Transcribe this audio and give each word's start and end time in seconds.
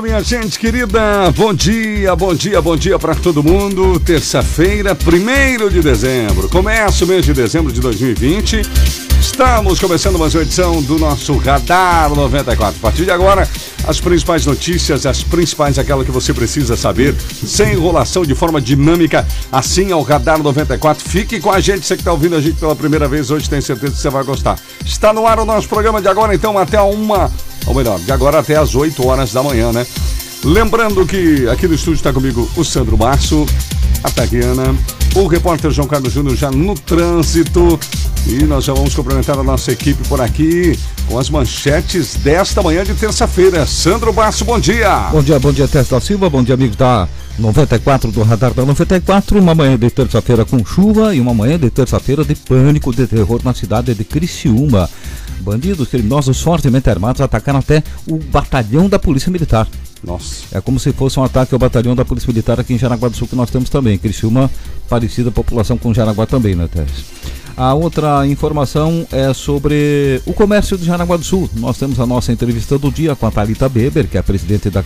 Alô, 0.00 0.06
minha 0.06 0.22
gente 0.22 0.58
querida, 0.58 1.30
bom 1.36 1.52
dia, 1.52 2.16
bom 2.16 2.34
dia, 2.34 2.62
bom 2.62 2.74
dia 2.74 2.98
para 2.98 3.14
todo 3.14 3.42
mundo. 3.42 4.00
Terça-feira, 4.00 4.96
1 4.96 5.68
de 5.68 5.82
dezembro. 5.82 6.48
Começa 6.48 7.04
o 7.04 7.08
mês 7.08 7.22
de 7.26 7.34
dezembro 7.34 7.70
de 7.70 7.82
2020. 7.82 8.62
Estamos 9.20 9.78
começando 9.78 10.18
mais 10.18 10.34
uma 10.34 10.42
edição 10.42 10.80
do 10.80 10.98
nosso 10.98 11.36
Radar 11.36 12.14
94. 12.14 12.78
A 12.78 12.80
partir 12.80 13.04
de 13.04 13.10
agora, 13.10 13.46
as 13.90 14.00
principais 14.00 14.46
notícias, 14.46 15.04
as 15.04 15.22
principais, 15.24 15.76
aquela 15.76 16.04
que 16.04 16.12
você 16.12 16.32
precisa 16.32 16.76
saber, 16.76 17.14
sem 17.44 17.72
enrolação, 17.72 18.24
de 18.24 18.36
forma 18.36 18.60
dinâmica, 18.60 19.26
assim 19.50 19.90
ao 19.90 20.00
Radar 20.02 20.40
94. 20.40 21.08
Fique 21.08 21.40
com 21.40 21.50
a 21.50 21.58
gente, 21.58 21.84
você 21.84 21.96
que 21.96 22.02
está 22.02 22.12
ouvindo 22.12 22.36
a 22.36 22.40
gente 22.40 22.54
pela 22.54 22.76
primeira 22.76 23.08
vez 23.08 23.32
hoje, 23.32 23.50
tenho 23.50 23.60
certeza 23.60 23.92
que 23.92 23.98
você 23.98 24.08
vai 24.08 24.22
gostar. 24.22 24.58
Está 24.86 25.12
no 25.12 25.26
ar 25.26 25.40
o 25.40 25.44
nosso 25.44 25.68
programa 25.68 26.00
de 26.00 26.06
agora, 26.06 26.32
então, 26.32 26.56
até 26.56 26.80
uma 26.80 27.30
ou 27.66 27.74
melhor, 27.74 27.98
de 27.98 28.10
agora 28.12 28.38
até 28.38 28.56
às 28.56 28.74
8 28.74 29.06
horas 29.06 29.32
da 29.32 29.42
manhã, 29.42 29.72
né? 29.72 29.86
Lembrando 30.44 31.04
que 31.04 31.48
aqui 31.48 31.68
no 31.68 31.74
estúdio 31.74 31.98
está 31.98 32.12
comigo 32.12 32.48
o 32.56 32.64
Sandro 32.64 32.96
Março, 32.96 33.44
a 34.02 34.10
Tariana, 34.10 34.74
o 35.14 35.26
repórter 35.26 35.70
João 35.70 35.86
Carlos 35.86 36.12
Júnior 36.12 36.36
já 36.36 36.50
no 36.50 36.74
trânsito. 36.74 37.78
E 38.26 38.44
nós 38.44 38.64
já 38.64 38.72
vamos 38.72 38.94
cumprimentar 38.94 39.38
a 39.38 39.42
nossa 39.42 39.72
equipe 39.72 40.06
por 40.06 40.20
aqui 40.20 40.78
com 41.08 41.18
as 41.18 41.28
manchetes 41.30 42.14
desta 42.16 42.62
manhã 42.62 42.84
de 42.84 42.94
terça-feira. 42.94 43.66
Sandro 43.66 44.12
Basso, 44.12 44.44
bom 44.44 44.58
dia. 44.58 45.08
Bom 45.10 45.22
dia, 45.22 45.38
bom 45.38 45.52
dia, 45.52 45.66
Testa 45.66 45.98
Silva, 46.00 46.30
bom 46.30 46.42
dia, 46.42 46.54
amigos 46.54 46.76
da 46.76 47.08
94 47.38 48.12
do 48.12 48.22
Radar 48.22 48.52
da 48.52 48.64
94. 48.64 49.38
Uma 49.38 49.54
manhã 49.54 49.76
de 49.76 49.90
terça-feira 49.90 50.44
com 50.44 50.64
chuva 50.64 51.14
e 51.14 51.20
uma 51.20 51.34
manhã 51.34 51.58
de 51.58 51.70
terça-feira 51.70 52.24
de 52.24 52.34
pânico, 52.34 52.94
de 52.94 53.06
terror 53.06 53.40
na 53.42 53.54
cidade 53.54 53.94
de 53.94 54.04
Criciúma. 54.04 54.88
Bandidos 55.40 55.88
criminosos 55.88 56.40
fortemente 56.40 56.90
armados 56.90 57.20
atacaram 57.20 57.58
até 57.58 57.82
o 58.06 58.18
batalhão 58.18 58.88
da 58.88 58.98
Polícia 58.98 59.32
Militar. 59.32 59.66
Nossa. 60.04 60.44
É 60.52 60.60
como 60.60 60.78
se 60.78 60.92
fosse 60.92 61.18
um 61.18 61.24
ataque 61.24 61.54
ao 61.54 61.58
batalhão 61.58 61.96
da 61.96 62.04
Polícia 62.04 62.28
Militar 62.28 62.60
aqui 62.60 62.74
em 62.74 62.78
Jaraguá 62.78 63.08
do 63.08 63.16
Sul, 63.16 63.26
que 63.26 63.36
nós 63.36 63.50
temos 63.50 63.70
também. 63.70 63.98
Criciúma, 63.98 64.50
parecida 64.88 65.30
população 65.30 65.78
com 65.78 65.92
Jaraguá 65.92 66.26
também, 66.26 66.54
né, 66.54 66.68
Teres? 66.70 67.04
A 67.60 67.74
outra 67.74 68.26
informação 68.26 69.06
é 69.12 69.34
sobre 69.34 70.22
o 70.24 70.32
comércio 70.32 70.78
de 70.78 70.86
Jaraguá 70.86 71.18
do 71.18 71.24
Sul. 71.26 71.46
Nós 71.56 71.76
temos 71.76 72.00
a 72.00 72.06
nossa 72.06 72.32
entrevista 72.32 72.78
do 72.78 72.90
dia 72.90 73.14
com 73.14 73.26
a 73.26 73.30
Thalita 73.30 73.68
Beber, 73.68 74.08
que 74.08 74.16
é 74.16 74.20
a 74.20 74.22
presidente 74.22 74.70
da 74.70 74.82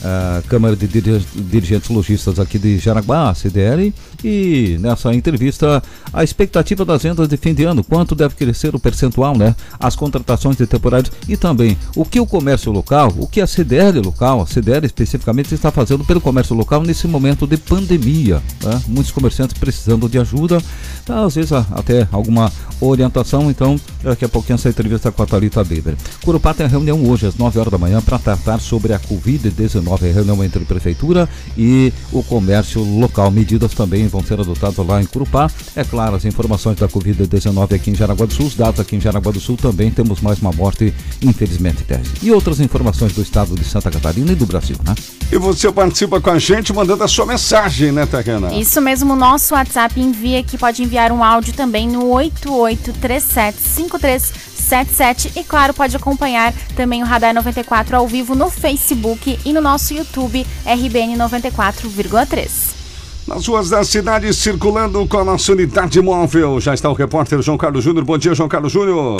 a 0.00 0.40
Câmara 0.48 0.76
de 0.76 0.86
Dirigentes 0.86 1.88
Logistas 1.88 2.38
aqui 2.38 2.56
de 2.56 2.78
Jaraguá, 2.78 3.34
CDL, 3.34 3.92
e 4.24 4.78
nessa 4.80 5.14
entrevista 5.14 5.82
a 6.12 6.24
expectativa 6.24 6.84
das 6.84 7.02
vendas 7.02 7.28
de 7.28 7.36
fim 7.36 7.52
de 7.52 7.64
ano, 7.64 7.84
quanto 7.84 8.14
deve 8.14 8.34
crescer 8.34 8.74
o 8.74 8.78
percentual, 8.78 9.36
né? 9.36 9.54
As 9.78 9.94
contratações 9.94 10.56
de 10.56 10.66
temporários 10.66 11.12
e 11.28 11.36
também 11.36 11.76
o 11.94 12.04
que 12.04 12.18
o 12.18 12.26
comércio 12.26 12.72
local, 12.72 13.12
o 13.18 13.26
que 13.26 13.40
a 13.40 13.46
CDL 13.46 14.00
local, 14.00 14.40
a 14.40 14.46
CDL 14.46 14.86
especificamente 14.86 15.54
está 15.54 15.70
fazendo 15.70 16.04
pelo 16.04 16.20
comércio 16.20 16.56
local 16.56 16.82
nesse 16.82 17.06
momento 17.06 17.46
de 17.46 17.56
pandemia. 17.56 18.42
Né? 18.62 18.82
Muitos 18.88 19.12
comerciantes 19.12 19.58
precisando 19.58 20.08
de 20.08 20.18
ajuda, 20.18 20.62
às 21.08 21.34
vezes 21.34 21.52
até 21.52 22.08
alguma 22.10 22.50
orientação, 22.80 23.50
então 23.50 23.78
daqui 24.02 24.24
a 24.24 24.28
pouquinho 24.28 24.54
essa 24.54 24.68
entrevista 24.68 25.12
com 25.12 25.22
a 25.22 25.26
Thalita 25.26 25.62
Beber. 25.62 25.96
Curupá 26.24 26.54
tem 26.54 26.66
a 26.66 26.68
reunião 26.68 27.04
hoje 27.08 27.26
às 27.26 27.36
9 27.36 27.58
horas 27.58 27.70
da 27.70 27.78
manhã 27.78 28.00
para 28.00 28.18
tratar 28.18 28.60
sobre 28.60 28.92
a 28.92 28.98
Covid-19 28.98 29.74
19, 29.74 30.10
reunião 30.10 30.44
entre 30.44 30.62
a 30.62 30.66
Prefeitura 30.66 31.28
e 31.56 31.92
o 32.12 32.22
comércio 32.22 32.82
local. 32.82 33.30
Medidas 33.30 33.74
também 33.74 34.06
vão 34.14 34.22
ser 34.22 34.38
adotadas 34.38 34.86
lá 34.86 35.02
em 35.02 35.06
Curupá. 35.06 35.50
É 35.74 35.82
claro, 35.82 36.14
as 36.14 36.24
informações 36.24 36.76
da 36.76 36.88
Covid-19 36.88 37.74
aqui 37.74 37.90
em 37.90 37.96
Jaraguá 37.96 38.26
do 38.26 38.32
Sul, 38.32 38.46
os 38.46 38.54
dados 38.54 38.78
aqui 38.78 38.94
em 38.94 39.00
Jaraguá 39.00 39.32
do 39.32 39.40
Sul 39.40 39.56
também 39.56 39.90
temos 39.90 40.20
mais 40.20 40.40
uma 40.40 40.52
morte, 40.52 40.94
infelizmente, 41.20 41.82
Tese. 41.82 42.12
E 42.22 42.30
outras 42.30 42.60
informações 42.60 43.12
do 43.12 43.22
estado 43.22 43.56
de 43.56 43.64
Santa 43.64 43.90
Catarina 43.90 44.30
e 44.30 44.36
do 44.36 44.46
Brasil, 44.46 44.76
né? 44.84 44.94
E 45.32 45.38
você 45.38 45.72
participa 45.72 46.20
com 46.20 46.30
a 46.30 46.38
gente 46.38 46.72
mandando 46.72 47.02
a 47.02 47.08
sua 47.08 47.26
mensagem, 47.26 47.90
né, 47.90 48.06
Tacana? 48.06 48.54
Isso 48.54 48.80
mesmo, 48.80 49.16
nosso 49.16 49.54
WhatsApp 49.54 50.00
envia 50.00 50.44
que 50.44 50.56
pode 50.56 50.80
enviar 50.82 51.10
um 51.10 51.24
áudio 51.24 51.52
também 51.54 51.88
no 51.88 52.06
883753 52.06 54.54
77 54.64 55.32
e 55.36 55.44
claro, 55.44 55.74
pode 55.74 55.94
acompanhar 55.94 56.54
também 56.74 57.02
o 57.02 57.06
Radar 57.06 57.34
94 57.34 57.96
ao 57.96 58.08
vivo 58.08 58.34
no 58.34 58.48
Facebook 58.48 59.38
e 59.44 59.52
no 59.52 59.60
nosso 59.60 59.92
YouTube 59.92 60.46
RBN 60.64 61.18
94,3. 61.18 62.83
Nas 63.26 63.46
ruas 63.46 63.70
da 63.70 63.82
cidade, 63.82 64.34
circulando 64.34 65.06
com 65.06 65.18
a 65.18 65.24
nossa 65.24 65.52
unidade 65.52 65.98
móvel, 66.00 66.60
já 66.60 66.74
está 66.74 66.90
o 66.90 66.92
repórter 66.92 67.40
João 67.40 67.56
Carlos 67.56 67.82
Júnior. 67.82 68.04
Bom 68.04 68.18
dia, 68.18 68.34
João 68.34 68.50
Carlos 68.50 68.70
Júnior. 68.70 69.16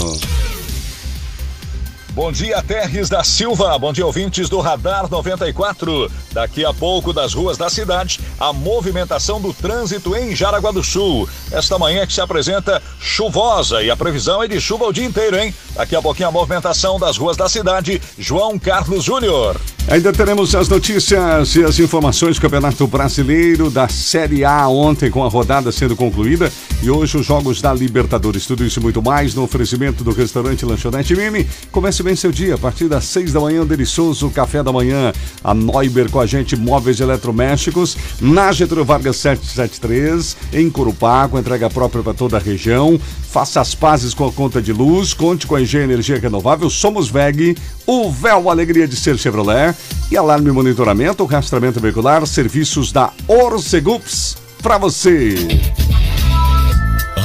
Bom 2.15 2.31
dia, 2.31 2.63
Terres 2.63 3.09
da 3.09 3.25
Silva. 3.25 3.77
Bom 3.77 3.93
dia, 3.93 4.07
ouvintes 4.07 4.49
do 4.49 4.61
Radar 4.61 5.11
94. 5.11 6.09
Daqui 6.33 6.65
a 6.65 6.73
pouco, 6.73 7.13
das 7.13 7.35
ruas 7.35 7.59
da 7.59 7.69
cidade, 7.69 8.21
a 8.39 8.53
movimentação 8.53 9.41
do 9.41 9.53
trânsito 9.53 10.15
em 10.15 10.35
Jaraguá 10.35 10.71
do 10.71 10.85
Sul. 10.85 11.29
Esta 11.51 11.77
manhã 11.77 12.07
que 12.07 12.13
se 12.13 12.21
apresenta 12.21 12.81
chuvosa 13.01 13.83
e 13.83 13.91
a 13.91 13.97
previsão 13.97 14.41
é 14.45 14.47
de 14.47 14.61
chuva 14.61 14.85
o 14.85 14.93
dia 14.93 15.05
inteiro, 15.05 15.37
hein? 15.37 15.53
Daqui 15.75 15.97
a 15.97 16.01
pouquinho 16.01 16.29
a 16.29 16.33
movimentação 16.33 17.01
das 17.01 17.17
ruas 17.17 17.37
da 17.37 17.49
cidade. 17.49 18.01
João 18.17 18.61
Carlos 18.61 19.03
Júnior. 19.03 19.61
Ainda 19.87 20.13
teremos 20.13 20.55
as 20.55 20.67
notícias 20.67 21.57
e 21.57 21.63
as 21.63 21.79
informações 21.79 22.37
do 22.37 22.41
Campeonato 22.41 22.87
Brasileiro 22.87 23.71
da 23.71 23.87
Série 23.87 24.43
A 24.43 24.67
ontem 24.67 25.11
com 25.11 25.23
a 25.23 25.29
rodada 25.29 25.71
sendo 25.71 25.95
concluída 25.95 26.51
e 26.83 26.91
hoje 26.91 27.19
os 27.19 27.27
jogos 27.27 27.61
da 27.61 27.75
Libertadores. 27.75 28.47
Tudo 28.47 28.65
isso 28.65 28.81
e 28.81 28.83
muito 28.83 29.03
mais 29.03 29.35
no 29.35 29.43
oferecimento 29.43 30.03
do 30.03 30.13
restaurante 30.13 30.65
Lanchonete 30.65 31.15
Mimi. 31.15 31.47
Comece 31.71 32.03
bem 32.05 32.15
seu 32.15 32.31
dia 32.31 32.55
a 32.55 32.59
partir 32.59 32.87
das 32.87 33.05
seis 33.05 33.33
da 33.33 33.41
manhã, 33.41 33.63
um 33.63 33.67
delicioso 33.67 34.29
café 34.29 34.63
da 34.63 34.71
manhã. 34.71 35.13
A 35.43 35.55
Neuber 35.55 36.11
com 36.11 36.21
a 36.21 36.27
gente, 36.27 36.55
móveis 36.55 37.01
eletrodomésticos, 37.01 37.97
na 38.21 38.53
Getúlio 38.53 38.85
Vargas 38.85 39.17
773, 39.17 40.37
em 40.53 40.69
Corupá, 40.69 41.27
com 41.27 41.39
entrega 41.39 41.71
própria 41.71 42.03
para 42.03 42.13
toda 42.13 42.37
a 42.37 42.41
região. 42.41 43.01
Faça 43.31 43.61
as 43.61 43.75
pazes 43.75 44.13
com 44.13 44.27
a 44.27 44.33
conta 44.33 44.61
de 44.61 44.73
luz, 44.73 45.15
conte 45.15 45.47
com 45.47 45.57
a 45.57 45.63
Engenho 45.63 45.85
Energia 45.85 46.19
Renovável, 46.19 46.69
somos 46.69 47.09
VEG, 47.09 47.57
o 47.87 48.11
véu 48.11 48.51
alegria 48.51 48.87
de 48.87 48.97
ser 48.97 49.19
Chevrolet 49.19 49.75
e 50.11 50.17
alarme 50.17 50.53
monitoramento, 50.53 51.25
rastreamento 51.25 51.81
veicular, 51.81 52.27
serviços 52.27 52.93
da 52.93 53.11
Orcegups 53.27 54.37
para 54.63 54.77
você. 54.77 55.35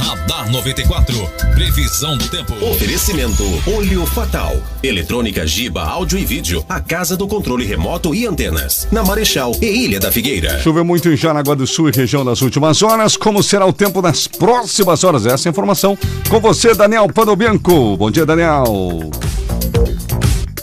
Radar 0.00 0.50
94. 0.50 1.14
Previsão 1.54 2.16
do 2.16 2.26
tempo. 2.28 2.54
Oferecimento 2.64 3.44
Olho 3.66 4.06
Fatal. 4.06 4.56
Eletrônica 4.82 5.46
Giba, 5.46 5.82
áudio 5.82 6.18
e 6.18 6.24
vídeo. 6.24 6.64
A 6.68 6.80
casa 6.80 7.16
do 7.16 7.28
controle 7.28 7.64
remoto 7.64 8.14
e 8.14 8.26
antenas. 8.26 8.88
Na 8.90 9.04
Marechal 9.04 9.52
e 9.60 9.66
Ilha 9.66 10.00
da 10.00 10.10
Figueira. 10.10 10.58
Choveu 10.60 10.84
muito 10.84 11.08
em 11.08 11.16
Jaraguá 11.16 11.54
do 11.54 11.66
Sul 11.66 11.88
e 11.90 11.92
região 11.92 12.24
nas 12.24 12.40
últimas 12.40 12.82
horas. 12.82 13.16
Como 13.16 13.42
será 13.42 13.66
o 13.66 13.72
tempo 13.72 14.00
nas 14.00 14.26
próximas 14.26 15.04
horas? 15.04 15.26
Essa 15.26 15.48
é 15.48 15.50
informação 15.50 15.96
com 16.28 16.40
você, 16.40 16.74
Daniel 16.74 17.06
Panobianco. 17.08 17.96
Bom 17.96 18.10
dia, 18.10 18.24
Daniel. 18.24 19.10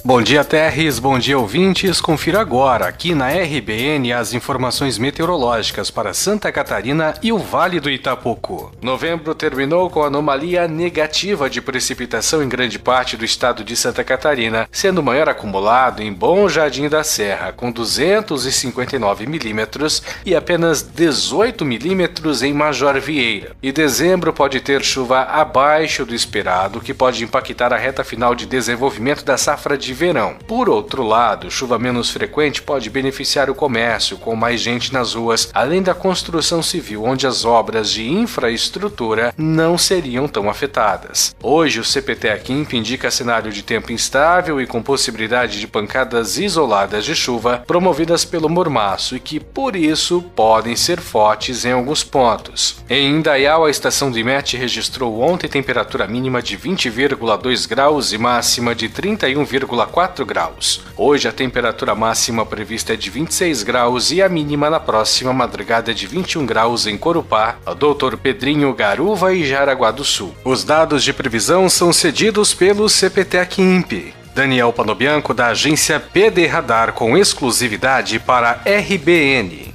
Bom 0.07 0.22
dia, 0.22 0.41
Terres. 0.41 1.00
Bom 1.00 1.19
dia, 1.19 1.38
ouvintes. 1.38 2.00
Confira 2.00 2.40
agora, 2.40 2.88
aqui 2.88 3.13
na 3.13 3.28
RBN, 3.28 4.13
as 4.13 4.34
informações 4.34 4.97
meteorológicas 4.97 5.91
para 5.91 6.13
Santa 6.13 6.50
Catarina 6.50 7.13
e 7.22 7.34
o 7.34 7.38
Vale 7.38 7.78
do 7.81 7.90
Itapocu. 7.90 8.72
Novembro 8.81 9.35
terminou 9.35 9.90
com 9.90 10.01
anomalia 10.01 10.66
negativa 10.66 11.50
de 11.50 11.62
precipitação 11.62 12.41
em 12.41 12.47
grande 12.47 12.79
parte 12.79 13.18
do 13.18 13.25
estado 13.25 13.65
de 13.65 13.75
Santa 13.75 14.01
Catarina, 14.01 14.69
sendo 14.71 15.00
o 15.00 15.04
maior 15.04 15.27
acumulado 15.27 16.01
em 16.01 16.13
Bom 16.13 16.48
Jardim 16.48 16.88
da 16.88 17.03
Serra, 17.03 17.51
com 17.51 17.69
259 17.69 19.27
milímetros, 19.27 20.01
e 20.25 20.33
apenas 20.33 20.81
18 20.81 21.65
milímetros 21.65 22.42
em 22.44 22.53
Major 22.53 22.98
Vieira. 23.01 23.57
E 23.62 23.74
dezembro 23.74 24.31
pode 24.31 24.62
ter 24.62 24.81
chuva 24.86 25.24
abaixo 25.24 26.06
do 26.06 26.15
esperado, 26.15 26.80
que 26.80 26.94
pode 26.94 27.25
impactar 27.25 27.74
a 27.74 27.77
reta 27.77 28.06
final 28.06 28.33
de 28.33 28.45
desenvolvimento 28.45 29.25
da 29.25 29.36
safra 29.36 29.77
de 29.77 29.97
verão. 29.98 30.36
Por 30.48 30.70
outro 30.70 31.04
lado, 31.04 31.50
chuva 31.50 31.80
menos 31.80 32.12
frequente 32.12 32.62
pode 32.62 32.90
beneficiar 32.90 33.50
o 33.50 33.56
comércio, 33.56 34.18
com 34.18 34.36
mais 34.36 34.62
gente 34.62 34.94
nas 34.94 35.16
ruas, 35.16 35.50
além 35.54 35.82
da 35.82 35.96
construção 35.96 36.62
civil, 36.62 37.04
onde 37.04 37.26
as 37.26 37.44
obras 37.44 37.90
de 37.90 38.08
infraestrutura 38.08 39.34
não 39.36 39.78
seriam 39.78 40.28
tão 40.28 40.50
afetadas. 40.50 41.36
Hoje, 41.42 41.80
o 41.80 41.84
CPT 41.84 42.30
Aquimp 42.30 42.74
indica 42.74 43.10
cenário 43.10 43.52
de 43.52 43.64
tempo 43.64 43.92
instável 43.92 44.62
e 44.62 44.68
com 44.68 44.84
possibilidade 44.84 45.60
de 45.60 45.68
pancadas 45.68 46.38
isoladas 46.38 47.04
de 47.04 47.16
chuva 47.16 47.64
promovidas 47.66 48.24
pelo 48.24 48.48
mormaço 48.48 49.16
e 49.16 49.20
que, 49.20 49.40
por 49.40 49.76
isso, 49.76 50.22
podem 50.36 50.76
ser 50.76 51.02
fortes 51.02 51.66
em 51.66 51.72
alguns 51.72 52.04
pontos. 52.04 52.84
Em 52.88 53.16
Indaial, 53.16 53.66
a 53.66 53.72
estação 53.72 54.12
do 54.12 54.20
IMET 54.20 54.56
registrou 54.56 55.22
ontem 55.22 55.48
temperatura 55.48 56.06
mínima 56.06 56.42
de 56.42 56.56
20,2 56.56 57.68
graus 57.68 58.14
e 58.14 58.18
máxima 58.18 58.76
de 58.76 58.88
31,4 58.88 59.87
4 59.88 60.25
graus. 60.25 60.81
Hoje 60.95 61.28
a 61.28 61.31
temperatura 61.31 61.95
máxima 61.95 62.45
prevista 62.45 62.94
é 62.94 62.95
de 62.95 63.10
26 63.10 63.63
graus 63.63 64.12
e 64.12 64.22
a 64.22 64.30
mínima 64.30 64.69
na 64.69 64.80
próxima 64.80 65.34
madrugada 65.34 65.92
é 65.92 65.94
de 65.94 66.06
21 66.06 66.45
graus 66.45 66.86
em 66.86 66.98
Corupá, 66.98 67.56
Doutor 67.78 68.18
Pedrinho 68.18 68.74
Garuva 68.74 69.34
e 69.34 69.45
Jaraguá 69.45 69.92
do 69.92 70.04
Sul. 70.04 70.36
Os 70.44 70.63
dados 70.63 71.04
de 71.04 71.13
previsão 71.13 71.69
são 71.69 71.92
cedidos 71.92 72.54
pelo 72.54 72.88
CPT 72.89 73.39
Aquimp. 73.39 74.13
Daniel 74.36 74.72
Panobianco, 74.72 75.34
da 75.34 75.48
agência 75.48 76.00
PD 76.00 76.45
Radar, 76.45 76.94
com 76.94 77.18
exclusividade 77.18 78.19
para 78.19 78.62
RBN. 78.66 79.74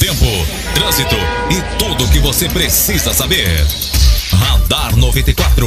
Tempo, 0.00 0.24
trânsito 0.74 1.14
e 1.48 1.78
tudo 1.78 2.04
o 2.04 2.10
que 2.10 2.18
você 2.18 2.48
precisa 2.48 3.14
saber. 3.14 3.87
Radar 4.32 4.96
94, 4.96 5.66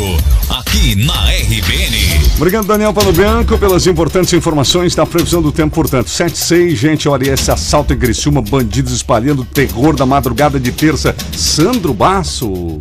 aqui 0.49 0.95
na 0.95 1.13
RBN. 1.31 2.31
Obrigado, 2.37 2.67
Daniel 2.67 2.93
Panobianco, 2.93 3.57
pelas 3.57 3.87
importantes 3.87 4.33
informações 4.33 4.93
da 4.93 5.05
previsão 5.05 5.41
do 5.41 5.51
tempo, 5.51 5.73
portanto. 5.73 6.09
76, 6.09 6.77
gente, 6.77 7.09
olha 7.09 7.33
esse 7.33 7.49
assalto 7.49 7.93
em 7.93 7.97
Criciúma, 7.97 8.41
bandidos 8.41 8.93
espalhando 8.93 9.43
terror 9.45 9.95
da 9.95 10.05
madrugada 10.05 10.59
de 10.59 10.71
terça. 10.71 11.15
Sandro 11.31 11.93
Basso. 11.93 12.79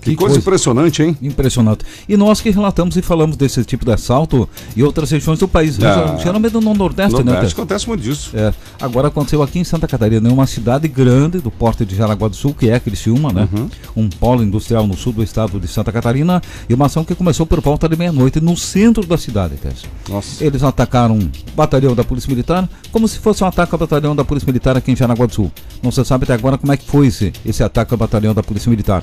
Que, 0.00 0.10
Que 0.10 0.16
coisa, 0.16 0.34
coisa. 0.34 0.38
impressionante, 0.40 1.02
hein? 1.02 1.16
Impressionante. 1.20 1.84
E 2.08 2.16
nós 2.16 2.40
que 2.40 2.50
relatamos 2.50 2.96
e 2.96 3.02
falamos 3.02 3.36
desse 3.36 3.62
tipo 3.64 3.84
de 3.84 3.92
assalto 3.92 4.48
em 4.76 4.82
outras 4.82 5.10
regiões 5.10 5.38
do 5.38 5.46
país. 5.46 5.78
Ah. 5.82 6.16
Geralmente 6.22 6.54
no 6.54 6.74
Nordeste, 6.74 7.12
No 7.12 7.24
né? 7.24 7.32
Nordeste 7.32 7.54
acontece 7.54 7.86
muito 7.86 8.02
disso. 8.02 8.30
É, 8.34 8.52
agora 8.80 9.08
aconteceu 9.08 9.42
aqui 9.42 9.58
em 9.58 9.64
Santa 9.64 9.86
Catarina, 9.86 10.28
em 10.28 10.32
uma 10.32 10.46
cidade 10.46 10.88
grande 10.88 11.38
do 11.38 11.50
porte 11.50 11.84
de 11.84 11.94
Jaraguá 11.94 12.28
do 12.28 12.36
Sul, 12.36 12.54
que 12.54 12.70
é 12.70 12.80
Criciúma, 12.80 13.32
né? 13.32 13.48
Uhum. 13.52 13.68
Um 13.96 14.08
polo 14.08 14.42
industrial 14.42 14.86
no 14.86 14.96
sul 14.96 15.12
do 15.12 15.22
estado 15.22 15.60
de 15.60 15.68
Santa 15.68 15.92
Catarina, 15.92 16.40
e 16.68 16.74
uma 16.74 16.86
ação 16.86 17.04
que 17.04 17.14
começou 17.14 17.44
por 17.44 17.60
volta 17.60 17.88
de 17.88 17.96
meia-noite 17.96 18.40
no 18.40 18.56
centro 18.56 19.04
da 19.06 19.18
cidade, 19.18 19.56
Tess. 19.56 19.84
Nossa. 20.08 20.42
Eles 20.44 20.62
atacaram 20.62 21.16
um 21.16 21.30
batalhão 21.54 21.94
da 21.94 22.04
Polícia 22.04 22.30
Militar, 22.30 22.68
como 22.90 23.06
se 23.06 23.18
fosse 23.18 23.44
um 23.44 23.46
ataque 23.46 23.74
ao 23.74 23.78
batalhão 23.78 24.16
da 24.16 24.24
Polícia 24.24 24.46
Militar 24.46 24.76
aqui 24.76 24.92
em 24.92 24.96
Jaraguá 24.96 25.26
do 25.26 25.34
Sul. 25.34 25.52
Não 25.82 25.90
se 25.90 26.02
sabe 26.04 26.24
até 26.24 26.34
agora 26.34 26.56
como 26.56 26.72
é 26.72 26.76
que 26.76 26.86
foi 26.86 27.08
esse, 27.08 27.32
esse 27.44 27.62
ataque 27.62 27.92
ao 27.92 27.98
batalhão 27.98 28.32
da 28.32 28.42
Polícia 28.42 28.70
Militar. 28.70 29.02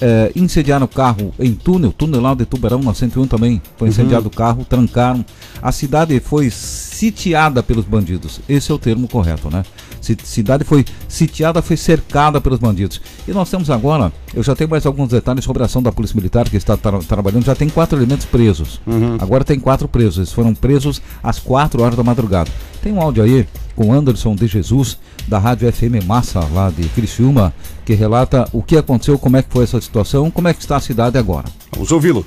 É, 0.00 0.32
incendiaram 0.34 0.84
o 0.86 0.88
carro 0.88 1.32
em 1.38 1.52
túnel, 1.52 1.92
túnel 1.92 2.20
lá 2.20 2.34
de 2.34 2.44
Tubarão, 2.44 2.80
na 2.82 2.92
101 2.94 3.26
também. 3.26 3.60
Foi 3.76 3.88
incendiado 3.88 4.28
o 4.28 4.30
carro, 4.30 4.64
trancaram. 4.64 5.24
A 5.62 5.70
cidade 5.72 6.18
foi 6.20 6.50
sitiada 6.50 7.62
pelos 7.62 7.84
bandidos. 7.84 8.40
Esse 8.48 8.70
é 8.70 8.74
o 8.74 8.78
termo 8.78 9.08
correto, 9.08 9.50
né? 9.50 9.64
Ci- 10.00 10.16
Cidade 10.22 10.64
foi 10.64 10.84
sitiada, 11.08 11.62
foi 11.62 11.76
cercada 11.76 12.40
pelos 12.40 12.58
bandidos. 12.58 13.00
E 13.26 13.32
nós 13.32 13.50
temos 13.50 13.70
agora, 13.70 14.12
eu 14.34 14.42
já 14.42 14.54
tenho 14.54 14.68
mais 14.68 14.84
alguns 14.84 15.08
detalhes 15.08 15.44
sobre 15.44 15.62
a 15.62 15.66
ação 15.66 15.82
da 15.82 15.90
Polícia 15.92 16.14
Militar 16.16 16.48
que 16.48 16.56
está 16.56 16.76
tra- 16.76 16.98
trabalhando. 16.98 17.44
Já 17.44 17.54
tem 17.54 17.68
quatro 17.68 17.98
elementos 17.98 18.26
presos. 18.26 18.80
Agora 19.20 19.44
tem 19.44 19.58
quatro 19.58 19.88
presos. 19.88 20.18
Eles 20.18 20.32
foram 20.32 20.54
presos 20.54 21.00
às 21.22 21.38
quatro 21.38 21.82
horas 21.82 21.96
da 21.96 22.02
madrugada. 22.02 22.50
Tem 22.82 22.92
um 22.92 23.00
áudio 23.00 23.22
aí 23.22 23.46
com 23.74 23.92
Anderson 23.92 24.34
de 24.34 24.46
Jesus, 24.46 24.98
da 25.26 25.38
Rádio 25.38 25.70
FM 25.72 26.04
Massa, 26.06 26.40
lá 26.52 26.70
de 26.70 26.88
Criciúma, 26.90 27.52
que 27.84 27.94
relata 27.94 28.48
o 28.52 28.62
que 28.62 28.76
aconteceu, 28.76 29.18
como 29.18 29.36
é 29.36 29.42
que 29.42 29.52
foi 29.52 29.64
essa 29.64 29.80
situação, 29.80 30.30
como 30.30 30.48
é 30.48 30.54
que 30.54 30.60
está 30.60 30.76
a 30.76 30.80
cidade 30.80 31.18
agora. 31.18 31.46
Vamos 31.72 31.90
ouvi-lo. 31.90 32.24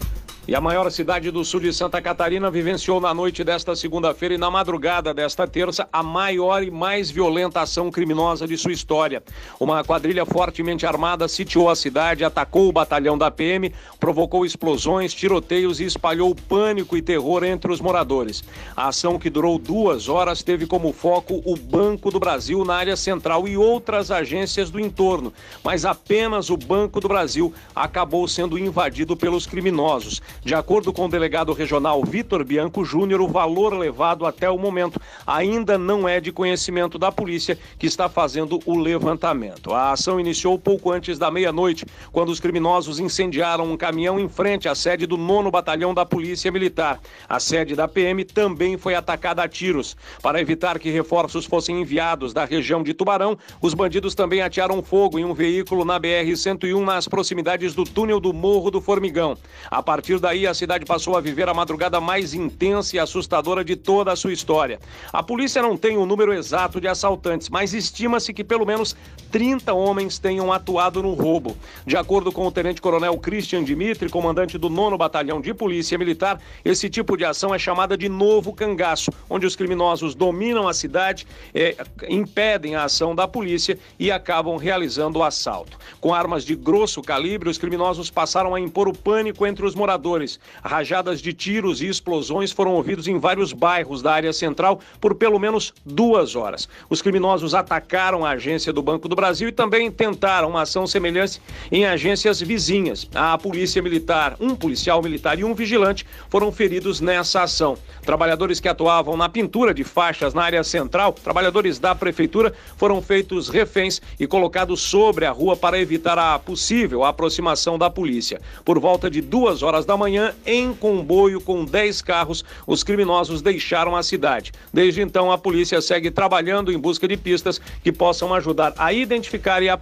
E 0.47 0.55
a 0.55 0.61
maior 0.61 0.89
cidade 0.89 1.29
do 1.29 1.43
sul 1.43 1.59
de 1.59 1.73
Santa 1.73 2.01
Catarina 2.01 2.49
vivenciou 2.49 3.01
na 3.01 3.13
noite 3.13 3.43
desta 3.43 3.75
segunda-feira 3.75 4.33
e 4.33 4.37
na 4.37 4.49
madrugada 4.49 5.13
desta 5.13 5.45
terça 5.45 5.89
a 5.91 6.01
maior 6.01 6.63
e 6.63 6.71
mais 6.71 7.11
violenta 7.11 7.59
ação 7.59 7.91
criminosa 7.91 8.47
de 8.47 8.57
sua 8.57 8.71
história. 8.71 9.21
Uma 9.59 9.83
quadrilha 9.83 10.25
fortemente 10.25 10.85
armada 10.85 11.27
sitiou 11.27 11.69
a 11.69 11.75
cidade, 11.75 12.23
atacou 12.23 12.69
o 12.69 12.71
batalhão 12.71 13.17
da 13.17 13.29
PM, 13.29 13.73
provocou 13.99 14.45
explosões, 14.45 15.13
tiroteios 15.13 15.81
e 15.81 15.83
espalhou 15.83 16.33
pânico 16.33 16.95
e 16.95 17.01
terror 17.01 17.43
entre 17.43 17.69
os 17.69 17.81
moradores. 17.81 18.41
A 18.73 18.87
ação, 18.87 19.19
que 19.19 19.29
durou 19.29 19.59
duas 19.59 20.07
horas, 20.07 20.43
teve 20.43 20.65
como 20.65 20.93
foco 20.93 21.41
o 21.43 21.57
Banco 21.57 22.09
do 22.09 22.21
Brasil 22.21 22.63
na 22.63 22.75
área 22.75 22.95
central 22.95 23.49
e 23.49 23.57
outras 23.57 24.11
agências 24.11 24.69
do 24.69 24.79
entorno, 24.79 25.33
mas 25.61 25.83
apenas 25.83 26.49
o 26.49 26.55
Banco 26.55 27.01
do 27.01 27.09
Brasil 27.09 27.53
acabou 27.75 28.25
sendo 28.29 28.57
invadido 28.57 29.17
pelos 29.17 29.45
criminosos. 29.45 30.21
De 30.43 30.55
acordo 30.55 30.93
com 30.93 31.05
o 31.05 31.09
delegado 31.09 31.51
regional 31.53 32.01
Vitor 32.03 32.43
Bianco 32.43 32.85
Júnior, 32.85 33.21
o 33.21 33.27
valor 33.27 33.73
levado 33.73 34.25
até 34.25 34.49
o 34.49 34.57
momento 34.57 34.99
ainda 35.25 35.77
não 35.77 36.07
é 36.07 36.19
de 36.19 36.31
conhecimento 36.31 36.97
da 36.97 37.11
polícia, 37.11 37.57
que 37.77 37.87
está 37.87 38.07
fazendo 38.07 38.59
o 38.65 38.77
levantamento. 38.77 39.73
A 39.73 39.91
ação 39.91 40.19
iniciou 40.19 40.57
pouco 40.57 40.91
antes 40.91 41.19
da 41.19 41.29
meia-noite, 41.29 41.85
quando 42.11 42.29
os 42.29 42.39
criminosos 42.39 42.99
incendiaram 42.99 43.71
um 43.71 43.77
caminhão 43.77 44.19
em 44.19 44.29
frente 44.29 44.69
à 44.69 44.75
sede 44.75 45.05
do 45.05 45.17
9 45.17 45.51
Batalhão 45.51 45.93
da 45.93 46.05
Polícia 46.05 46.51
Militar. 46.51 46.99
A 47.27 47.39
sede 47.39 47.75
da 47.75 47.87
PM 47.87 48.23
também 48.23 48.77
foi 48.77 48.95
atacada 48.95 49.43
a 49.43 49.47
tiros. 49.47 49.97
Para 50.21 50.39
evitar 50.39 50.79
que 50.79 50.89
reforços 50.89 51.45
fossem 51.45 51.81
enviados 51.81 52.33
da 52.33 52.45
região 52.45 52.83
de 52.83 52.93
Tubarão, 52.93 53.37
os 53.61 53.73
bandidos 53.73 54.15
também 54.15 54.41
atearam 54.41 54.81
fogo 54.81 55.19
em 55.19 55.25
um 55.25 55.33
veículo 55.33 55.83
na 55.83 55.99
BR-101 55.99 56.83
nas 56.83 57.07
proximidades 57.07 57.73
do 57.73 57.83
túnel 57.83 58.19
do 58.19 58.33
Morro 58.33 58.71
do 58.71 58.81
Formigão. 58.81 59.37
A 59.69 59.81
partir 59.83 60.19
daí, 60.27 60.45
a 60.45 60.53
cidade 60.53 60.83
passou 60.83 61.15
a 61.15 61.21
viver 61.21 61.47
a 61.47 61.53
madrugada 61.53 62.01
mais 62.01 62.33
intensa 62.33 62.97
e 62.97 62.99
assustadora 62.99 63.63
de 63.63 63.77
toda 63.77 64.11
a 64.11 64.15
sua 64.15 64.33
história. 64.33 64.77
A 65.13 65.23
polícia 65.23 65.61
não 65.61 65.77
tem 65.77 65.95
o 65.95 66.05
número 66.05 66.33
exato 66.33 66.81
de 66.81 66.87
assaltantes, 66.87 67.47
mas 67.47 67.73
estima-se 67.73 68.33
que 68.33 68.43
pelo 68.43 68.65
menos 68.65 68.93
30 69.31 69.73
homens 69.73 70.19
tenham 70.19 70.51
atuado 70.51 71.01
no 71.01 71.13
roubo. 71.13 71.55
De 71.85 71.95
acordo 71.95 72.29
com 72.29 72.45
o 72.45 72.51
tenente-coronel 72.51 73.17
Christian 73.19 73.63
Dimitri, 73.63 74.09
comandante 74.09 74.57
do 74.57 74.69
9 74.69 74.97
Batalhão 74.97 75.39
de 75.39 75.53
Polícia 75.53 75.97
Militar, 75.97 76.41
esse 76.65 76.89
tipo 76.89 77.15
de 77.15 77.23
ação 77.23 77.55
é 77.55 77.59
chamada 77.59 77.97
de 77.97 78.09
novo 78.09 78.51
cangaço, 78.51 79.11
onde 79.29 79.45
os 79.45 79.55
criminosos 79.55 80.13
dominam 80.13 80.67
a 80.67 80.73
cidade, 80.73 81.25
eh, 81.53 81.77
impedem 82.09 82.75
a 82.75 82.83
ação 82.83 83.15
da 83.15 83.27
polícia 83.27 83.79
e 83.97 84.11
acabam 84.11 84.57
realizando 84.57 85.19
o 85.19 85.23
assalto. 85.23 85.77
Com 86.01 86.13
armas 86.13 86.43
de 86.43 86.53
grosso 86.53 87.01
calibre, 87.01 87.49
os 87.49 87.57
criminosos 87.57 88.09
passaram 88.09 88.53
a 88.53 88.59
impor 88.59 88.89
o 88.89 88.97
pânico 88.97 89.45
entre 89.45 89.65
os 89.65 89.73
moradores. 89.73 90.16
Rajadas 90.63 91.21
de 91.21 91.33
tiros 91.33 91.81
e 91.81 91.87
explosões 91.87 92.51
foram 92.51 92.73
ouvidos 92.73 93.07
em 93.07 93.19
vários 93.19 93.53
bairros 93.53 94.01
da 94.01 94.13
área 94.13 94.33
central 94.33 94.79
por 94.99 95.15
pelo 95.15 95.39
menos 95.39 95.73
duas 95.85 96.35
horas. 96.35 96.67
Os 96.89 97.01
criminosos 97.01 97.53
atacaram 97.53 98.25
a 98.25 98.31
agência 98.31 98.71
do 98.71 98.81
Banco 98.81 99.07
do 99.07 99.15
Brasil 99.15 99.49
e 99.49 99.51
também 99.51 99.91
tentaram 99.91 100.49
uma 100.49 100.61
ação 100.61 100.87
semelhante 100.87 101.41
em 101.71 101.85
agências 101.85 102.41
vizinhas. 102.41 103.07
A 103.13 103.37
polícia 103.37 103.81
militar, 103.81 104.35
um 104.39 104.55
policial 104.55 105.01
militar 105.01 105.39
e 105.39 105.43
um 105.43 105.53
vigilante 105.53 106.05
foram 106.29 106.51
feridos 106.51 107.01
nessa 107.01 107.43
ação. 107.43 107.77
Trabalhadores 108.03 108.59
que 108.59 108.69
atuavam 108.69 109.17
na 109.17 109.27
pintura 109.27 109.73
de 109.73 109.83
faixas 109.83 110.33
na 110.33 110.43
área 110.43 110.63
central, 110.63 111.13
trabalhadores 111.13 111.79
da 111.79 111.93
prefeitura, 111.93 112.53
foram 112.77 113.01
feitos 113.01 113.49
reféns 113.49 114.01
e 114.19 114.25
colocados 114.25 114.81
sobre 114.81 115.25
a 115.25 115.31
rua 115.31 115.57
para 115.57 115.79
evitar 115.79 116.17
a 116.17 116.39
possível 116.39 117.03
aproximação 117.03 117.77
da 117.77 117.89
polícia. 117.89 118.39
Por 118.63 118.79
volta 118.79 119.09
de 119.09 119.21
duas 119.21 119.63
horas 119.63 119.85
da 119.85 119.96
manhã, 119.97 120.33
em 120.45 120.73
comboio 120.73 121.41
com 121.41 121.65
10 121.65 122.01
carros, 122.01 122.45
os 122.65 122.83
criminosos 122.83 123.41
deixaram 123.41 123.95
a 123.95 124.03
cidade. 124.03 124.51
Desde 124.71 125.01
então, 125.01 125.31
a 125.31 125.37
polícia 125.37 125.81
segue 125.81 126.11
trabalhando 126.11 126.71
em 126.71 126.77
busca 126.77 127.07
de 127.07 127.17
pistas 127.17 127.59
que 127.83 127.91
possam 127.91 128.33
ajudar 128.33 128.73
a 128.77 128.93
identificar 128.93 129.61
e 129.61 129.69
a 129.69 129.77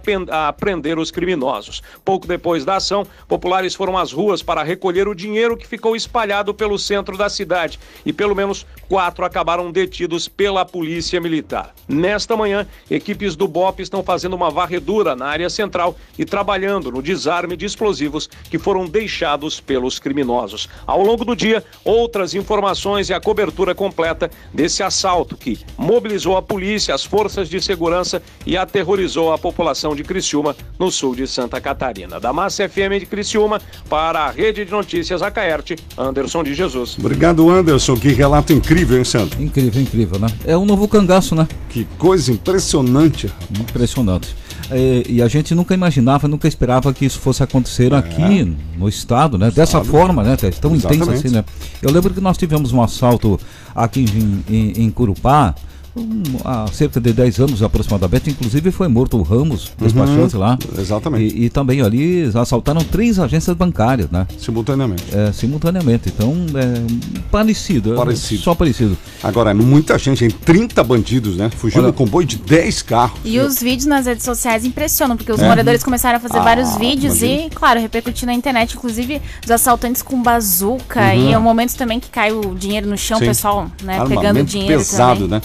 prender 0.52 0.98
os 0.98 1.10
criminosos. 1.10 1.82
Pouco 2.04 2.26
depois 2.26 2.64
da 2.64 2.76
ação, 2.76 3.06
populares 3.28 3.74
foram 3.74 3.96
às 3.96 4.12
ruas 4.12 4.42
para 4.42 4.62
recolher 4.62 5.06
o 5.06 5.14
dinheiro 5.14 5.56
que 5.56 5.66
ficou 5.66 5.94
espalhado 5.94 6.54
pelo 6.54 6.78
centro 6.78 7.16
da 7.16 7.28
cidade 7.28 7.78
e 8.04 8.12
pelo 8.12 8.34
menos 8.34 8.66
quatro 8.88 9.24
acabaram 9.24 9.70
detidos 9.70 10.28
pela 10.28 10.64
polícia 10.64 11.20
militar. 11.20 11.74
Nesta 11.88 12.36
manhã, 12.36 12.66
equipes 12.90 13.36
do 13.36 13.46
BOP 13.46 13.80
estão 13.80 14.02
fazendo 14.02 14.34
uma 14.34 14.50
varredura 14.50 15.14
na 15.14 15.26
área 15.26 15.50
central 15.50 15.96
e 16.18 16.24
trabalhando 16.24 16.90
no 16.90 17.02
desarme 17.02 17.56
de 17.56 17.66
explosivos 17.66 18.28
que 18.50 18.58
foram 18.58 18.86
deixados 18.86 19.60
pelos 19.60 19.98
criminosos. 20.06 20.68
Ao 20.86 21.02
longo 21.02 21.24
do 21.24 21.34
dia, 21.34 21.64
outras 21.84 22.32
informações 22.32 23.10
e 23.10 23.14
a 23.14 23.20
cobertura 23.20 23.74
completa 23.74 24.30
desse 24.54 24.80
assalto 24.80 25.36
que 25.36 25.58
mobilizou 25.76 26.36
a 26.36 26.42
polícia, 26.42 26.94
as 26.94 27.04
forças 27.04 27.48
de 27.48 27.60
segurança 27.60 28.22
e 28.46 28.56
aterrorizou 28.56 29.32
a 29.32 29.38
população 29.38 29.96
de 29.96 30.04
Criciúma, 30.04 30.54
no 30.78 30.92
sul 30.92 31.16
de 31.16 31.26
Santa 31.26 31.60
Catarina. 31.60 32.20
Da 32.20 32.32
Massa 32.32 32.68
FM 32.68 33.00
de 33.00 33.06
Criciúma, 33.06 33.60
para 33.88 34.20
a 34.20 34.30
Rede 34.30 34.64
de 34.64 34.70
Notícias 34.70 35.22
Acaerte, 35.22 35.74
Anderson 35.98 36.44
de 36.44 36.54
Jesus. 36.54 36.96
Obrigado, 36.96 37.50
Anderson. 37.50 37.96
Que 37.96 38.10
relato 38.10 38.52
incrível, 38.52 38.96
hein, 38.96 39.04
Sandro? 39.04 39.42
Incrível, 39.42 39.82
incrível, 39.82 40.20
né? 40.20 40.28
É 40.44 40.56
um 40.56 40.64
novo 40.64 40.86
cangaço, 40.86 41.34
né? 41.34 41.48
Que 41.68 41.84
coisa 41.98 42.30
impressionante. 42.30 43.28
Impressionante. 43.50 44.36
É, 44.70 45.02
e 45.08 45.22
a 45.22 45.28
gente 45.28 45.54
nunca 45.54 45.74
imaginava, 45.74 46.26
nunca 46.26 46.48
esperava 46.48 46.92
que 46.92 47.04
isso 47.04 47.20
fosse 47.20 47.42
acontecer 47.42 47.94
aqui 47.94 48.56
no 48.76 48.88
estado, 48.88 49.38
né? 49.38 49.50
Dessa 49.50 49.82
forma, 49.84 50.22
né? 50.22 50.36
Tess? 50.36 50.58
Tão 50.58 50.74
intenso 50.74 50.94
Exatamente. 50.94 51.26
assim, 51.26 51.34
né? 51.34 51.44
Eu 51.80 51.90
lembro 51.92 52.12
que 52.12 52.20
nós 52.20 52.36
tivemos 52.36 52.72
um 52.72 52.82
assalto 52.82 53.38
aqui 53.74 54.00
em, 54.00 54.44
em, 54.54 54.84
em 54.84 54.90
Curupá, 54.90 55.54
um, 55.96 56.22
há 56.44 56.66
cerca 56.72 57.00
de 57.00 57.12
10 57.12 57.40
anos 57.40 57.62
aproximadamente, 57.62 58.30
inclusive 58.30 58.70
foi 58.70 58.88
morto 58.88 59.16
o 59.18 59.22
Ramos, 59.22 59.72
despachante 59.78 60.36
lá. 60.36 60.58
Exatamente. 60.78 61.34
E, 61.36 61.44
e 61.46 61.50
também 61.50 61.80
ali 61.80 62.30
assaltaram 62.34 62.82
três 62.82 63.18
agências 63.18 63.56
bancárias, 63.56 64.10
né? 64.10 64.26
Simultaneamente. 64.38 65.04
É, 65.12 65.32
simultaneamente. 65.32 66.08
Então, 66.08 66.34
é 66.54 67.22
parecido. 67.30 67.94
é 67.94 67.96
Parecido. 67.96 68.42
Só 68.42 68.54
parecido. 68.54 68.96
Agora, 69.22 69.54
muita 69.54 69.98
gente, 69.98 70.24
em 70.24 70.30
30 70.30 70.82
bandidos, 70.84 71.36
né? 71.36 71.50
Fugiu 71.50 71.80
Olha- 71.82 71.90
do 71.90 71.94
comboio 71.96 72.26
de 72.26 72.36
10 72.36 72.82
carros. 72.82 73.18
E 73.24 73.38
os 73.38 73.60
vídeos 73.60 73.86
nas 73.86 74.06
redes 74.06 74.24
sociais 74.24 74.64
impressionam, 74.64 75.16
porque 75.16 75.32
os 75.32 75.40
É. 75.40 75.48
moradores 75.48 75.82
começaram 75.82 76.16
a 76.18 76.20
fazer 76.20 76.38
Ah, 76.38 76.42
vários 76.42 76.76
vídeos 76.76 77.22
imagino. 77.22 77.46
e, 77.46 77.50
claro, 77.50 77.80
repercutir 77.80 78.26
na 78.26 78.34
internet, 78.34 78.76
inclusive 78.76 79.20
os 79.44 79.50
assaltantes 79.50 80.02
com 80.02 80.22
bazuca 80.22 81.00
Uhum. 81.00 81.28
e 81.28 81.32
é 81.32 81.38
um 81.38 81.42
momento 81.42 81.74
também 81.76 81.98
que 82.00 82.08
cai 82.10 82.32
o 82.32 82.54
dinheiro 82.54 82.86
no 82.88 82.96
chão, 82.98 83.16
o 83.16 83.20
Sim. 83.20 83.26
pessoal, 83.26 83.70
né, 83.82 83.94
Armamento 83.98 84.20
pegando 84.20 84.44
dinheiro 84.44 84.78
pesado, 84.78 85.20
também. 85.28 85.28
né? 85.30 85.42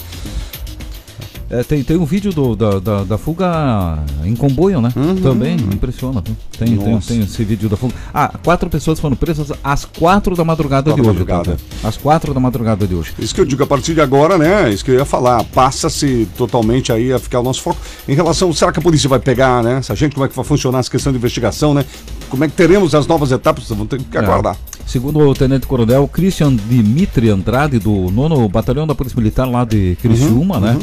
É, 1.52 1.62
tem, 1.62 1.82
tem 1.84 1.98
um 1.98 2.04
vídeo 2.06 2.32
do- 2.32 2.56
da, 2.56 2.78
da, 2.78 3.04
da 3.04 3.18
fuga 3.18 3.98
em 4.24 4.34
comboio, 4.34 4.80
né? 4.80 4.90
Também, 5.22 5.54
impressiona. 5.56 6.22
Tem, 6.22 6.34
tem, 6.58 6.78
Uhum. 6.78 6.98
Tem 6.98 7.20
esse 7.20 7.44
vídeo 7.44 7.68
da 7.68 7.76
fuga. 7.76 7.92
Ah, 8.14 8.32
quatro 8.42 8.70
pessoas 8.70 8.98
foram 8.98 9.14
presas 9.14 9.52
às 9.62 9.84
quatro 9.84 10.34
da 10.34 10.44
madrugada 10.44 10.90
Quatro 10.90 11.02
de 11.02 11.08
hoje. 11.10 11.18
madrugada. 11.18 11.58
tá? 11.82 11.88
Às 11.88 11.98
quatro 11.98 12.32
da 12.32 12.40
madrugada 12.40 12.86
de 12.86 12.94
hoje. 12.94 13.12
Isso 13.18 13.34
que 13.34 13.40
eu 13.40 13.44
digo, 13.44 13.62
a 13.62 13.66
partir 13.66 13.92
de 13.92 14.00
agora, 14.00 14.38
né? 14.38 14.70
Isso 14.72 14.82
que 14.82 14.90
eu 14.92 14.94
ia 14.94 15.04
falar, 15.04 15.44
passa-se 15.44 16.26
totalmente 16.38 16.90
aí 16.90 17.12
a 17.12 17.18
ficar 17.18 17.40
o 17.40 17.42
nosso 17.42 17.60
foco. 17.60 17.78
Em 18.08 18.14
relação, 18.14 18.50
será 18.54 18.72
que 18.72 18.78
a 18.78 18.82
polícia 18.82 19.08
vai 19.08 19.18
pegar, 19.18 19.62
né? 19.62 19.76
Essa 19.78 19.94
gente, 19.94 20.14
como 20.14 20.24
é 20.24 20.28
que 20.30 20.34
vai 20.36 20.44
funcionar 20.46 20.78
essa 20.78 20.90
questão 20.90 21.12
de 21.12 21.18
investigação, 21.18 21.74
né? 21.74 21.84
Como 22.30 22.42
é 22.44 22.48
que 22.48 22.54
teremos 22.54 22.94
as 22.94 23.06
novas 23.06 23.30
etapas? 23.30 23.68
Vamos 23.68 23.88
ter 23.88 24.00
que 24.02 24.16
aguardar. 24.16 24.56
Segundo 24.86 25.20
o 25.20 25.34
Tenente 25.34 25.66
Coronel 25.66 26.06
Christian 26.06 26.54
Dimitri 26.54 27.30
Andrade, 27.30 27.78
do 27.78 28.10
9 28.10 28.48
Batalhão 28.48 28.86
da 28.86 28.94
Polícia 28.94 29.16
Militar 29.18 29.46
lá 29.48 29.64
de 29.64 29.96
Criciúma, 30.02 30.60
né? 30.60 30.78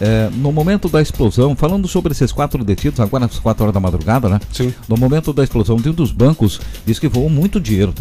É, 0.00 0.28
no 0.34 0.50
momento 0.50 0.88
da 0.88 1.00
explosão, 1.00 1.54
falando 1.54 1.86
sobre 1.86 2.10
esses 2.12 2.32
quatro 2.32 2.64
detidos, 2.64 2.98
agora 2.98 3.26
às 3.26 3.38
quatro 3.38 3.62
horas 3.62 3.72
da 3.74 3.78
madrugada, 3.78 4.28
né? 4.28 4.40
Sim. 4.52 4.74
No 4.88 4.96
momento 4.96 5.32
da 5.32 5.44
explosão 5.44 5.76
de 5.76 5.88
um 5.90 5.92
dos 5.92 6.10
bancos, 6.10 6.60
diz 6.84 6.98
que 6.98 7.06
voou 7.06 7.30
muito 7.30 7.60
dinheiro, 7.60 7.94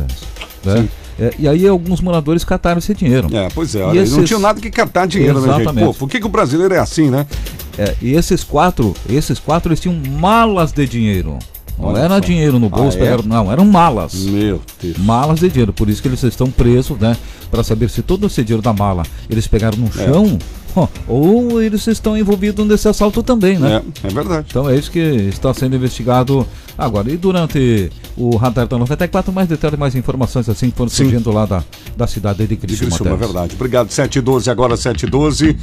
né? 0.65 0.87
É, 1.19 1.33
e 1.37 1.47
aí 1.47 1.67
alguns 1.67 2.01
moradores 2.01 2.43
cataram 2.43 2.79
esse 2.79 2.95
dinheiro. 2.95 3.27
É, 3.35 3.47
pois 3.53 3.75
é, 3.75 3.79
E 3.79 3.83
olha, 3.83 3.93
não 3.95 4.01
esses- 4.03 4.27
tinha 4.27 4.39
nada 4.39 4.59
que 4.59 4.71
catar 4.71 5.05
dinheiro, 5.05 5.39
né, 5.41 5.47
gente? 5.47 5.61
Exatamente. 5.61 5.85
Pô, 5.85 5.93
por 5.93 6.09
que, 6.09 6.19
que 6.19 6.25
o 6.25 6.29
brasileiro 6.29 6.73
é 6.73 6.79
assim, 6.79 7.11
né? 7.11 7.27
É, 7.77 7.95
e 8.01 8.13
esses 8.13 8.43
quatro, 8.43 8.95
esses 9.07 9.37
quatro, 9.37 9.69
eles 9.69 9.79
tinham 9.79 9.95
malas 10.19 10.71
de 10.71 10.87
dinheiro. 10.87 11.37
Não 11.77 11.87
Olha 11.89 11.99
era 11.99 12.13
só. 12.15 12.19
dinheiro 12.19 12.59
no 12.59 12.69
bolso, 12.69 12.97
Ah, 12.97 13.01
é? 13.01 13.03
pegaram- 13.03 13.23
não, 13.23 13.51
eram 13.51 13.65
malas. 13.65 14.13
Meu 14.13 14.61
Deus. 14.81 14.97
Malas 14.97 15.39
de 15.39 15.49
dinheiro, 15.49 15.73
por 15.73 15.89
isso 15.89 16.01
que 16.01 16.07
eles 16.07 16.21
estão 16.23 16.49
presos, 16.51 16.97
né? 16.99 17.17
Para 17.49 17.63
saber 17.63 17.89
se 17.89 18.01
todo 18.01 18.27
esse 18.27 18.43
dinheiro 18.43 18.61
da 18.61 18.71
mala 18.73 19.03
eles 19.29 19.47
pegaram 19.47 19.77
no 19.77 19.87
É. 19.87 19.91
chão 20.05 20.37
ou 21.07 21.61
eles 21.61 21.85
estão 21.87 22.17
envolvidos 22.17 22.65
nesse 22.65 22.87
assalto 22.87 23.21
também, 23.23 23.57
né? 23.57 23.81
É, 24.03 24.07
é 24.07 24.09
verdade. 24.09 24.47
Então 24.49 24.69
é 24.69 24.75
isso 24.75 24.91
que 24.91 24.99
está 24.99 25.53
sendo 25.53 25.75
investigado 25.75 26.45
agora. 26.77 27.09
E 27.11 27.17
durante 27.17 27.91
o 28.17 28.35
Radar 28.35 28.67
da 28.67 28.77
94, 28.77 29.31
mais 29.31 29.47
detalhes, 29.47 29.77
mais 29.77 29.95
informações 29.95 30.49
assim 30.49 30.69
que 30.69 30.77
foram 30.77 30.89
Sim. 30.89 31.03
surgindo 31.03 31.31
lá 31.31 31.45
da, 31.45 31.63
da 31.95 32.07
cidade 32.07 32.39
de 32.39 32.47
De 32.47 32.55
Criciúma. 32.55 33.11
É 33.11 33.15
verdade. 33.15 33.55
Obrigado, 33.55 33.91
712, 33.91 34.49
agora 34.49 34.75
712. 34.75 35.57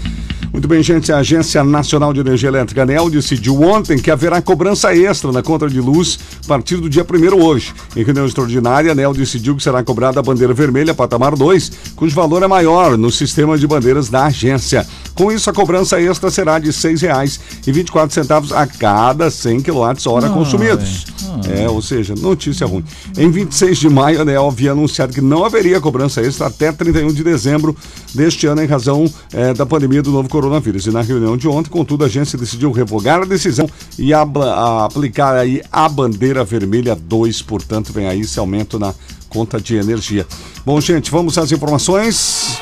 Muito 0.53 0.67
bem, 0.67 0.83
gente. 0.83 1.13
A 1.13 1.19
Agência 1.19 1.63
Nacional 1.63 2.13
de 2.13 2.21
Energia 2.21 2.49
Elétrica, 2.49 2.83
ANEL, 2.83 3.11
decidiu 3.11 3.61
ontem 3.63 3.99
que 3.99 4.11
haverá 4.11 4.41
cobrança 4.41 4.95
extra 4.97 5.31
na 5.31 5.43
conta 5.43 5.69
de 5.69 5.81
luz 5.81 6.19
a 6.45 6.49
partir 6.49 6.77
do 6.77 6.89
dia 6.89 7.05
1 7.05 7.43
hoje. 7.43 7.75
Em 7.95 8.03
reunião 8.03 8.27
extraordinária, 8.27 8.91
a 8.91 8.93
ANEL 8.93 9.13
decidiu 9.13 9.55
que 9.55 9.63
será 9.63 9.83
cobrada 9.83 10.21
a 10.21 10.23
bandeira 10.23 10.55
vermelha, 10.55 10.95
patamar 10.95 11.37
2, 11.37 11.73
cujo 11.95 12.15
valor 12.15 12.43
é 12.43 12.47
maior 12.47 12.97
no 12.97 13.11
sistema 13.11 13.59
de 13.59 13.67
bandeiras 13.67 14.09
da 14.09 14.27
agência. 14.27 14.87
Com 15.19 15.33
isso, 15.33 15.51
a 15.51 15.53
cobrança 15.53 16.01
extra 16.01 16.31
será 16.31 16.59
de 16.61 16.67
R$ 16.69 16.73
6,24 16.73 18.53
a 18.55 18.67
cada 18.67 19.31
100 19.31 19.61
kWh 19.63 20.33
consumidos. 20.33 21.07
É, 21.51 21.69
ou 21.69 21.83
seja, 21.83 22.15
notícia 22.17 22.67
ruim. 22.67 22.85
Em 23.17 23.31
26 23.31 23.79
de 23.79 23.89
maio, 23.89 24.19
a 24.19 24.23
ANEL 24.23 24.47
havia 24.47 24.73
anunciado 24.73 25.13
que 25.13 25.21
não 25.21 25.45
haveria 25.45 25.81
cobrança 25.81 26.21
extra 26.23 26.47
até 26.47 26.71
31 26.73 27.13
de 27.13 27.23
dezembro 27.25 27.77
deste 28.15 28.47
ano 28.47 28.63
em 28.63 28.67
razão 28.67 29.13
eh, 29.33 29.53
da 29.55 29.67
pandemia 29.67 30.03
do 30.03 30.11
novo 30.11 30.29
coronavírus. 30.29 30.87
E 30.87 30.91
na 30.91 31.01
reunião 31.01 31.37
de 31.37 31.49
ontem, 31.49 31.69
contudo, 31.71 32.05
a 32.05 32.07
agência 32.07 32.39
decidiu 32.39 32.71
revogar 32.73 33.21
a 33.23 33.25
decisão 33.25 33.69
e 33.99 34.13
abla- 34.15 34.53
a- 34.55 34.85
aplicar 34.85 35.35
aí 35.37 35.63
a 35.71 35.89
bandeira 35.89 36.45
vermelha 36.45 36.95
2, 36.97 37.43
portanto, 37.43 37.93
vem 37.93 38.07
aí 38.07 38.21
esse 38.21 38.39
aumento 38.39 38.79
na 38.79 38.95
conta 39.29 39.61
de 39.61 39.77
energia. 39.77 40.27
Bom, 40.65 40.81
gente, 40.81 41.11
vamos 41.11 41.37
às 41.39 41.51
informações. 41.53 42.59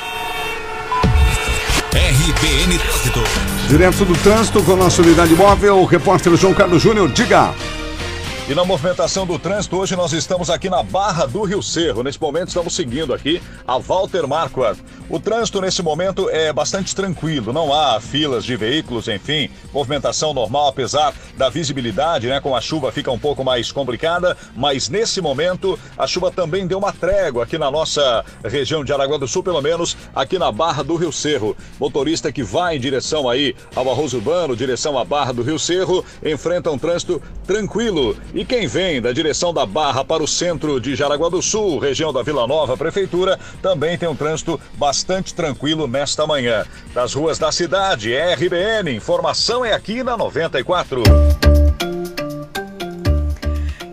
RBN 1.96 2.78
Trânsito. 2.78 3.24
Direto 3.68 4.04
do 4.04 4.14
trânsito 4.18 4.62
com 4.62 4.74
a 4.74 4.76
nossa 4.76 5.00
unidade 5.00 5.34
móvel, 5.34 5.78
o 5.78 5.86
repórter 5.86 6.36
João 6.36 6.52
Carlos 6.52 6.82
Júnior, 6.82 7.10
diga. 7.10 7.54
E 8.48 8.54
na 8.54 8.64
movimentação 8.64 9.26
do 9.26 9.40
trânsito, 9.40 9.76
hoje 9.76 9.96
nós 9.96 10.12
estamos 10.12 10.50
aqui 10.50 10.70
na 10.70 10.80
Barra 10.80 11.26
do 11.26 11.42
Rio 11.42 11.60
Cerro. 11.60 12.04
Nesse 12.04 12.20
momento 12.20 12.46
estamos 12.46 12.76
seguindo 12.76 13.12
aqui 13.12 13.42
a 13.66 13.76
Walter 13.76 14.24
Marquardt. 14.24 14.80
O 15.10 15.18
trânsito 15.18 15.60
nesse 15.60 15.82
momento 15.82 16.30
é 16.30 16.52
bastante 16.52 16.94
tranquilo, 16.94 17.52
não 17.52 17.72
há 17.72 18.00
filas 18.00 18.44
de 18.44 18.56
veículos, 18.56 19.08
enfim, 19.08 19.50
movimentação 19.72 20.32
normal, 20.32 20.68
apesar 20.68 21.12
da 21.36 21.48
visibilidade, 21.48 22.28
né? 22.28 22.40
Com 22.40 22.54
a 22.54 22.60
chuva 22.60 22.92
fica 22.92 23.10
um 23.10 23.18
pouco 23.18 23.44
mais 23.44 23.72
complicada, 23.72 24.36
mas 24.54 24.88
nesse 24.88 25.20
momento 25.20 25.76
a 25.98 26.06
chuva 26.06 26.30
também 26.30 26.68
deu 26.68 26.78
uma 26.78 26.92
trégua 26.92 27.42
aqui 27.42 27.58
na 27.58 27.70
nossa 27.70 28.24
região 28.44 28.84
de 28.84 28.92
Aragua 28.92 29.18
do 29.18 29.26
Sul, 29.26 29.42
pelo 29.42 29.60
menos 29.60 29.96
aqui 30.14 30.38
na 30.38 30.52
Barra 30.52 30.84
do 30.84 30.94
Rio 30.94 31.12
Cerro. 31.12 31.56
Motorista 31.80 32.30
que 32.30 32.44
vai 32.44 32.76
em 32.76 32.80
direção 32.80 33.28
aí 33.28 33.56
ao 33.74 33.90
Arroz 33.90 34.12
Urbano, 34.12 34.56
direção 34.56 34.96
à 34.96 35.04
Barra 35.04 35.32
do 35.32 35.42
Rio 35.42 35.58
Cerro, 35.58 36.04
enfrenta 36.24 36.70
um 36.70 36.78
trânsito 36.78 37.20
tranquilo. 37.44 38.16
E 38.36 38.44
quem 38.44 38.66
vem 38.66 39.00
da 39.00 39.12
direção 39.12 39.50
da 39.50 39.64
Barra 39.64 40.04
para 40.04 40.22
o 40.22 40.28
centro 40.28 40.78
de 40.78 40.94
Jaraguá 40.94 41.30
do 41.30 41.40
Sul, 41.40 41.78
região 41.78 42.12
da 42.12 42.22
Vila 42.22 42.46
Nova, 42.46 42.76
Prefeitura, 42.76 43.40
também 43.62 43.96
tem 43.96 44.06
um 44.06 44.14
trânsito 44.14 44.60
bastante 44.74 45.32
tranquilo 45.32 45.86
nesta 45.86 46.26
manhã. 46.26 46.66
Das 46.92 47.14
ruas 47.14 47.38
da 47.38 47.50
cidade, 47.50 48.14
RBN, 48.14 48.94
informação 48.94 49.64
é 49.64 49.72
aqui 49.72 50.02
na 50.02 50.18
94. 50.18 51.02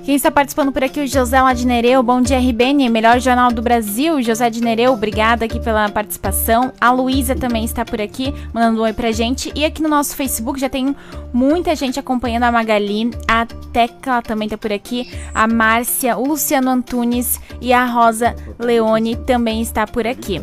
Quem 0.03 0.15
está 0.15 0.29
participando 0.29 0.69
por 0.69 0.83
aqui, 0.83 0.99
o 0.99 1.07
José 1.07 1.41
Ladinereu. 1.41 2.03
Bom 2.03 2.19
dia, 2.19 2.37
RBN, 2.37 2.89
melhor 2.89 3.21
jornal 3.21 3.53
do 3.53 3.61
Brasil. 3.61 4.21
José 4.21 4.49
Dinereu, 4.49 4.91
obrigada 4.91 5.45
aqui 5.45 5.61
pela 5.61 5.87
participação. 5.87 6.73
A 6.79 6.91
Luísa 6.91 7.35
também 7.35 7.63
está 7.63 7.85
por 7.85 8.01
aqui, 8.01 8.33
mandando 8.53 8.81
um 8.81 8.83
oi 8.83 8.91
pra 8.91 9.13
gente. 9.13 9.49
E 9.55 9.63
aqui 9.63 9.81
no 9.81 9.87
nosso 9.87 10.13
Facebook 10.13 10.59
já 10.59 10.67
tem 10.67 10.93
muita 11.31 11.73
gente 11.73 11.97
acompanhando 11.97 12.43
a 12.43 12.51
Magali. 12.51 13.11
A 13.25 13.45
Tecla 13.45 14.21
também 14.21 14.47
está 14.47 14.57
por 14.57 14.73
aqui. 14.73 15.09
A 15.33 15.47
Márcia, 15.47 16.17
o 16.17 16.27
Luciano 16.27 16.69
Antunes 16.69 17.39
e 17.61 17.71
a 17.71 17.85
Rosa 17.85 18.35
Leone 18.59 19.15
também 19.15 19.61
está 19.61 19.87
por 19.87 20.05
aqui. 20.05 20.41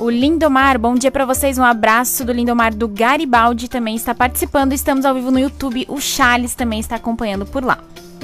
O 0.00 0.08
Lindomar, 0.08 0.78
bom 0.78 0.94
dia 0.94 1.10
pra 1.10 1.26
vocês. 1.26 1.58
Um 1.58 1.64
abraço 1.64 2.24
do 2.24 2.32
Lindomar 2.32 2.74
do 2.74 2.88
Garibaldi 2.88 3.68
também 3.68 3.94
está 3.94 4.14
participando. 4.14 4.72
Estamos 4.72 5.04
ao 5.04 5.14
vivo 5.14 5.30
no 5.30 5.38
YouTube. 5.38 5.84
O 5.90 6.00
Charles 6.00 6.54
também 6.54 6.80
está 6.80 6.96
acompanhando 6.96 7.44
por 7.44 7.62
lá. 7.62 7.78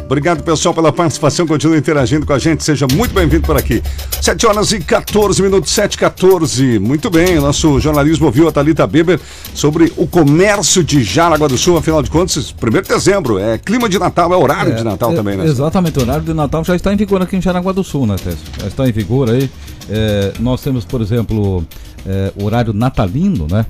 Obrigado, 0.08 0.42
pessoal, 0.42 0.74
pela 0.74 0.90
participação. 0.90 1.46
Continue 1.46 1.76
interagindo 1.76 2.24
com 2.24 2.32
a 2.32 2.38
gente. 2.38 2.64
Seja 2.64 2.86
muito 2.90 3.12
bem-vindo 3.12 3.46
por 3.46 3.58
aqui. 3.58 3.82
7 4.22 4.46
horas 4.46 4.72
e 4.72 4.80
14 4.80 5.42
minutos, 5.42 5.70
7 5.70 5.96
e 5.96 5.98
14. 5.98 6.78
Muito 6.78 7.10
bem, 7.10 7.34
nosso 7.34 7.78
jornalismo 7.78 8.24
ouviu 8.24 8.48
a 8.48 8.52
Thalita 8.52 8.86
Beber 8.86 9.20
sobre 9.52 9.92
o 9.98 10.06
comércio 10.06 10.82
de 10.82 11.04
Jaraguá 11.04 11.46
do 11.46 11.58
Sul. 11.58 11.76
Afinal 11.76 12.02
de 12.02 12.08
contas, 12.08 12.54
1 12.54 12.70
de 12.70 12.88
dezembro. 12.88 13.38
É 13.38 13.58
clima 13.58 13.86
de 13.86 13.98
Natal, 13.98 14.32
é 14.32 14.36
horário 14.36 14.74
de 14.74 14.82
Natal 14.82 15.12
É, 15.12 15.14
também, 15.14 15.36
né? 15.36 15.44
Exatamente, 15.44 15.98
o 15.98 16.02
horário 16.02 16.24
de 16.24 16.32
Natal 16.32 16.64
já 16.64 16.74
está 16.74 16.90
em 16.90 16.96
vigor 16.96 17.20
aqui 17.20 17.36
em 17.36 17.42
Jaraguá 17.42 17.72
do 17.72 17.84
Sul, 17.84 18.06
né, 18.06 18.16
Tess? 18.16 18.38
Já 18.58 18.66
está 18.66 18.88
em 18.88 18.92
vigor 18.92 19.28
aí. 19.28 19.50
É, 19.90 20.32
nós 20.40 20.62
temos, 20.62 20.86
por 20.86 21.02
exemplo, 21.02 21.66
é, 22.08 22.32
horário 22.42 22.72
natalino, 22.72 23.46
né? 23.50 23.66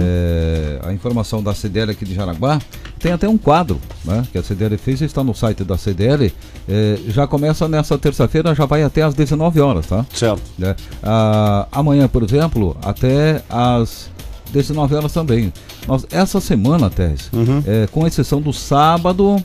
É, 0.00 0.80
a 0.82 0.92
informação 0.94 1.42
da 1.42 1.54
CDL 1.54 1.90
aqui 1.90 2.06
de 2.06 2.14
Jaraguá. 2.14 2.58
Tem 2.98 3.12
até 3.12 3.28
um 3.28 3.36
quadro, 3.36 3.78
né? 4.04 4.24
Que 4.32 4.38
a 4.38 4.42
CDL 4.42 4.78
fez 4.78 5.00
e 5.02 5.04
está 5.04 5.22
no 5.22 5.34
site 5.34 5.62
da 5.62 5.76
CDL. 5.76 6.32
É, 6.66 6.98
já 7.08 7.26
começa 7.26 7.68
nessa 7.68 7.98
terça-feira, 7.98 8.54
já 8.54 8.64
vai 8.64 8.82
até 8.82 9.02
às 9.02 9.12
19 9.14 9.60
horas, 9.60 9.86
tá? 9.86 10.06
Certo. 10.14 10.40
né? 10.58 10.74
Ah, 11.02 11.66
amanhã, 11.70 12.08
por 12.08 12.22
exemplo, 12.22 12.76
até 12.82 13.42
às 13.50 14.08
19 14.52 14.94
horas 14.94 15.12
também. 15.12 15.52
Nós, 15.86 16.06
essa 16.10 16.40
semana, 16.40 16.88
Tess, 16.88 17.30
é, 17.66 17.86
com 17.88 18.06
exceção 18.06 18.40
do 18.40 18.52
sábado 18.52 19.36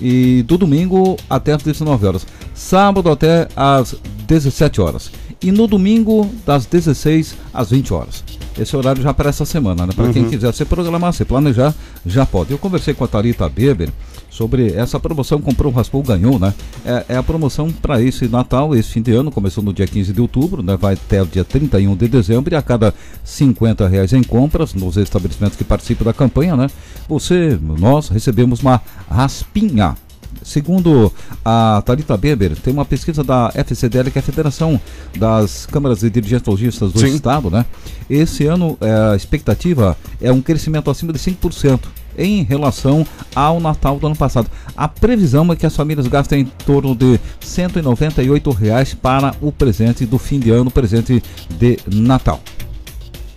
e 0.00 0.42
do 0.42 0.58
domingo 0.58 1.16
até 1.30 1.52
às 1.52 1.62
19 1.62 2.06
horas. 2.06 2.26
Sábado 2.54 3.10
até 3.10 3.48
às 3.56 3.94
17 4.26 4.80
horas. 4.80 5.10
E 5.42 5.52
no 5.52 5.66
domingo 5.66 6.30
das 6.44 6.66
16 6.66 7.36
às 7.52 7.70
20 7.70 7.92
horas. 7.92 8.24
Esse 8.58 8.74
horário 8.76 9.02
já 9.02 9.12
para 9.12 9.28
essa 9.28 9.44
semana, 9.44 9.86
né? 9.86 9.92
Para 9.94 10.06
uhum. 10.06 10.12
quem 10.12 10.28
quiser 10.28 10.52
se 10.54 10.64
programar, 10.64 11.12
se 11.12 11.24
planejar, 11.24 11.74
já 12.04 12.24
pode. 12.24 12.52
Eu 12.52 12.58
conversei 12.58 12.94
com 12.94 13.04
a 13.04 13.08
Thalita 13.08 13.48
Beber 13.48 13.90
sobre 14.30 14.72
essa 14.72 15.00
promoção 15.00 15.40
Comprou, 15.40 15.72
Raspou, 15.72 16.02
Ganhou, 16.02 16.38
né? 16.38 16.54
É, 16.84 17.04
é 17.10 17.16
a 17.16 17.22
promoção 17.22 17.70
para 17.70 18.00
esse 18.02 18.28
Natal, 18.28 18.74
esse 18.74 18.90
fim 18.90 19.02
de 19.02 19.12
ano, 19.12 19.30
começou 19.30 19.62
no 19.62 19.72
dia 19.72 19.86
15 19.86 20.12
de 20.12 20.20
outubro, 20.20 20.62
né? 20.62 20.76
Vai 20.76 20.94
até 20.94 21.22
o 21.22 21.26
dia 21.26 21.44
31 21.44 21.94
de 21.96 22.08
dezembro 22.08 22.52
e 22.52 22.56
a 22.56 22.62
cada 22.62 22.94
50 23.24 23.86
reais 23.88 24.12
em 24.12 24.22
compras 24.22 24.74
nos 24.74 24.96
estabelecimentos 24.96 25.56
que 25.56 25.64
participam 25.64 26.04
da 26.04 26.12
campanha, 26.12 26.56
né? 26.56 26.68
Você, 27.08 27.58
nós 27.62 28.08
recebemos 28.08 28.60
uma 28.60 28.80
raspinha 29.08 29.96
Segundo 30.46 31.12
a 31.44 31.82
Tarita 31.84 32.16
Beber, 32.16 32.54
tem 32.54 32.72
uma 32.72 32.84
pesquisa 32.84 33.24
da 33.24 33.50
FCDL, 33.52 34.12
que 34.12 34.18
é 34.18 34.20
a 34.20 34.22
Federação 34.22 34.80
das 35.18 35.66
Câmaras 35.66 35.98
de 35.98 36.08
Dirigentes 36.08 36.46
Logistas 36.46 36.92
do 36.92 37.00
Sim. 37.00 37.16
Estado, 37.16 37.50
né? 37.50 37.66
Esse 38.08 38.46
ano 38.46 38.78
é, 38.80 39.12
a 39.12 39.16
expectativa 39.16 39.96
é 40.22 40.30
um 40.30 40.40
crescimento 40.40 40.88
acima 40.88 41.12
de 41.12 41.18
5% 41.18 41.80
em 42.16 42.44
relação 42.44 43.04
ao 43.34 43.58
Natal 43.58 43.98
do 43.98 44.06
ano 44.06 44.14
passado. 44.14 44.48
A 44.76 44.86
previsão 44.86 45.52
é 45.52 45.56
que 45.56 45.66
as 45.66 45.74
famílias 45.74 46.06
gastem 46.06 46.42
em 46.42 46.44
torno 46.64 46.94
de 46.94 47.18
198 47.40 48.48
reais 48.50 48.94
para 48.94 49.34
o 49.40 49.50
presente 49.50 50.06
do 50.06 50.16
fim 50.16 50.38
de 50.38 50.52
ano, 50.52 50.70
presente 50.70 51.20
de 51.58 51.76
Natal. 51.92 52.40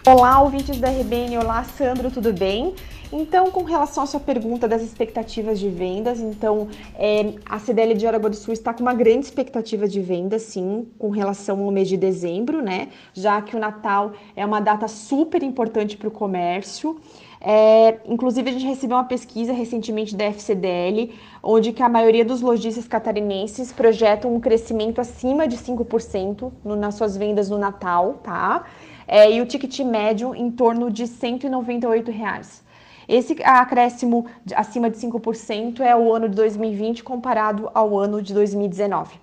Olá, 0.05 0.41
ouvintes 0.41 0.77
da 0.79 0.89
RBN. 0.89 1.39
Olá, 1.39 1.63
Sandro, 1.63 2.11
tudo 2.11 2.31
bem? 2.33 2.73
Então, 3.11 3.49
com 3.49 3.63
relação 3.63 4.03
à 4.03 4.05
sua 4.05 4.19
pergunta 4.19 4.67
das 4.67 4.83
expectativas 4.83 5.59
de 5.59 5.67
vendas, 5.67 6.19
então 6.19 6.67
é, 6.93 7.33
a 7.43 7.57
CDL 7.57 7.95
de 7.95 8.05
Aragua 8.05 8.29
do 8.29 8.35
Sul 8.35 8.53
está 8.53 8.71
com 8.71 8.83
uma 8.83 8.93
grande 8.93 9.25
expectativa 9.25 9.87
de 9.87 9.99
vendas, 9.99 10.43
sim, 10.43 10.87
com 10.99 11.09
relação 11.09 11.63
ao 11.63 11.71
mês 11.71 11.87
de 11.87 11.97
dezembro, 11.97 12.61
né? 12.61 12.89
Já 13.11 13.41
que 13.41 13.55
o 13.55 13.59
Natal 13.59 14.13
é 14.35 14.45
uma 14.45 14.59
data 14.59 14.87
super 14.87 15.41
importante 15.41 15.97
para 15.97 16.07
o 16.07 16.11
comércio. 16.11 16.99
É, 17.41 17.97
inclusive, 18.05 18.47
a 18.47 18.53
gente 18.53 18.65
recebeu 18.67 18.95
uma 18.95 19.05
pesquisa 19.05 19.53
recentemente 19.53 20.15
da 20.15 20.25
FCDL, 20.25 21.11
onde 21.41 21.73
que 21.73 21.81
a 21.81 21.89
maioria 21.89 22.23
dos 22.23 22.41
lojistas 22.41 22.87
catarinenses 22.87 23.71
projetam 23.71 24.35
um 24.35 24.39
crescimento 24.39 25.01
acima 25.01 25.47
de 25.47 25.57
5% 25.57 26.51
no, 26.63 26.75
nas 26.75 26.93
suas 26.93 27.17
vendas 27.17 27.49
no 27.49 27.57
Natal, 27.57 28.19
tá? 28.21 28.65
É, 29.07 29.31
e 29.31 29.41
o 29.41 29.47
ticket 29.47 29.79
médio 29.79 30.35
em 30.35 30.51
torno 30.51 30.91
de 30.91 31.07
198 31.07 32.11
reais. 32.11 32.68
Esse 33.09 33.35
acréscimo 33.43 34.27
acima 34.55 34.87
de 34.87 34.95
5% 34.99 35.79
é 35.79 35.95
o 35.95 36.13
ano 36.13 36.29
de 36.29 36.35
2020 36.35 37.03
comparado 37.03 37.67
ao 37.73 37.97
ano 37.97 38.21
de 38.21 38.35
2019. 38.35 39.19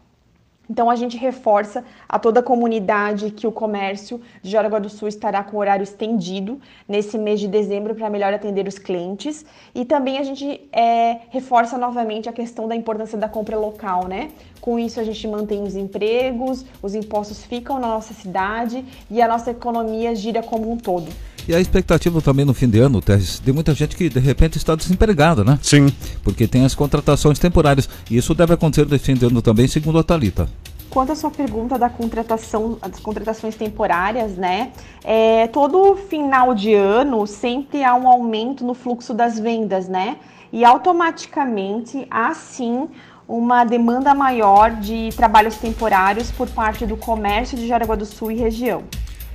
Então 0.68 0.90
a 0.90 0.96
gente 0.96 1.16
reforça 1.16 1.84
a 2.08 2.18
toda 2.18 2.40
a 2.40 2.42
comunidade 2.42 3.30
que 3.30 3.46
o 3.46 3.52
comércio 3.52 4.20
de 4.42 4.50
Jaraguá 4.50 4.80
do 4.80 4.88
Sul 4.88 5.06
estará 5.06 5.44
com 5.44 5.58
horário 5.58 5.84
estendido 5.84 6.60
nesse 6.88 7.16
mês 7.16 7.38
de 7.38 7.46
dezembro 7.46 7.94
para 7.94 8.10
melhor 8.10 8.34
atender 8.34 8.66
os 8.66 8.76
clientes. 8.76 9.46
E 9.72 9.84
também 9.84 10.18
a 10.18 10.24
gente 10.24 10.68
é, 10.72 11.20
reforça 11.30 11.78
novamente 11.78 12.28
a 12.28 12.32
questão 12.32 12.66
da 12.66 12.74
importância 12.74 13.16
da 13.16 13.28
compra 13.28 13.56
local, 13.56 14.08
né? 14.08 14.32
Com 14.60 14.80
isso 14.80 14.98
a 14.98 15.04
gente 15.04 15.28
mantém 15.28 15.62
os 15.62 15.76
empregos, 15.76 16.66
os 16.82 16.96
impostos 16.96 17.44
ficam 17.44 17.78
na 17.78 17.86
nossa 17.86 18.12
cidade 18.12 18.84
e 19.08 19.22
a 19.22 19.28
nossa 19.28 19.52
economia 19.52 20.12
gira 20.16 20.42
como 20.42 20.68
um 20.68 20.76
todo. 20.76 21.06
E 21.48 21.54
a 21.54 21.60
expectativa 21.60 22.20
também 22.20 22.44
no 22.44 22.52
fim 22.52 22.68
de 22.68 22.80
ano, 22.80 23.00
Teres, 23.00 23.40
de 23.44 23.52
muita 23.52 23.72
gente 23.72 23.94
que 23.94 24.08
de 24.08 24.18
repente 24.18 24.58
está 24.58 24.74
desempregada, 24.74 25.44
né? 25.44 25.58
Sim. 25.62 25.86
Porque 26.24 26.48
tem 26.48 26.64
as 26.64 26.74
contratações 26.74 27.38
temporárias. 27.38 27.88
E 28.10 28.16
isso 28.16 28.34
deve 28.34 28.54
acontecer 28.54 28.84
no 28.88 28.98
fim 28.98 29.14
de 29.14 29.26
ano 29.26 29.40
também, 29.40 29.68
segundo 29.68 29.96
a 29.98 30.02
Talita. 30.02 30.48
Quanto 30.90 31.12
à 31.12 31.14
sua 31.14 31.30
pergunta 31.30 31.78
da 31.78 31.88
contratação, 31.88 32.78
das 32.80 32.98
contratações 32.98 33.54
temporárias, 33.54 34.36
né? 34.36 34.72
É, 35.04 35.46
todo 35.48 35.94
final 36.08 36.52
de 36.52 36.74
ano 36.74 37.24
sempre 37.28 37.84
há 37.84 37.94
um 37.94 38.08
aumento 38.08 38.64
no 38.64 38.74
fluxo 38.74 39.14
das 39.14 39.38
vendas, 39.38 39.88
né? 39.88 40.16
E 40.52 40.64
automaticamente 40.64 42.06
há 42.10 42.34
sim 42.34 42.88
uma 43.28 43.64
demanda 43.64 44.14
maior 44.14 44.70
de 44.72 45.10
trabalhos 45.16 45.56
temporários 45.56 46.30
por 46.32 46.48
parte 46.48 46.86
do 46.86 46.96
comércio 46.96 47.56
de 47.56 47.68
Jaraguá 47.68 47.94
do 47.94 48.06
Sul 48.06 48.32
e 48.32 48.36
região. 48.36 48.82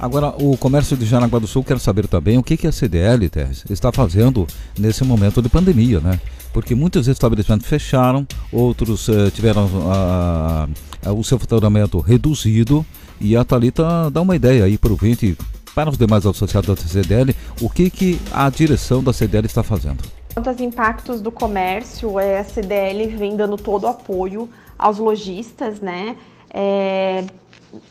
Agora, 0.01 0.33
o 0.43 0.57
comércio 0.57 0.97
de 0.97 1.05
Jaraguá 1.05 1.37
do 1.37 1.45
Sul 1.45 1.63
quer 1.63 1.79
saber 1.79 2.07
também 2.07 2.35
o 2.35 2.41
que, 2.41 2.57
que 2.57 2.65
a 2.65 2.71
CDL, 2.71 3.29
Teres, 3.29 3.63
está 3.69 3.91
fazendo 3.91 4.47
nesse 4.75 5.03
momento 5.03 5.43
de 5.43 5.47
pandemia, 5.47 5.99
né? 5.99 6.19
Porque 6.51 6.73
muitos 6.73 7.07
estabelecimentos 7.07 7.67
fecharam, 7.67 8.25
outros 8.51 9.07
eh, 9.07 9.29
tiveram 9.29 9.69
ah, 9.91 10.67
ah, 11.05 11.13
o 11.13 11.23
seu 11.23 11.37
faturamento 11.37 11.99
reduzido 11.99 12.83
e 13.19 13.37
a 13.37 13.45
Thalita 13.45 14.09
dá 14.09 14.21
uma 14.21 14.35
ideia 14.35 14.63
aí 14.63 14.75
para 14.75 14.91
o 14.91 14.95
vinte, 14.95 15.37
para 15.75 15.91
os 15.91 15.99
demais 15.99 16.25
associados 16.25 16.67
da 16.67 16.75
CDL, 16.75 17.35
o 17.61 17.69
que, 17.69 17.91
que 17.91 18.19
a 18.33 18.49
direção 18.49 19.03
da 19.03 19.13
CDL 19.13 19.45
está 19.45 19.61
fazendo. 19.61 20.03
Quanto 20.33 20.49
aos 20.49 20.59
impactos 20.59 21.21
do 21.21 21.31
comércio, 21.31 22.19
é, 22.19 22.39
a 22.39 22.43
CDL 22.43 23.05
vem 23.15 23.37
dando 23.37 23.55
todo 23.55 23.83
o 23.83 23.87
apoio 23.87 24.49
aos 24.79 24.97
lojistas, 24.97 25.79
né? 25.79 26.17
É, 26.49 27.23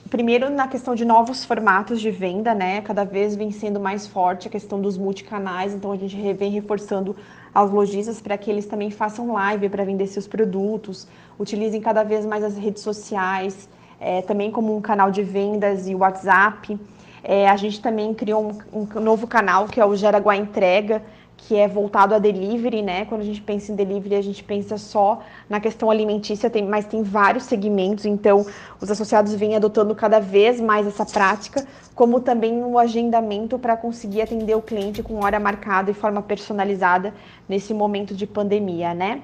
primeiro 0.08 0.50
na 0.50 0.68
questão 0.68 0.94
de 0.94 1.04
novos 1.04 1.44
formatos 1.44 2.00
de 2.00 2.10
venda, 2.10 2.54
né? 2.54 2.80
Cada 2.82 3.04
vez 3.04 3.34
vem 3.34 3.50
sendo 3.50 3.80
mais 3.80 4.06
forte 4.06 4.48
a 4.48 4.50
questão 4.50 4.80
dos 4.80 4.98
multicanais, 4.98 5.74
então 5.74 5.92
a 5.92 5.96
gente 5.96 6.16
vem 6.34 6.50
reforçando 6.50 7.16
aos 7.54 7.70
lojistas 7.70 8.20
para 8.20 8.36
que 8.36 8.50
eles 8.50 8.66
também 8.66 8.90
façam 8.90 9.32
live 9.32 9.68
para 9.68 9.84
vender 9.84 10.06
seus 10.06 10.26
produtos, 10.26 11.06
utilizem 11.38 11.80
cada 11.80 12.02
vez 12.02 12.24
mais 12.24 12.44
as 12.44 12.56
redes 12.56 12.82
sociais, 12.82 13.68
é, 13.98 14.22
também 14.22 14.50
como 14.50 14.76
um 14.76 14.80
canal 14.80 15.10
de 15.10 15.22
vendas 15.22 15.88
e 15.88 15.94
WhatsApp. 15.94 16.78
É, 17.22 17.48
a 17.48 17.56
gente 17.56 17.80
também 17.80 18.14
criou 18.14 18.50
um, 18.72 18.80
um 18.80 19.00
novo 19.00 19.26
canal 19.26 19.66
que 19.66 19.80
é 19.80 19.84
o 19.84 19.94
Jaraguá 19.94 20.36
Entrega, 20.36 21.02
que 21.42 21.56
é 21.56 21.66
voltado 21.66 22.14
a 22.14 22.18
delivery, 22.18 22.82
né? 22.82 23.04
Quando 23.06 23.22
a 23.22 23.24
gente 23.24 23.40
pensa 23.40 23.72
em 23.72 23.74
delivery, 23.74 24.14
a 24.14 24.22
gente 24.22 24.42
pensa 24.44 24.76
só 24.76 25.20
na 25.48 25.58
questão 25.58 25.90
alimentícia, 25.90 26.50
tem, 26.50 26.66
mas 26.66 26.84
tem 26.84 27.02
vários 27.02 27.44
segmentos, 27.44 28.04
então 28.04 28.44
os 28.80 28.90
associados 28.90 29.34
vêm 29.34 29.56
adotando 29.56 29.94
cada 29.94 30.20
vez 30.20 30.60
mais 30.60 30.86
essa 30.86 31.04
prática, 31.04 31.66
como 31.94 32.20
também 32.20 32.62
o 32.62 32.78
agendamento 32.78 33.58
para 33.58 33.76
conseguir 33.76 34.22
atender 34.22 34.54
o 34.54 34.62
cliente 34.62 35.02
com 35.02 35.24
hora 35.24 35.40
marcada 35.40 35.90
e 35.90 35.94
forma 35.94 36.22
personalizada 36.22 37.14
nesse 37.48 37.72
momento 37.74 38.14
de 38.14 38.26
pandemia, 38.26 38.94
né? 38.94 39.22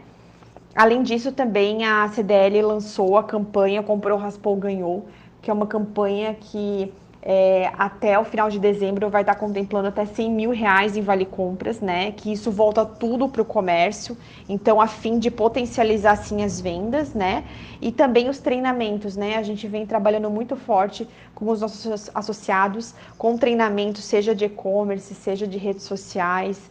Além 0.74 1.02
disso, 1.02 1.32
também 1.32 1.84
a 1.84 2.08
CDL 2.08 2.60
lançou 2.62 3.16
a 3.16 3.24
campanha 3.24 3.82
Comprou, 3.82 4.18
Raspou, 4.18 4.56
Ganhou, 4.56 5.06
que 5.40 5.50
é 5.50 5.54
uma 5.54 5.66
campanha 5.66 6.34
que 6.34 6.92
é, 7.28 7.72
até 7.76 8.16
o 8.16 8.24
final 8.24 8.48
de 8.48 8.56
dezembro 8.56 9.10
vai 9.10 9.22
estar 9.22 9.34
contemplando 9.34 9.88
até 9.88 10.04
100 10.06 10.30
mil 10.30 10.50
reais 10.50 10.96
em 10.96 11.00
vale 11.02 11.26
compras, 11.26 11.80
né? 11.80 12.12
Que 12.12 12.30
isso 12.30 12.52
volta 12.52 12.86
tudo 12.86 13.28
para 13.28 13.42
o 13.42 13.44
comércio, 13.44 14.16
então 14.48 14.80
a 14.80 14.86
fim 14.86 15.18
de 15.18 15.28
potencializar 15.28 16.12
assim 16.12 16.44
as 16.44 16.60
vendas, 16.60 17.14
né? 17.14 17.42
E 17.82 17.90
também 17.90 18.28
os 18.28 18.38
treinamentos, 18.38 19.16
né? 19.16 19.34
A 19.38 19.42
gente 19.42 19.66
vem 19.66 19.84
trabalhando 19.84 20.30
muito 20.30 20.54
forte 20.54 21.08
com 21.34 21.50
os 21.50 21.62
nossos 21.62 22.08
associados, 22.14 22.94
com 23.18 23.36
treinamento, 23.36 23.98
seja 24.00 24.32
de 24.32 24.44
e-commerce, 24.44 25.12
seja 25.12 25.48
de 25.48 25.58
redes 25.58 25.82
sociais, 25.82 26.70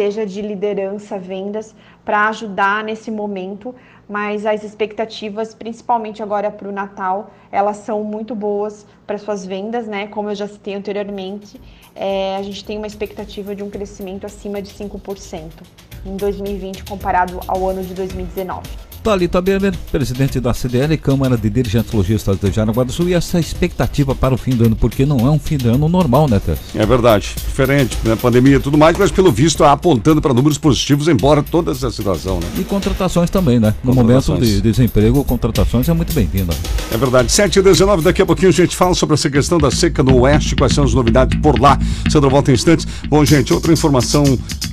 seja 0.00 0.24
de 0.24 0.40
liderança, 0.40 1.18
vendas, 1.18 1.74
para 2.04 2.28
ajudar 2.28 2.82
nesse 2.82 3.10
momento 3.10 3.74
mas 4.10 4.44
as 4.44 4.64
expectativas, 4.64 5.54
principalmente 5.54 6.20
agora 6.20 6.50
para 6.50 6.68
o 6.68 6.72
Natal, 6.72 7.30
elas 7.52 7.76
são 7.76 8.02
muito 8.02 8.34
boas 8.34 8.84
para 9.06 9.16
suas 9.16 9.46
vendas, 9.46 9.86
né? 9.86 10.08
Como 10.08 10.28
eu 10.28 10.34
já 10.34 10.48
citei 10.48 10.74
anteriormente, 10.74 11.60
é, 11.94 12.34
a 12.34 12.42
gente 12.42 12.64
tem 12.64 12.76
uma 12.76 12.88
expectativa 12.88 13.54
de 13.54 13.62
um 13.62 13.70
crescimento 13.70 14.26
acima 14.26 14.60
de 14.60 14.68
5% 14.74 15.62
em 16.04 16.16
2020 16.16 16.82
comparado 16.82 17.38
ao 17.46 17.68
ano 17.68 17.84
de 17.84 17.94
2019. 17.94 18.89
Thalita 19.02 19.40
Beber, 19.40 19.74
presidente 19.90 20.38
da 20.40 20.52
CDL, 20.52 20.96
Câmara 20.98 21.36
de 21.36 21.48
Dirigentes 21.48 21.92
Logistas 21.92 22.38
de 22.38 22.50
Jaraguá 22.50 22.84
do 22.84 22.92
Sul, 22.92 23.08
e 23.08 23.14
essa 23.14 23.40
expectativa 23.40 24.14
para 24.14 24.34
o 24.34 24.38
fim 24.38 24.52
do 24.52 24.66
ano, 24.66 24.76
porque 24.76 25.06
não 25.06 25.18
é 25.20 25.30
um 25.30 25.38
fim 25.38 25.56
de 25.56 25.68
ano 25.68 25.88
normal, 25.88 26.28
né, 26.28 26.38
Tess? 26.38 26.58
É 26.74 26.84
verdade, 26.84 27.34
diferente, 27.36 27.96
né, 28.04 28.16
pandemia 28.16 28.56
e 28.56 28.60
tudo 28.60 28.76
mais, 28.76 28.96
mas 28.96 29.10
pelo 29.10 29.32
visto 29.32 29.64
apontando 29.64 30.20
para 30.20 30.34
números 30.34 30.58
positivos, 30.58 31.08
embora 31.08 31.42
toda 31.42 31.72
essa 31.72 31.90
situação, 31.90 32.40
né? 32.40 32.46
E 32.58 32.64
contratações 32.64 33.30
também, 33.30 33.58
né? 33.58 33.74
No 33.82 33.94
momento 33.94 34.36
de 34.38 34.60
desemprego, 34.60 35.24
contratações 35.24 35.88
é 35.88 35.92
muito 35.92 36.12
bem-vinda. 36.12 36.54
É 36.92 36.96
verdade, 36.96 37.32
7 37.32 37.58
e 37.58 37.62
19 37.62 38.02
daqui 38.02 38.20
a 38.22 38.26
pouquinho 38.26 38.48
a 38.48 38.52
gente 38.52 38.76
fala 38.76 38.94
sobre 38.94 39.14
essa 39.14 39.30
questão 39.30 39.58
da 39.58 39.70
seca 39.70 40.02
no 40.02 40.20
Oeste, 40.20 40.54
quais 40.54 40.74
são 40.74 40.84
as 40.84 40.92
novidades 40.92 41.38
por 41.40 41.58
lá. 41.58 41.78
Sandra 42.10 42.28
volta 42.28 42.50
em 42.50 42.54
instantes. 42.54 42.86
Bom, 43.08 43.24
gente, 43.24 43.52
outra 43.52 43.72
informação 43.72 44.24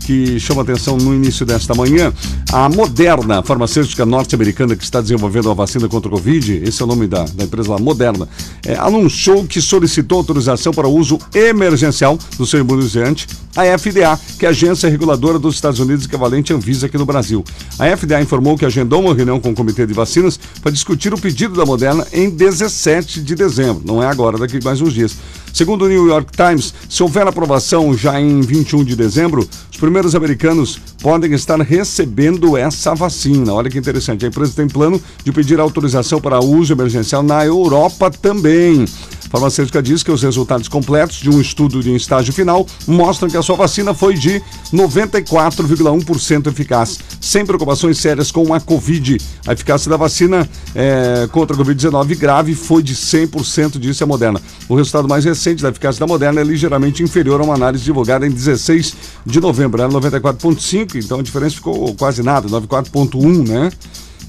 que 0.06 0.40
chama 0.40 0.62
atenção 0.62 0.98
no 0.98 1.13
início 1.13 1.46
desta 1.46 1.76
manhã, 1.76 2.13
a 2.52 2.70
Moderna 2.70 3.44
Farmacêutica 3.44 4.06
norte-americana 4.17 4.75
que 4.75 4.84
está 4.84 4.99
desenvolvendo 4.99 5.51
a 5.51 5.53
vacina 5.53 5.88
contra 5.88 6.10
o 6.10 6.12
Covid, 6.12 6.63
esse 6.65 6.82
é 6.82 6.86
o 6.86 6.88
nome 6.88 7.08
da, 7.08 7.23
da 7.23 7.43
empresa 7.43 7.69
lá, 7.69 7.77
Moderna, 7.77 8.27
é, 8.65 8.75
anunciou 8.75 9.45
que 9.45 9.62
solicitou 9.62 10.17
autorização 10.17 10.73
para 10.73 10.88
uso 10.88 11.19
emergencial 11.36 12.17
do 12.36 12.45
seu 12.45 12.60
imunizante 12.60 13.27
a 13.56 13.77
FDA, 13.77 14.19
que 14.38 14.45
é 14.45 14.49
a 14.49 14.51
agência 14.51 14.88
reguladora 14.88 15.39
dos 15.39 15.56
Estados 15.56 15.80
Unidos 15.80 16.06
equivalente 16.06 16.53
à 16.53 16.56
Anvisa 16.56 16.86
aqui 16.86 16.97
no 16.97 17.06
Brasil. 17.06 17.43
A 17.80 17.95
FDA 17.97 18.21
informou 18.21 18.56
que 18.56 18.65
agendou 18.65 19.01
uma 19.01 19.15
reunião 19.15 19.39
com 19.39 19.49
o 19.49 19.56
Comitê 19.56 19.86
de 19.86 19.93
Vacinas 19.93 20.39
para 20.62 20.71
discutir 20.71 21.12
o 21.12 21.17
pedido 21.17 21.56
da 21.56 21.65
Moderna 21.65 22.06
em 22.13 22.30
17 22.30 23.19
de 23.21 23.36
dezembro. 23.36 23.82
Não 23.84 24.01
é 24.01 24.06
agora, 24.06 24.38
daqui 24.38 24.63
mais 24.63 24.80
uns 24.80 24.93
dias. 24.93 25.15
Segundo 25.51 25.86
o 25.86 25.88
New 25.88 26.06
York 26.08 26.32
Times, 26.38 26.71
se 26.88 27.01
houver 27.01 27.25
aprovação 27.25 27.97
já 27.97 28.21
em 28.21 28.41
21 28.41 28.84
de 28.84 28.95
dezembro, 28.95 29.47
os 29.78 29.80
primeiros 29.80 30.16
americanos 30.16 30.82
podem 31.04 31.32
estar 31.34 31.62
recebendo 31.62 32.58
essa 32.58 32.96
vacina. 32.96 33.54
Olha 33.54 33.70
que 33.70 33.78
interessante. 33.78 34.26
A 34.26 34.28
empresa 34.28 34.54
tem 34.56 34.68
plano 34.68 35.00
de 35.24 35.32
pedir 35.32 35.60
autorização 35.60 36.20
para 36.20 36.40
uso 36.40 36.74
emergencial 36.74 37.22
na 37.22 37.46
Europa 37.46 38.10
também. 38.10 38.86
A 39.28 39.30
farmacêutica 39.30 39.84
diz 39.84 40.04
que 40.04 40.12
os 40.12 40.24
resultados 40.24 40.70
completos 40.70 41.18
de 41.18 41.30
um 41.30 41.42
estudo 41.42 41.84
de 41.84 41.94
estágio 41.94 42.32
final 42.32 42.66
mostram 42.88 43.30
que 43.30 43.36
a 43.36 43.42
sua 43.42 43.58
vacina 43.58 43.94
foi 43.94 44.13
de 44.13 44.42
94,1% 44.74 46.48
eficaz, 46.48 47.00
sem 47.20 47.46
preocupações 47.46 47.98
sérias 47.98 48.32
com 48.32 48.54
a 48.54 48.62
Covid. 48.62 49.18
A 49.46 49.52
eficácia 49.52 49.90
da 49.90 49.98
vacina 49.98 50.48
é, 50.74 51.28
contra 51.30 51.56
a 51.56 51.60
Covid-19 51.60 52.16
grave 52.18 52.56
foi 52.56 52.82
de 52.82 52.96
100%, 52.96 53.78
disse 53.78 54.02
a 54.02 54.08
Moderna. 54.08 54.42
O 54.70 54.76
resultado 54.76 55.10
mais 55.10 55.26
recente 55.26 55.62
da 55.62 55.70
eficácia 55.70 56.00
da 56.00 56.08
Moderna 56.08 56.40
é 56.40 56.44
ligeiramente 56.44 57.04
inferior 57.04 57.42
a 57.42 57.44
uma 57.44 57.56
análise 57.56 57.84
divulgada 57.84 58.26
em 58.26 58.32
16 58.32 58.96
de 59.26 59.42
novembro. 59.42 59.82
Era 59.82 59.92
94,5%, 59.92 61.04
então 61.04 61.20
a 61.20 61.24
diferença 61.24 61.56
ficou 61.56 61.94
quase 61.96 62.24
nada, 62.24 62.48
94,1%, 62.48 63.48
né? 63.48 63.70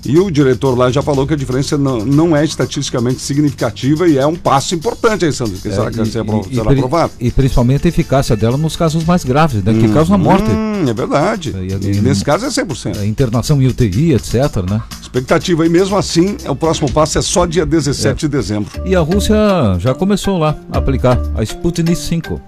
E 0.05 0.19
o 0.19 0.31
diretor 0.31 0.77
lá 0.77 0.91
já 0.91 1.03
falou 1.03 1.27
que 1.27 1.35
a 1.35 1.37
diferença 1.37 1.77
não, 1.77 1.99
não 1.99 2.37
é 2.37 2.45
estatisticamente 2.45 3.21
significativa 3.21 4.09
e 4.09 4.19
é 4.19 4.27
um 4.27 4.35
passo 4.35 4.75
importante 4.75 5.25
aí, 5.25 5.33
Sandro. 5.33 5.59
Que 5.59 5.69
é, 5.69 5.73
será 5.73 5.91
que 5.91 6.01
e, 6.01 6.07
será 6.07 6.25
e, 6.51 6.61
aprovado? 6.61 7.13
E 7.21 7.31
principalmente 7.31 7.87
a 7.87 7.89
eficácia 7.89 8.37
dela 8.37 8.57
nos 8.57 8.77
casos 8.77 9.05
mais 9.05 9.25
graves, 9.25 9.63
né? 9.63 9.73
Que 9.73 9.87
hum, 9.87 9.93
causam 9.93 10.15
a 10.15 10.19
morte. 10.19 10.49
Hum, 10.51 10.89
é 10.89 10.95
verdade. 10.95 11.55
E, 11.57 11.97
e, 11.97 12.01
nesse 12.01 12.25
caso 12.25 12.47
é 12.47 12.49
100%. 12.49 12.99
A 12.99 13.07
internação 13.07 13.61
em 13.61 13.67
UTI, 13.67 14.15
etc, 14.15 14.35
né? 14.69 14.83
Expectativa. 15.01 15.67
E 15.67 15.69
mesmo 15.69 15.97
assim, 15.97 16.37
o 16.47 16.55
próximo 16.55 16.91
passo 16.91 17.19
é 17.19 17.23
só 17.23 17.47
dia 17.47 17.67
17 17.67 18.09
é. 18.09 18.15
de 18.15 18.29
dezembro. 18.29 18.71
E 18.85 18.95
a 18.95 19.01
Rússia 19.01 19.37
já 19.79 19.95
começou 19.95 20.39
lá 20.39 20.57
a 20.73 20.79
aplicar 20.79 21.19
a 21.35 21.43
Sputnik 21.43 21.97
5. 21.97 22.41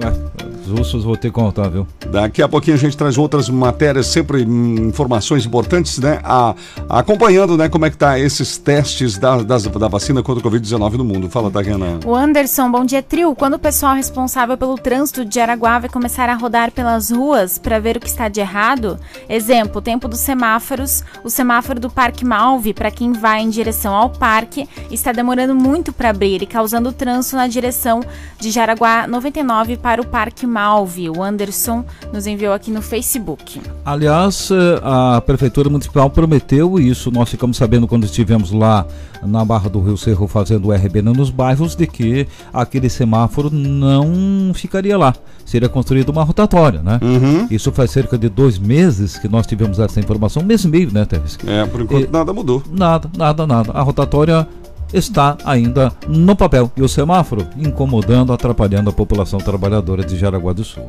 É, 0.00 0.47
russos 0.68 1.04
vão 1.04 1.14
ter 1.14 1.28
que 1.28 1.34
contar, 1.34 1.68
viu? 1.68 1.86
Daqui 2.10 2.42
a 2.42 2.48
pouquinho 2.48 2.76
a 2.76 2.78
gente 2.78 2.96
traz 2.96 3.18
outras 3.18 3.48
matérias, 3.48 4.06
sempre 4.06 4.42
informações 4.42 5.44
importantes, 5.44 5.98
né? 5.98 6.20
A, 6.24 6.54
acompanhando, 6.88 7.56
né, 7.56 7.68
como 7.68 7.86
é 7.86 7.90
que 7.90 7.96
tá 7.96 8.18
esses 8.18 8.56
testes 8.58 9.18
da, 9.18 9.42
das, 9.42 9.64
da 9.64 9.88
vacina 9.88 10.22
contra 10.22 10.46
o 10.46 10.50
Covid-19 10.50 10.92
no 10.92 11.04
mundo. 11.04 11.28
Fala, 11.28 11.50
Tariana. 11.50 12.00
O 12.04 12.14
Anderson, 12.14 12.70
bom 12.70 12.84
dia, 12.84 13.02
trio. 13.02 13.34
Quando 13.34 13.54
o 13.54 13.58
pessoal 13.58 13.94
responsável 13.94 14.56
pelo 14.56 14.76
trânsito 14.76 15.24
de 15.24 15.40
Araguá 15.40 15.78
vai 15.78 15.88
começar 15.88 16.28
a 16.28 16.34
rodar 16.34 16.70
pelas 16.70 17.10
ruas 17.10 17.58
para 17.58 17.78
ver 17.78 17.96
o 17.96 18.00
que 18.00 18.08
está 18.08 18.28
de 18.28 18.40
errado? 18.40 18.98
Exemplo, 19.28 19.80
tempo 19.80 20.08
dos 20.08 20.20
semáforos. 20.20 21.02
O 21.24 21.30
semáforo 21.30 21.80
do 21.80 21.90
Parque 21.90 22.24
Malve, 22.24 22.74
para 22.74 22.90
quem 22.90 23.12
vai 23.12 23.40
em 23.40 23.50
direção 23.50 23.94
ao 23.94 24.10
parque, 24.10 24.68
está 24.90 25.12
demorando 25.12 25.54
muito 25.54 25.92
para 25.92 26.10
abrir 26.10 26.42
e 26.42 26.46
causando 26.46 26.92
trânsito 26.92 27.36
na 27.36 27.46
direção 27.46 28.00
de 28.38 28.50
Jaraguá 28.50 29.06
99 29.06 29.76
para 29.76 30.00
o 30.00 30.06
Parque 30.06 30.46
Malve. 30.46 30.57
Malve. 30.58 31.08
O 31.08 31.22
Anderson 31.22 31.84
nos 32.12 32.26
enviou 32.26 32.52
aqui 32.52 32.72
no 32.72 32.82
Facebook. 32.82 33.60
Aliás, 33.84 34.50
eh, 34.50 34.80
a 34.82 35.20
Prefeitura 35.20 35.70
Municipal 35.70 36.10
prometeu 36.10 36.80
isso, 36.80 37.12
nós 37.12 37.28
ficamos 37.28 37.56
sabendo 37.56 37.86
quando 37.86 38.02
estivemos 38.02 38.50
lá 38.50 38.84
na 39.22 39.44
Barra 39.44 39.70
do 39.70 39.80
Rio 39.80 39.96
Cerro 39.96 40.26
fazendo 40.26 40.68
o 40.68 40.72
RB 40.72 41.00
nos 41.00 41.30
bairros, 41.30 41.76
de 41.76 41.86
que 41.86 42.26
aquele 42.52 42.90
semáforo 42.90 43.50
não 43.52 44.52
ficaria 44.52 44.98
lá. 44.98 45.14
Seria 45.44 45.68
construída 45.68 46.10
uma 46.10 46.24
rotatória, 46.24 46.82
né? 46.82 46.98
Uhum. 47.02 47.46
Isso 47.48 47.70
faz 47.70 47.92
cerca 47.92 48.18
de 48.18 48.28
dois 48.28 48.58
meses 48.58 49.16
que 49.16 49.28
nós 49.28 49.46
tivemos 49.46 49.78
essa 49.78 50.00
informação, 50.00 50.42
um 50.42 50.46
mês 50.46 50.64
e 50.64 50.68
meio, 50.68 50.92
né, 50.92 51.04
Teres? 51.04 51.38
É, 51.46 51.64
por 51.66 51.82
enquanto 51.82 52.04
e, 52.04 52.10
nada 52.10 52.32
mudou. 52.32 52.64
Nada, 52.68 53.08
nada, 53.16 53.46
nada. 53.46 53.72
A 53.72 53.82
rotatória 53.82 54.46
está 54.92 55.36
ainda 55.44 55.92
no 56.06 56.34
papel 56.34 56.70
e 56.76 56.82
o 56.82 56.88
semáforo 56.88 57.46
incomodando, 57.56 58.32
atrapalhando 58.32 58.90
a 58.90 58.92
população 58.92 59.38
trabalhadora 59.38 60.04
de 60.04 60.16
Jaraguá 60.16 60.52
do 60.52 60.64
Sul. 60.64 60.88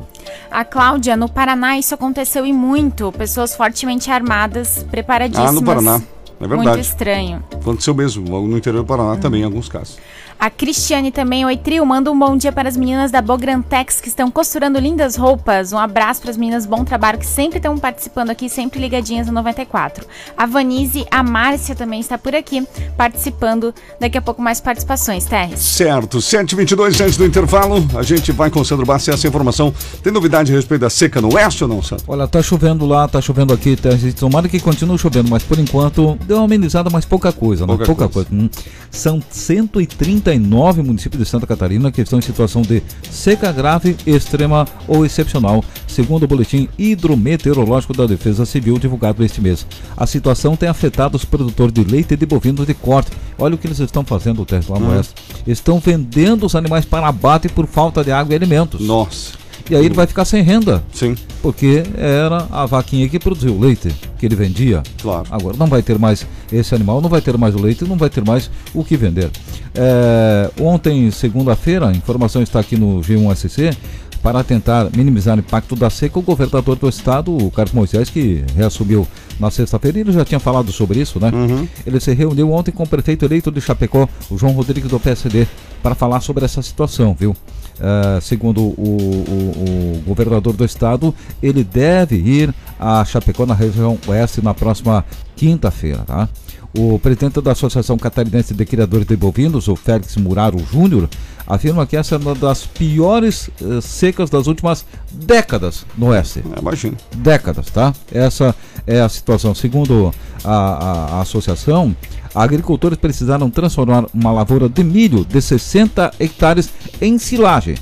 A 0.50 0.64
Cláudia, 0.64 1.16
no 1.16 1.28
Paraná 1.28 1.78
isso 1.78 1.94
aconteceu 1.94 2.46
e 2.46 2.52
muito. 2.52 3.12
Pessoas 3.12 3.54
fortemente 3.54 4.10
armadas, 4.10 4.86
preparadíssimas. 4.90 5.50
Ah, 5.50 5.52
no 5.52 5.62
Paraná. 5.62 6.02
É 6.40 6.46
verdade. 6.46 6.68
Muito 6.68 6.80
estranho. 6.80 7.44
Aconteceu 7.52 7.94
mesmo, 7.94 8.24
no 8.24 8.56
interior 8.56 8.82
do 8.82 8.86
Paraná 8.86 9.12
hum. 9.12 9.16
também, 9.18 9.42
em 9.42 9.44
alguns 9.44 9.68
casos. 9.68 9.98
A 10.40 10.48
Cristiane 10.48 11.12
também, 11.12 11.44
oi 11.44 11.54
trio, 11.54 11.84
manda 11.84 12.10
um 12.10 12.18
bom 12.18 12.34
dia 12.34 12.50
para 12.50 12.66
as 12.66 12.74
meninas 12.74 13.10
da 13.10 13.20
Bograntex 13.20 14.00
que 14.00 14.08
estão 14.08 14.30
costurando 14.30 14.78
lindas 14.78 15.14
roupas. 15.14 15.70
Um 15.70 15.76
abraço 15.76 16.22
para 16.22 16.30
as 16.30 16.36
meninas, 16.38 16.64
bom 16.64 16.82
trabalho, 16.82 17.18
que 17.18 17.26
sempre 17.26 17.58
estão 17.58 17.76
participando 17.76 18.30
aqui, 18.30 18.48
sempre 18.48 18.80
ligadinhas 18.80 19.26
no 19.26 19.34
94. 19.34 20.06
A 20.34 20.46
Vanise, 20.46 21.04
a 21.10 21.22
Márcia 21.22 21.74
também 21.74 22.00
está 22.00 22.16
por 22.16 22.34
aqui, 22.34 22.66
participando. 22.96 23.74
Daqui 24.00 24.16
a 24.16 24.22
pouco 24.22 24.40
mais 24.40 24.62
participações, 24.62 25.26
Terres. 25.26 25.60
Certo, 25.60 26.16
7h22 26.20 27.04
antes 27.04 27.18
do 27.18 27.26
intervalo, 27.26 27.86
a 27.94 28.02
gente 28.02 28.32
vai 28.32 28.48
com 28.48 28.60
o 28.60 28.64
Sandro 28.64 28.86
Bassi 28.86 29.10
essa 29.10 29.28
informação. 29.28 29.74
Tem 30.02 30.10
novidade 30.10 30.54
a 30.54 30.56
respeito 30.56 30.80
da 30.80 30.88
seca 30.88 31.20
no 31.20 31.34
oeste 31.34 31.64
ou 31.64 31.68
não, 31.68 31.82
Sandro? 31.82 32.06
Olha, 32.08 32.26
tá 32.26 32.42
chovendo 32.42 32.86
lá, 32.86 33.06
tá 33.06 33.20
chovendo 33.20 33.52
aqui, 33.52 33.76
Terres. 33.76 34.14
Tomara 34.14 34.48
que 34.48 34.58
continue 34.58 34.96
chovendo, 34.96 35.28
mas 35.28 35.42
por 35.42 35.58
enquanto 35.58 36.18
deu 36.26 36.38
uma 36.38 36.46
amenizada, 36.46 36.88
mas 36.88 37.04
pouca 37.04 37.30
coisa, 37.30 37.66
pouca, 37.66 37.82
né? 37.82 37.86
pouca 37.86 38.08
coisa. 38.08 38.30
coisa. 38.30 38.42
Hum. 38.42 38.48
São 38.90 39.22
130 39.30 40.29
39 40.30 40.82
municípios 40.82 41.20
de 41.22 41.28
Santa 41.28 41.46
Catarina 41.46 41.90
que 41.90 42.00
estão 42.00 42.18
em 42.18 42.22
situação 42.22 42.62
de 42.62 42.82
seca 43.10 43.50
grave, 43.50 43.96
extrema 44.06 44.66
ou 44.86 45.04
excepcional, 45.04 45.64
segundo 45.88 46.22
o 46.22 46.28
boletim 46.28 46.68
hidrometeorológico 46.78 47.92
da 47.92 48.06
Defesa 48.06 48.46
Civil 48.46 48.78
divulgado 48.78 49.24
este 49.24 49.40
mês. 49.40 49.66
A 49.96 50.06
situação 50.06 50.54
tem 50.54 50.68
afetado 50.68 51.16
os 51.16 51.24
produtores 51.24 51.72
de 51.72 51.82
leite 51.82 52.14
e 52.14 52.16
de 52.16 52.26
bovinos 52.26 52.66
de 52.66 52.74
corte. 52.74 53.10
Olha 53.38 53.54
o 53.54 53.58
que 53.58 53.66
eles 53.66 53.80
estão 53.80 54.04
fazendo, 54.04 54.44
Tesla 54.44 54.74
lá 54.74 54.80
no 54.80 54.92
hum. 54.92 54.96
oeste. 54.96 55.14
Estão 55.46 55.80
vendendo 55.80 56.46
os 56.46 56.54
animais 56.54 56.84
para 56.84 57.08
abate 57.08 57.48
por 57.48 57.66
falta 57.66 58.04
de 58.04 58.12
água 58.12 58.32
e 58.32 58.36
alimentos. 58.36 58.80
Nossa. 58.80 59.39
E 59.70 59.76
aí 59.76 59.84
ele 59.84 59.94
vai 59.94 60.06
ficar 60.06 60.24
sem 60.24 60.42
renda. 60.42 60.82
Sim. 60.92 61.14
Porque 61.40 61.84
era 61.96 62.46
a 62.50 62.66
vaquinha 62.66 63.08
que 63.08 63.18
produziu 63.18 63.54
o 63.54 63.60
leite, 63.60 63.94
que 64.18 64.26
ele 64.26 64.34
vendia. 64.34 64.82
Claro. 65.00 65.26
Agora 65.30 65.56
não 65.56 65.66
vai 65.66 65.82
ter 65.82 65.98
mais 65.98 66.26
esse 66.52 66.74
animal, 66.74 67.00
não 67.00 67.08
vai 67.08 67.20
ter 67.20 67.38
mais 67.38 67.54
o 67.54 67.62
leite, 67.62 67.84
não 67.84 67.96
vai 67.96 68.10
ter 68.10 68.24
mais 68.24 68.50
o 68.74 68.82
que 68.82 68.96
vender. 68.96 69.30
É, 69.74 70.50
ontem, 70.60 71.10
segunda-feira, 71.10 71.88
a 71.88 71.92
informação 71.92 72.42
está 72.42 72.58
aqui 72.58 72.76
no 72.76 73.00
G1SC, 73.00 73.76
para 74.22 74.44
tentar 74.44 74.88
minimizar 74.94 75.36
o 75.36 75.40
impacto 75.40 75.74
da 75.74 75.88
seca, 75.88 76.18
o 76.18 76.22
governador 76.22 76.76
do 76.76 76.88
estado, 76.88 77.34
o 77.34 77.50
Carlos 77.50 77.72
Moisés, 77.72 78.10
que 78.10 78.44
reassumiu 78.54 79.06
na 79.38 79.50
sexta-feira, 79.50 79.98
ele 79.98 80.12
já 80.12 80.24
tinha 80.24 80.38
falado 80.38 80.70
sobre 80.72 81.00
isso, 81.00 81.18
né? 81.18 81.30
Uhum. 81.32 81.66
Ele 81.86 81.98
se 81.98 82.12
reuniu 82.12 82.52
ontem 82.52 82.70
com 82.70 82.82
o 82.82 82.86
prefeito 82.86 83.24
eleito 83.24 83.50
de 83.50 83.60
Chapecó, 83.60 84.06
o 84.30 84.36
João 84.36 84.52
Rodrigues 84.52 84.90
do 84.90 85.00
PSD, 85.00 85.46
para 85.82 85.94
falar 85.94 86.20
sobre 86.20 86.44
essa 86.44 86.60
situação, 86.60 87.16
viu? 87.18 87.34
Uh, 87.80 88.20
segundo 88.20 88.60
o, 88.60 88.74
o, 88.76 89.96
o, 89.96 90.02
governador 90.06 90.52
do 90.52 90.66
estado, 90.66 91.14
ele 91.42 91.64
deve 91.64 92.16
ir 92.16 92.54
a 92.78 93.02
Chapecó, 93.06 93.46
na 93.46 93.54
região 93.54 93.98
oeste, 94.06 94.42
na 94.42 94.52
próxima 94.52 95.02
quinta-feira, 95.34 96.00
tá? 96.06 96.28
O 96.76 96.98
presidente 96.98 97.40
da 97.40 97.52
Associação 97.52 97.96
Catarinense 97.96 98.52
de 98.52 98.64
Criadores 98.66 99.06
de 99.06 99.16
Bovinos, 99.16 99.66
o 99.66 99.74
Félix 99.74 100.16
Muraro 100.16 100.58
Júnior, 100.70 101.08
afirma 101.46 101.86
que 101.86 101.96
essa 101.96 102.14
é 102.14 102.18
uma 102.18 102.34
das 102.34 102.64
piores 102.64 103.48
uh, 103.60 103.80
secas 103.80 104.28
das 104.28 104.46
últimas 104.46 104.84
décadas 105.10 105.84
no 105.96 106.08
oeste. 106.08 106.44
Imagina. 106.58 106.96
Décadas, 107.16 107.70
tá? 107.70 107.94
Essa 108.12 108.54
é 108.86 109.00
a 109.00 109.08
situação. 109.08 109.54
Segundo 109.54 110.14
a, 110.44 110.52
a, 110.52 111.16
a 111.16 111.20
associação, 111.22 111.96
agricultores 112.34 112.98
precisaram 112.98 113.50
transformar 113.50 114.06
uma 114.12 114.32
lavoura 114.32 114.68
de 114.68 114.84
milho 114.84 115.24
de 115.24 115.40
60 115.40 116.12
hectares 116.18 116.70
em 117.00 117.18
silagem, 117.18 117.76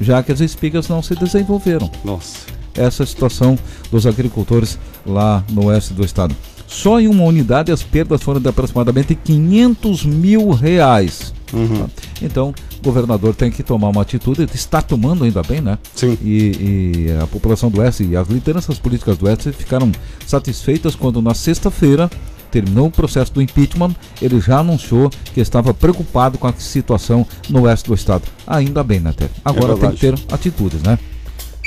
já 0.00 0.22
que 0.22 0.32
as 0.32 0.40
espigas 0.40 0.88
não 0.88 1.02
se 1.02 1.14
desenvolveram. 1.14 1.90
Nossa. 2.04 2.52
Essa 2.74 3.02
é 3.02 3.04
a 3.04 3.06
situação 3.06 3.58
dos 3.90 4.06
agricultores 4.06 4.78
lá 5.06 5.44
no 5.50 5.66
oeste 5.66 5.92
do 5.92 6.04
estado. 6.04 6.34
Só 6.66 6.98
em 6.98 7.06
uma 7.06 7.24
unidade 7.24 7.70
as 7.70 7.82
perdas 7.82 8.22
foram 8.22 8.40
de 8.40 8.48
aproximadamente 8.48 9.14
500 9.14 10.06
mil 10.06 10.50
reais. 10.50 11.34
Uhum. 11.52 11.86
Então, 12.22 12.54
o 12.78 12.82
governador 12.82 13.34
tem 13.34 13.50
que 13.50 13.62
tomar 13.62 13.90
uma 13.90 14.00
atitude, 14.00 14.48
está 14.54 14.80
tomando 14.80 15.24
ainda 15.24 15.42
bem, 15.42 15.60
né? 15.60 15.78
Sim. 15.94 16.16
E, 16.22 17.06
e 17.08 17.22
a 17.22 17.26
população 17.26 17.70
do 17.70 17.80
Oeste 17.80 18.04
e 18.04 18.16
as 18.16 18.26
lideranças 18.26 18.78
políticas 18.78 19.18
do 19.18 19.26
Oeste 19.26 19.52
ficaram 19.52 19.92
satisfeitas 20.26 20.94
quando 20.94 21.20
na 21.20 21.34
sexta-feira 21.34 22.10
terminou 22.52 22.88
o 22.88 22.90
processo 22.90 23.32
do 23.32 23.40
impeachment, 23.40 23.96
ele 24.20 24.38
já 24.40 24.58
anunciou 24.58 25.10
que 25.32 25.40
estava 25.40 25.72
preocupado 25.72 26.36
com 26.36 26.46
a 26.46 26.52
situação 26.52 27.26
no 27.48 27.62
oeste 27.62 27.88
do 27.88 27.94
estado. 27.94 28.24
Ainda 28.46 28.84
bem, 28.84 29.00
né, 29.00 29.12
Ted? 29.16 29.32
Agora 29.44 29.72
é 29.72 29.76
tem 29.76 29.90
que 29.92 29.96
ter 29.96 30.14
atitudes, 30.30 30.82
né? 30.82 30.98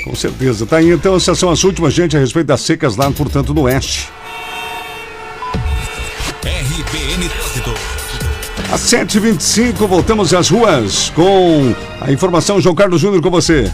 Com 0.04 0.14
certeza. 0.14 0.64
Tá 0.64 0.76
aí 0.76 0.90
então, 0.90 1.16
essas 1.16 1.38
são 1.38 1.50
as 1.50 1.64
últimas, 1.64 1.92
gente, 1.92 2.16
a 2.16 2.20
respeito 2.20 2.46
das 2.46 2.60
secas 2.60 2.96
lá, 2.96 3.10
portanto, 3.10 3.52
no 3.52 3.62
oeste. 3.62 4.08
RBN 6.44 7.28
Trânsito. 7.28 7.74
Às 8.72 8.80
7h25, 8.82 9.86
voltamos 9.86 10.32
às 10.32 10.48
ruas 10.48 11.10
com 11.10 11.74
a 12.00 12.12
informação. 12.12 12.60
João 12.60 12.74
Carlos 12.74 13.00
Júnior 13.00 13.22
com 13.22 13.30
você. 13.30 13.72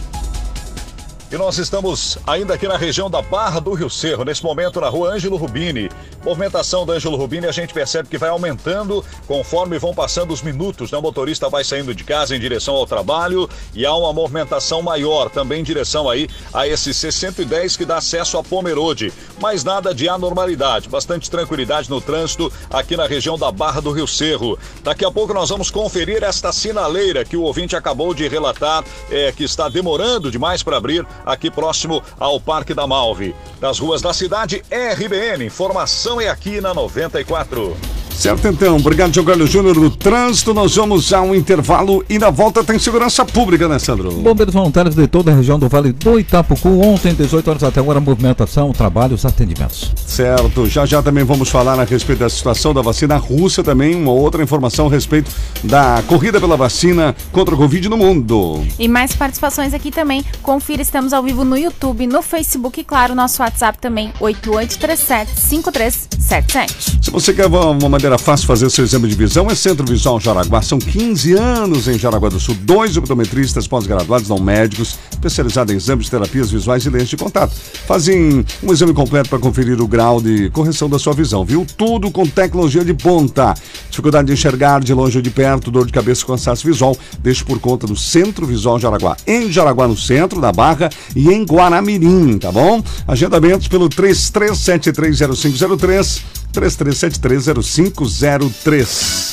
E 1.33 1.37
nós 1.38 1.57
estamos 1.57 2.18
ainda 2.27 2.53
aqui 2.53 2.68
na 2.68 2.77
região 2.77 3.09
da 3.09 3.23
Barra 3.23 3.59
do 3.59 3.73
Rio 3.73 3.88
Cerro, 3.88 4.23
nesse 4.23 4.45
momento 4.45 4.79
na 4.83 4.90
rua 4.90 5.14
Ângelo 5.14 5.38
Rubini. 5.38 5.88
Movimentação 6.23 6.85
da 6.85 6.92
Ângelo 6.92 7.16
Rubini 7.16 7.47
a 7.47 7.53
gente 7.53 7.73
percebe 7.73 8.07
que 8.07 8.18
vai 8.18 8.29
aumentando 8.29 9.03
conforme 9.27 9.79
vão 9.79 9.95
passando 9.95 10.35
os 10.35 10.42
minutos. 10.42 10.92
Né? 10.92 10.99
O 10.99 11.01
motorista 11.01 11.49
vai 11.49 11.64
saindo 11.64 11.95
de 11.95 12.05
casa 12.05 12.37
em 12.37 12.38
direção 12.38 12.75
ao 12.75 12.87
trabalho 12.87 13.49
e 13.73 13.87
há 13.87 13.95
uma 13.95 14.12
movimentação 14.12 14.83
maior 14.83 15.31
também 15.31 15.62
em 15.62 15.64
direção 15.64 16.07
aí 16.07 16.29
a 16.53 16.68
esse 16.68 16.90
C110 16.90 17.79
que 17.79 17.87
dá 17.87 17.97
acesso 17.97 18.37
a 18.37 18.45
Pomerode. 18.45 19.11
Mas 19.40 19.64
nada 19.64 19.95
de 19.95 20.11
anormalidade, 20.11 20.90
bastante 20.90 21.31
tranquilidade 21.31 21.88
no 21.88 21.99
trânsito 21.99 22.53
aqui 22.68 22.95
na 22.95 23.07
região 23.07 23.38
da 23.38 23.51
Barra 23.51 23.81
do 23.81 23.90
Rio 23.90 24.07
Cerro. 24.07 24.59
Daqui 24.85 25.03
a 25.03 25.11
pouco 25.11 25.33
nós 25.33 25.49
vamos 25.49 25.71
conferir 25.71 26.23
esta 26.23 26.53
sinaleira 26.53 27.25
que 27.25 27.38
o 27.38 27.42
ouvinte 27.42 27.75
acabou 27.75 28.12
de 28.12 28.29
relatar 28.29 28.85
é, 29.11 29.33
que 29.33 29.45
está 29.45 29.71
demorando 29.71 30.31
demais 30.31 30.62
para 30.62 30.77
abrir 30.77 31.07
aqui 31.24 31.50
próximo 31.50 32.02
ao 32.18 32.40
Parque 32.40 32.74
da 32.74 32.87
Malve. 32.87 33.35
Das 33.61 33.78
ruas 33.78 34.02
da 34.02 34.12
cidade, 34.12 34.62
RBN. 34.70 35.44
Informação 35.44 36.20
é 36.20 36.28
aqui 36.28 36.61
na 36.61 36.74
94. 36.74 37.76
Certo, 38.14 38.48
então. 38.48 38.77
Obrigado, 38.77 39.14
João 39.14 39.27
Carlos 39.27 39.51
Júnior. 39.51 39.77
No 39.77 39.90
trânsito, 39.90 40.55
nós 40.55 40.77
vamos 40.77 41.12
a 41.12 41.20
um 41.20 41.35
intervalo 41.35 42.05
e 42.09 42.18
na 42.18 42.31
volta 42.31 42.62
tem 42.62 42.79
segurança 42.79 43.25
pública, 43.25 43.68
né, 43.68 43.79
Sandro? 43.79 44.12
Bombeiros 44.12 44.55
voluntários 44.55 44.94
de 44.94 45.07
toda 45.07 45.33
a 45.33 45.35
região 45.35 45.59
do 45.59 45.68
Vale 45.68 45.92
do 45.92 46.18
Itapucu, 46.18 46.81
ontem, 46.81 47.14
18 47.14 47.51
horas 47.51 47.62
até 47.62 47.81
agora, 47.81 48.01
movimentação, 48.01 48.72
trabalhos, 48.72 49.25
atendimentos. 49.25 49.92
Certo. 50.07 50.66
Já 50.66 50.87
já 50.87 51.03
também 51.03 51.25
vamos 51.25 51.48
falar 51.48 51.81
a 51.81 51.85
respeito 51.85 52.20
da 52.20 52.29
situação 52.29 52.75
da 52.75 52.83
vacina 52.83 53.16
russa 53.16 53.62
também, 53.62 53.94
uma 53.94 54.12
outra 54.12 54.42
informação 54.42 54.87
a 54.87 54.90
respeito 54.90 55.31
da 55.64 56.03
corrida 56.07 56.40
pela 56.40 56.57
vacina 56.57 57.14
contra 57.33 57.55
o 57.55 57.59
Covid 57.59 57.88
no 57.88 57.96
mundo. 57.96 58.64
E 58.79 58.88
mais 58.88 59.14
participações 59.14 59.75
aqui 59.75 59.90
também. 59.90 60.25
Confira, 60.42 60.83
estamos 60.83 61.12
ao 61.12 61.22
vivo 61.22 61.44
no 61.44 61.57
YouTube, 61.57 62.07
no 62.07 62.22
Facebook 62.22 62.81
e, 62.81 62.85
claro, 62.85 63.14
nosso 63.14 63.42
WhatsApp 63.42 63.79
também, 63.79 64.12
8837-5377. 64.20 67.03
Se 67.03 67.11
você 67.11 67.33
quer 67.33 67.46
uma 67.46 67.88
maneira 68.03 68.19
fácil 68.19 68.49
fazer 68.49 68.69
seu 68.69 68.85
exame 68.85 69.07
de 69.07 69.15
visão, 69.15 69.49
é 69.49 69.55
Centro 69.55 69.87
Visual 69.87 70.19
Jaraguá. 70.19 70.61
São 70.61 70.77
15 70.77 71.35
anos 71.35 71.87
em 71.87 71.97
Jaraguá 71.97 72.29
do 72.29 72.41
Sul. 72.41 72.57
Dois 72.62 72.97
optometristas 72.97 73.69
pós-graduados, 73.69 74.29
não 74.29 74.41
médicos, 74.41 74.99
especializados 75.12 75.73
em 75.73 75.77
exames 75.77 76.07
de 76.07 76.11
terapias 76.11 76.51
visuais 76.51 76.85
e 76.85 76.91
lentes 76.91 77.11
de 77.11 77.17
contato. 77.17 77.55
Fazem 77.87 78.45
um 78.61 78.73
exame 78.73 78.93
completo 78.93 79.29
para 79.29 79.38
conferir 79.38 79.81
o 79.81 79.87
grau 79.87 80.21
de 80.21 80.51
correção 80.51 80.91
da 80.91 80.99
sua 80.99 81.12
visão, 81.12 81.45
viu? 81.45 81.65
Tudo 81.77 82.11
com 82.11 82.27
tecnologia 82.27 82.85
de 82.85 82.93
ponta. 82.93 83.55
Dificuldade 83.88 84.27
de 84.27 84.33
enxergar 84.33 84.81
de 84.81 84.93
longe 84.93 85.19
ou 85.19 85.23
de 85.23 85.31
perto, 85.31 85.71
dor 85.71 85.87
de 85.87 85.93
cabeça 85.93 86.27
com 86.27 86.33
cansaço 86.33 86.67
visual, 86.67 86.99
deixe 87.21 87.45
por 87.45 87.61
conta 87.61 87.87
do 87.87 87.95
Centro 87.95 88.45
Visual 88.45 88.81
Jaraguá. 88.81 89.17
Em 89.25 89.53
Jaraguá, 89.53 89.87
no 89.87 89.97
centro, 89.97 90.41
na 90.41 90.51
Barra 90.51 90.91
e 91.15 91.29
em 91.29 91.45
Guaramirim, 91.45 92.37
tá 92.37 92.51
bom? 92.51 92.83
Agendamentos 93.07 93.69
pelo 93.69 93.88
33730503, 93.88 96.32
33730503. 96.53 99.33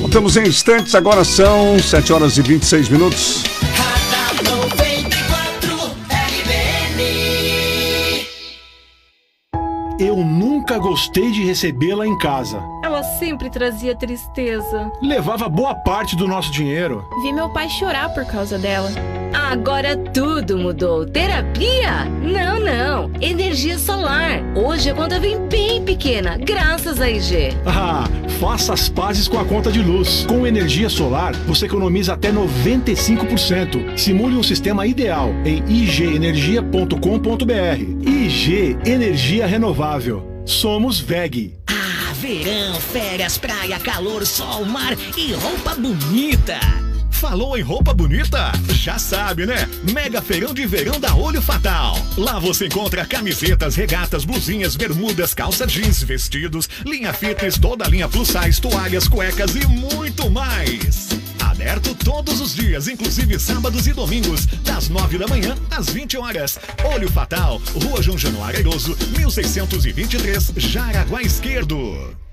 Voltamos 0.00 0.36
em 0.36 0.48
instantes, 0.48 0.94
agora 0.94 1.24
são 1.24 1.78
7 1.78 2.12
horas 2.12 2.36
e 2.38 2.42
26 2.42 2.88
minutos. 2.88 3.44
Eu 9.98 10.16
nunca 10.16 10.78
gostei 10.78 11.32
de 11.32 11.44
recebê-la 11.44 12.06
em 12.06 12.16
casa. 12.18 12.62
Ela 12.86 13.02
sempre 13.02 13.50
trazia 13.50 13.96
tristeza. 13.96 14.92
Levava 15.02 15.48
boa 15.48 15.74
parte 15.74 16.14
do 16.14 16.28
nosso 16.28 16.52
dinheiro. 16.52 17.04
Vi 17.20 17.32
meu 17.32 17.50
pai 17.50 17.68
chorar 17.68 18.14
por 18.14 18.24
causa 18.24 18.56
dela. 18.60 18.88
Agora 19.34 19.96
tudo 19.96 20.56
mudou. 20.56 21.04
Terapia? 21.04 22.04
Não, 22.22 22.60
não. 22.60 23.10
Energia 23.20 23.76
solar. 23.76 24.40
Hoje 24.54 24.88
a 24.88 24.94
conta 24.94 25.18
vem 25.18 25.48
bem 25.48 25.84
pequena, 25.84 26.38
graças 26.38 27.00
a 27.00 27.10
IG. 27.10 27.48
Ah, 27.66 28.04
faça 28.38 28.72
as 28.72 28.88
pazes 28.88 29.26
com 29.26 29.40
a 29.40 29.44
conta 29.44 29.72
de 29.72 29.82
luz. 29.82 30.24
Com 30.24 30.46
energia 30.46 30.88
solar, 30.88 31.34
você 31.44 31.66
economiza 31.66 32.12
até 32.12 32.30
95%. 32.30 33.98
Simule 33.98 34.36
um 34.36 34.44
sistema 34.44 34.86
ideal 34.86 35.30
em 35.44 35.60
igenergia.com.br. 35.68 38.08
IG 38.08 38.78
Energia 38.86 39.44
Renovável. 39.44 40.22
Somos 40.44 41.00
VEG. 41.00 41.65
Verão, 42.20 42.80
férias, 42.80 43.36
praia, 43.36 43.78
calor, 43.78 44.24
sol, 44.24 44.64
mar 44.64 44.96
e 45.16 45.32
roupa 45.34 45.74
bonita. 45.74 46.58
Falou 47.10 47.56
em 47.58 47.62
roupa 47.62 47.92
bonita? 47.92 48.52
Já 48.72 48.98
sabe, 48.98 49.46
né? 49.46 49.68
Mega 49.92 50.22
Feirão 50.22 50.54
de 50.54 50.66
Verão 50.66 50.98
da 50.98 51.14
Olho 51.14 51.42
Fatal. 51.42 51.96
Lá 52.16 52.38
você 52.38 52.66
encontra 52.66 53.04
camisetas, 53.04 53.74
regatas, 53.74 54.24
blusinhas, 54.24 54.76
bermudas, 54.76 55.34
calça 55.34 55.66
jeans, 55.66 56.02
vestidos, 56.02 56.68
linha 56.84 57.12
fitness, 57.12 57.58
toda 57.58 57.84
a 57.84 57.88
linha 57.88 58.08
plus 58.08 58.28
size, 58.28 58.60
toalhas, 58.60 59.08
cuecas 59.08 59.54
e 59.54 59.66
muito 59.66 60.30
mais. 60.30 61.08
Aberto 61.56 61.94
todos 61.94 62.38
os 62.38 62.54
dias, 62.54 62.86
inclusive 62.86 63.38
sábados 63.38 63.86
e 63.86 63.94
domingos, 63.94 64.44
das 64.62 64.90
9 64.90 65.16
da 65.16 65.26
manhã 65.26 65.56
às 65.70 65.88
20 65.88 66.18
horas. 66.18 66.58
Olho 66.94 67.10
Fatal, 67.10 67.62
Rua 67.82 68.02
João 68.02 68.18
Januário 68.18 68.58
Airoso, 68.58 68.94
1623, 69.16 70.52
Jaraguá 70.54 71.22
Esquerdo. 71.22 72.25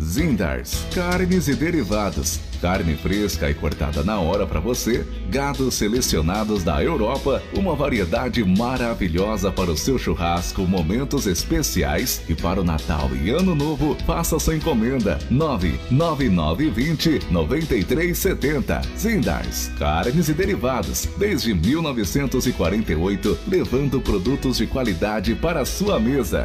Zindars, 0.00 0.86
carnes 0.94 1.48
e 1.48 1.54
derivados. 1.54 2.40
Carne 2.60 2.96
fresca 2.96 3.48
e 3.48 3.54
cortada 3.54 4.02
na 4.02 4.18
hora 4.18 4.46
para 4.46 4.58
você. 4.58 5.06
Gados 5.30 5.74
selecionados 5.74 6.64
da 6.64 6.82
Europa. 6.82 7.42
Uma 7.54 7.74
variedade 7.74 8.44
maravilhosa 8.44 9.50
para 9.50 9.70
o 9.70 9.76
seu 9.76 9.98
churrasco, 9.98 10.62
momentos 10.62 11.26
especiais. 11.26 12.22
E 12.28 12.34
para 12.34 12.60
o 12.60 12.64
Natal 12.64 13.10
e 13.14 13.30
Ano 13.30 13.54
Novo, 13.54 13.96
faça 14.06 14.38
sua 14.38 14.56
encomenda. 14.56 15.18
99920 15.30 17.20
9370. 17.30 18.82
Zindars, 18.96 19.70
carnes 19.78 20.28
e 20.28 20.34
derivados. 20.34 21.08
Desde 21.16 21.54
1948, 21.54 23.38
levando 23.46 24.00
produtos 24.00 24.56
de 24.56 24.66
qualidade 24.66 25.34
para 25.34 25.60
a 25.60 25.66
sua 25.66 26.00
mesa. 26.00 26.44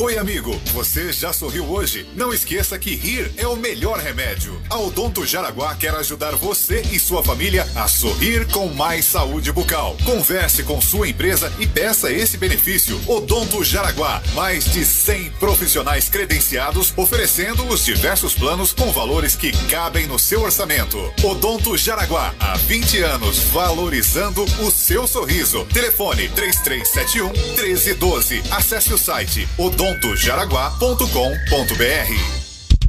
Oi, 0.00 0.16
amigo, 0.16 0.52
você 0.72 1.12
já 1.12 1.32
sorriu 1.32 1.64
hoje? 1.68 2.08
Não 2.14 2.32
esqueça 2.32 2.78
que 2.78 2.94
rir 2.94 3.32
é 3.36 3.48
o 3.48 3.56
melhor 3.56 3.98
remédio. 3.98 4.62
A 4.70 4.78
Odonto 4.78 5.26
Jaraguá 5.26 5.74
quer 5.74 5.92
ajudar 5.92 6.36
você 6.36 6.82
e 6.92 7.00
sua 7.00 7.20
família 7.20 7.66
a 7.74 7.88
sorrir 7.88 8.46
com 8.52 8.68
mais 8.68 9.06
saúde 9.06 9.50
bucal. 9.50 9.96
Converse 10.04 10.62
com 10.62 10.80
sua 10.80 11.08
empresa 11.08 11.52
e 11.58 11.66
peça 11.66 12.12
esse 12.12 12.36
benefício. 12.36 13.00
Odonto 13.08 13.64
Jaraguá, 13.64 14.22
mais 14.34 14.66
de 14.66 14.84
100 14.84 15.32
profissionais 15.32 16.08
credenciados 16.08 16.94
oferecendo 16.96 17.66
os 17.66 17.84
diversos 17.84 18.34
planos 18.34 18.72
com 18.72 18.92
valores 18.92 19.34
que 19.34 19.50
cabem 19.66 20.06
no 20.06 20.16
seu 20.16 20.42
orçamento. 20.42 21.12
Odonto 21.24 21.76
Jaraguá, 21.76 22.32
há 22.38 22.56
20 22.56 23.02
anos 23.02 23.40
valorizando 23.52 24.44
o 24.60 24.70
seu 24.70 25.08
sorriso. 25.08 25.64
Telefone 25.74 26.28
3371 26.28 27.32
1312. 27.56 28.44
Acesse 28.52 28.94
o 28.94 28.98
site 28.98 29.48
odonto 29.58 29.87
odontojaraguá.com.br. 29.88 32.38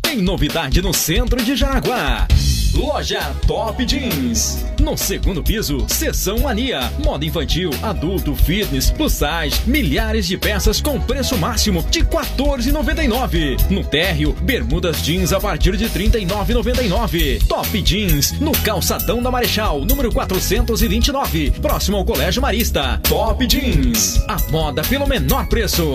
Tem 0.01 0.21
novidade 0.21 0.81
no 0.81 0.93
centro 0.93 1.41
de 1.41 1.55
Jaraguá. 1.55 2.27
Loja 2.73 3.33
Top 3.47 3.85
Jeans. 3.85 4.65
No 4.81 4.97
segundo 4.97 5.41
piso, 5.41 5.85
seção 5.87 6.39
mania. 6.39 6.91
Moda 7.03 7.25
infantil, 7.25 7.69
adulto, 7.81 8.35
fitness, 8.35 8.91
plus 8.91 9.13
size. 9.13 9.61
Milhares 9.65 10.27
de 10.27 10.37
peças 10.37 10.81
com 10.81 10.99
preço 10.99 11.37
máximo 11.37 11.81
de 11.83 11.99
R$ 11.99 12.07
14,99. 12.07 13.69
No 13.69 13.81
térreo, 13.83 14.33
bermudas 14.33 15.01
jeans 15.01 15.31
a 15.31 15.39
partir 15.39 15.77
de 15.77 15.85
R$ 15.85 16.09
39,99. 16.09 17.47
Top 17.47 17.85
Jeans, 17.85 18.33
no 18.39 18.51
calçadão 18.51 19.23
da 19.23 19.31
Marechal, 19.31 19.85
número 19.85 20.11
429. 20.11 21.51
Próximo 21.61 21.95
ao 21.97 22.05
Colégio 22.05 22.41
Marista. 22.41 22.99
Top 23.07 23.47
Jeans. 23.47 24.21
A 24.27 24.37
moda 24.51 24.81
pelo 24.83 25.07
menor 25.07 25.47
preço. 25.47 25.93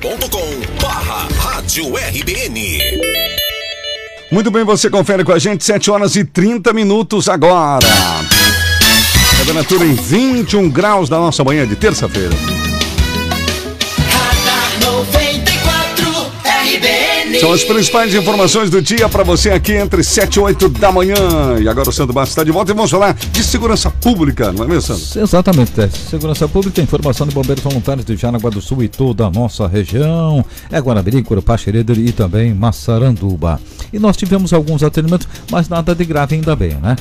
Facebook.com 0.00 0.80
barra 0.80 1.28
Rádio 1.38 1.94
RBN. 1.96 2.78
Muito 4.30 4.50
bem, 4.50 4.64
você 4.64 4.88
confere 4.88 5.24
com 5.24 5.32
a 5.32 5.38
gente, 5.38 5.64
7 5.64 5.90
horas 5.90 6.16
e 6.16 6.24
30 6.24 6.72
minutos 6.72 7.28
agora. 7.28 7.86
Temperatura 9.38 9.84
em 9.84 9.94
21 9.94 10.70
graus 10.70 11.08
da 11.08 11.18
nossa 11.18 11.42
manhã 11.42 11.66
de 11.66 11.76
terça-feira. 11.76 12.57
São 17.40 17.52
as 17.52 17.62
principais 17.62 18.14
informações 18.14 18.70
do 18.70 18.82
dia 18.82 19.08
para 19.08 19.22
você 19.22 19.50
aqui 19.50 19.72
entre 19.72 20.02
7 20.02 20.36
e 20.36 20.40
8 20.40 20.68
da 20.70 20.90
manhã. 20.90 21.14
E 21.60 21.68
agora 21.68 21.88
o 21.88 21.92
Sandro 21.92 22.12
Bastos 22.12 22.32
está 22.32 22.42
de 22.42 22.50
volta 22.50 22.72
e 22.72 22.74
vamos 22.74 22.90
falar 22.90 23.14
de 23.14 23.44
segurança 23.44 23.90
pública, 23.90 24.50
não 24.50 24.64
é 24.64 24.66
mesmo, 24.66 24.96
Sandro? 24.96 25.22
Exatamente. 25.22 25.88
Segurança 26.10 26.48
Pública, 26.48 26.80
informação 26.80 27.26
de 27.26 27.34
bombeiros 27.34 27.62
voluntários 27.62 28.04
de 28.04 28.16
Janaguá 28.16 28.50
do 28.50 28.60
Sul 28.60 28.82
e 28.82 28.88
toda 28.88 29.26
a 29.26 29.30
nossa 29.30 29.68
região. 29.68 30.44
É 30.70 30.80
Guanabiri, 30.80 31.22
Corupá, 31.22 31.56
Xereder 31.56 31.98
e 31.98 32.10
também 32.10 32.52
Massaranduba. 32.54 33.60
E 33.92 33.98
nós 33.98 34.16
tivemos 34.16 34.52
alguns 34.52 34.82
atendimentos, 34.82 35.28
mas 35.50 35.68
nada 35.68 35.94
de 35.94 36.04
grave 36.04 36.34
ainda 36.34 36.56
bem, 36.56 36.74
né? 36.82 36.96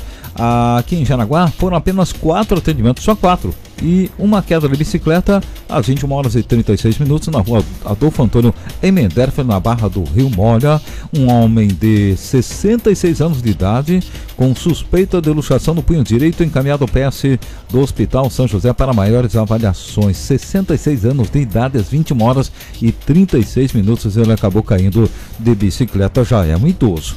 Aqui 0.77 0.95
em 0.95 1.05
Janaguá 1.05 1.47
foram 1.47 1.77
apenas 1.77 2.13
quatro 2.13 2.57
atendimentos, 2.57 3.03
só 3.03 3.15
quatro. 3.15 3.53
E 3.81 4.09
uma 4.17 4.41
queda 4.41 4.67
de 4.67 4.75
bicicleta 4.75 5.41
às 5.69 5.85
21 5.85 6.11
horas 6.11 6.35
e 6.35 6.41
36 6.41 6.97
minutos 6.99 7.27
na 7.27 7.39
rua 7.39 7.63
Adolfo 7.85 8.23
Antônio 8.23 8.53
Emenderfer, 8.81 9.45
na 9.45 9.59
Barra 9.59 9.87
do 9.87 10.03
Rio 10.03 10.29
Molha. 10.29 10.81
Um 11.15 11.31
homem 11.31 11.67
de 11.67 12.15
66 12.17 13.21
anos 13.21 13.41
de 13.41 13.49
idade, 13.49 14.03
com 14.35 14.55
suspeita 14.55 15.21
de 15.21 15.29
luxação 15.29 15.73
no 15.73 15.83
punho 15.83 16.03
direito, 16.03 16.43
encaminhado 16.43 16.83
ao 16.83 16.87
PS 16.87 17.39
do 17.69 17.79
Hospital 17.79 18.29
São 18.29 18.47
José 18.47 18.73
para 18.73 18.93
maiores 18.93 19.35
avaliações. 19.35 20.17
66 20.17 21.05
anos 21.05 21.29
de 21.29 21.39
idade, 21.39 21.77
às 21.77 21.87
21 21.87 22.21
horas 22.23 22.51
e 22.81 22.91
36 22.91 23.73
minutos, 23.73 24.17
ele 24.17 24.31
acabou 24.31 24.63
caindo 24.63 25.09
de 25.39 25.55
bicicleta, 25.55 26.23
já 26.23 26.45
é 26.45 26.57
um 26.57 26.67
idoso. 26.67 27.15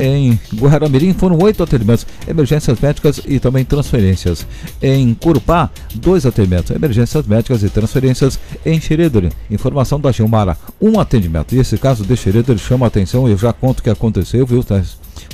Em 0.00 0.38
Guaramirim 0.54 1.12
foram 1.12 1.38
oito 1.38 1.62
atendimentos, 1.62 2.06
emergências 2.26 2.78
médicas 2.80 3.20
e 3.26 3.38
também 3.38 3.64
transferências. 3.64 4.46
Em 4.80 5.14
Corupá, 5.14 5.70
dois 5.94 6.26
atendimentos, 6.26 6.74
emergências 6.74 7.26
médicas 7.26 7.62
e 7.62 7.68
transferências. 7.68 8.38
Em 8.64 8.80
Xeredore, 8.80 9.30
informação 9.50 10.00
da 10.00 10.12
Gilmara, 10.12 10.56
um 10.80 10.98
atendimento. 10.98 11.54
E 11.54 11.58
esse 11.58 11.76
caso 11.78 12.04
de 12.04 12.16
Xeredore 12.16 12.58
chama 12.58 12.86
a 12.86 12.88
atenção, 12.88 13.28
eu 13.28 13.36
já 13.36 13.52
conto 13.52 13.80
o 13.80 13.82
que 13.82 13.90
aconteceu, 13.90 14.46
viu? 14.46 14.64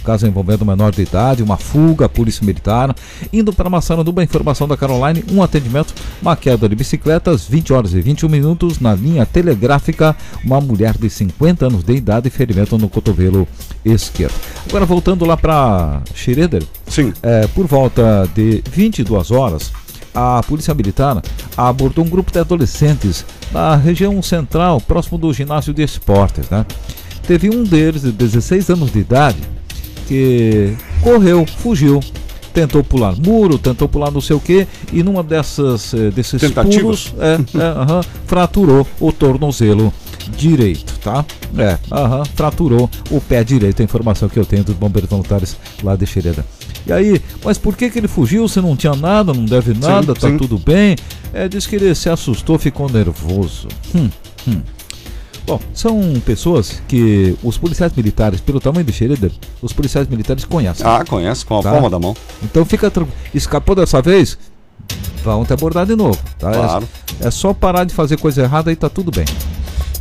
Caso 0.05 0.27
envolvendo 0.27 0.65
menor 0.65 0.93
de 0.93 1.03
idade, 1.03 1.43
uma 1.43 1.57
fuga, 1.57 2.09
polícia 2.09 2.45
militar. 2.45 2.95
Indo 3.33 3.53
para 3.53 3.69
Massaranduba, 3.69 4.23
informação 4.23 4.67
da 4.67 4.77
Caroline, 4.77 5.25
um 5.31 5.43
atendimento, 5.43 5.95
uma 6.23 6.37
queda 6.37 6.69
de 6.69 6.75
bicicletas, 6.75 7.47
20 7.47 7.73
horas 7.73 7.95
e 7.95 8.01
21 8.01 8.29
minutos, 8.29 8.81
na 8.81 8.95
linha 8.95 9.27
telegráfica, 9.27 10.17
uma 10.45 10.61
mulher 10.61 10.97
de 10.97 11.11
50 11.11 11.67
anos 11.67 11.85
de 11.85 11.95
idade 11.95 12.29
e 12.29 12.31
ferimento 12.31 12.79
no 12.79 12.89
cotovelo 12.89 13.47
esquerdo. 13.85 14.35
Agora 14.69 14.87
voltando 14.87 15.25
lá 15.25 15.37
para 15.37 16.03
Schroeder, 16.15 16.63
Sim. 16.87 17.13
É, 17.23 17.47
por 17.49 17.67
volta 17.67 18.29
de 18.35 18.63
22 18.71 19.31
horas, 19.31 19.73
a 20.15 20.43
Polícia 20.47 20.75
Militar 20.75 21.23
abordou 21.57 22.05
um 22.05 22.09
grupo 22.09 22.33
de 22.33 22.39
adolescentes 22.39 23.25
na 23.53 23.77
região 23.77 24.21
central, 24.23 24.81
próximo 24.81 25.19
do 25.19 25.33
ginásio 25.33 25.73
de 25.73 25.83
esportes, 25.83 26.49
né? 26.51 26.65
Teve 27.27 27.51
um 27.51 27.63
deles, 27.63 28.03
de 28.03 28.13
16 28.13 28.71
anos 28.71 28.93
de 28.93 29.01
idade, 29.01 29.39
que 30.07 30.75
correu, 31.03 31.45
fugiu, 31.47 32.01
tentou 32.55 32.83
pular 32.83 33.15
muro, 33.17 33.59
tentou 33.59 33.89
pular 33.89 34.11
não 34.11 34.21
sei 34.21 34.35
o 34.35 34.41
que, 34.41 34.67
e 34.93 35.03
numa 35.03 35.23
dessas 35.23 35.93
eh, 35.93 36.11
desses 36.11 36.41
Tentativas? 36.41 37.09
pulos, 37.09 37.15
é, 37.19 37.35
é, 37.35 38.03
fraturou 38.27 38.87
o 38.99 39.13
tornozelo 39.13 39.93
direito, 40.37 40.99
tá? 41.01 41.25
É, 41.57 41.79
fraturou 42.35 42.91
o 43.11 43.21
pé 43.21 43.45
direito, 43.45 43.81
a 43.81 43.85
informação 43.85 44.29
que 44.29 44.39
eu 44.39 44.45
tenho 44.45 44.65
dos 44.65 44.75
bombeiros 44.75 45.09
voluntários 45.09 45.57
lá 45.83 45.97
de 45.97 46.07
Xereda. 46.07 46.45
E 46.87 46.93
aí, 46.93 47.21
mas 47.45 47.59
por 47.59 47.77
que 47.77 47.91
que 47.91 47.99
ele 47.99 48.09
fugiu 48.09 48.49
se 48.49 48.61
não 48.61 48.75
tinha 48.77 48.95
nada, 48.95 49.33
não 49.35 49.45
deve 49.45 49.75
nada, 49.75 50.15
tá 50.15 50.29
sim. 50.29 50.37
tudo 50.39 50.59
bem? 50.59 50.97
É, 51.33 51.47
diz 51.49 51.67
que 51.67 51.77
ele 51.77 51.95
se 51.95 52.09
assustou, 52.09 52.59
ficou 52.59 52.89
nervoso. 52.89 53.69
Hum, 53.95 54.09
hum. 54.49 54.61
Bom, 55.47 55.59
são 55.73 55.99
pessoas 56.27 56.83
que 56.87 57.35
os 57.43 57.57
policiais 57.57 57.93
militares, 57.95 58.41
pelo 58.41 58.61
tamanho 58.61 58.85
do 58.85 58.93
Xereda, 58.93 59.31
os 59.63 59.73
policiais 59.73 60.07
militares 60.07 60.45
conhecem. 60.45 60.87
Ah, 60.87 61.05
conhece, 61.09 61.45
com 61.45 61.59
a 61.59 61.63
Tá. 61.63 61.71
palma 61.73 61.89
da 61.89 61.99
mão. 61.99 62.15
Então 62.43 62.65
fica 62.67 62.91
tranquilo. 62.91 63.17
Escapou 63.35 63.75
dessa 63.75 64.03
vez? 64.03 64.39
Vão 65.25 65.45
te 65.45 65.53
abordar 65.53 65.87
de 65.87 65.97
novo, 65.97 66.19
tá? 66.39 66.51
É- 66.51 66.55
Claro. 66.55 66.89
É, 67.21 67.31
só 67.31 67.53
parar 67.53 67.85
de 67.85 67.95
fazer 67.95 68.17
coisa 68.19 68.43
errada 68.43 68.71
e 68.71 68.77
tá 68.77 68.89
tudo 68.89 69.11
bem. 69.11 69.25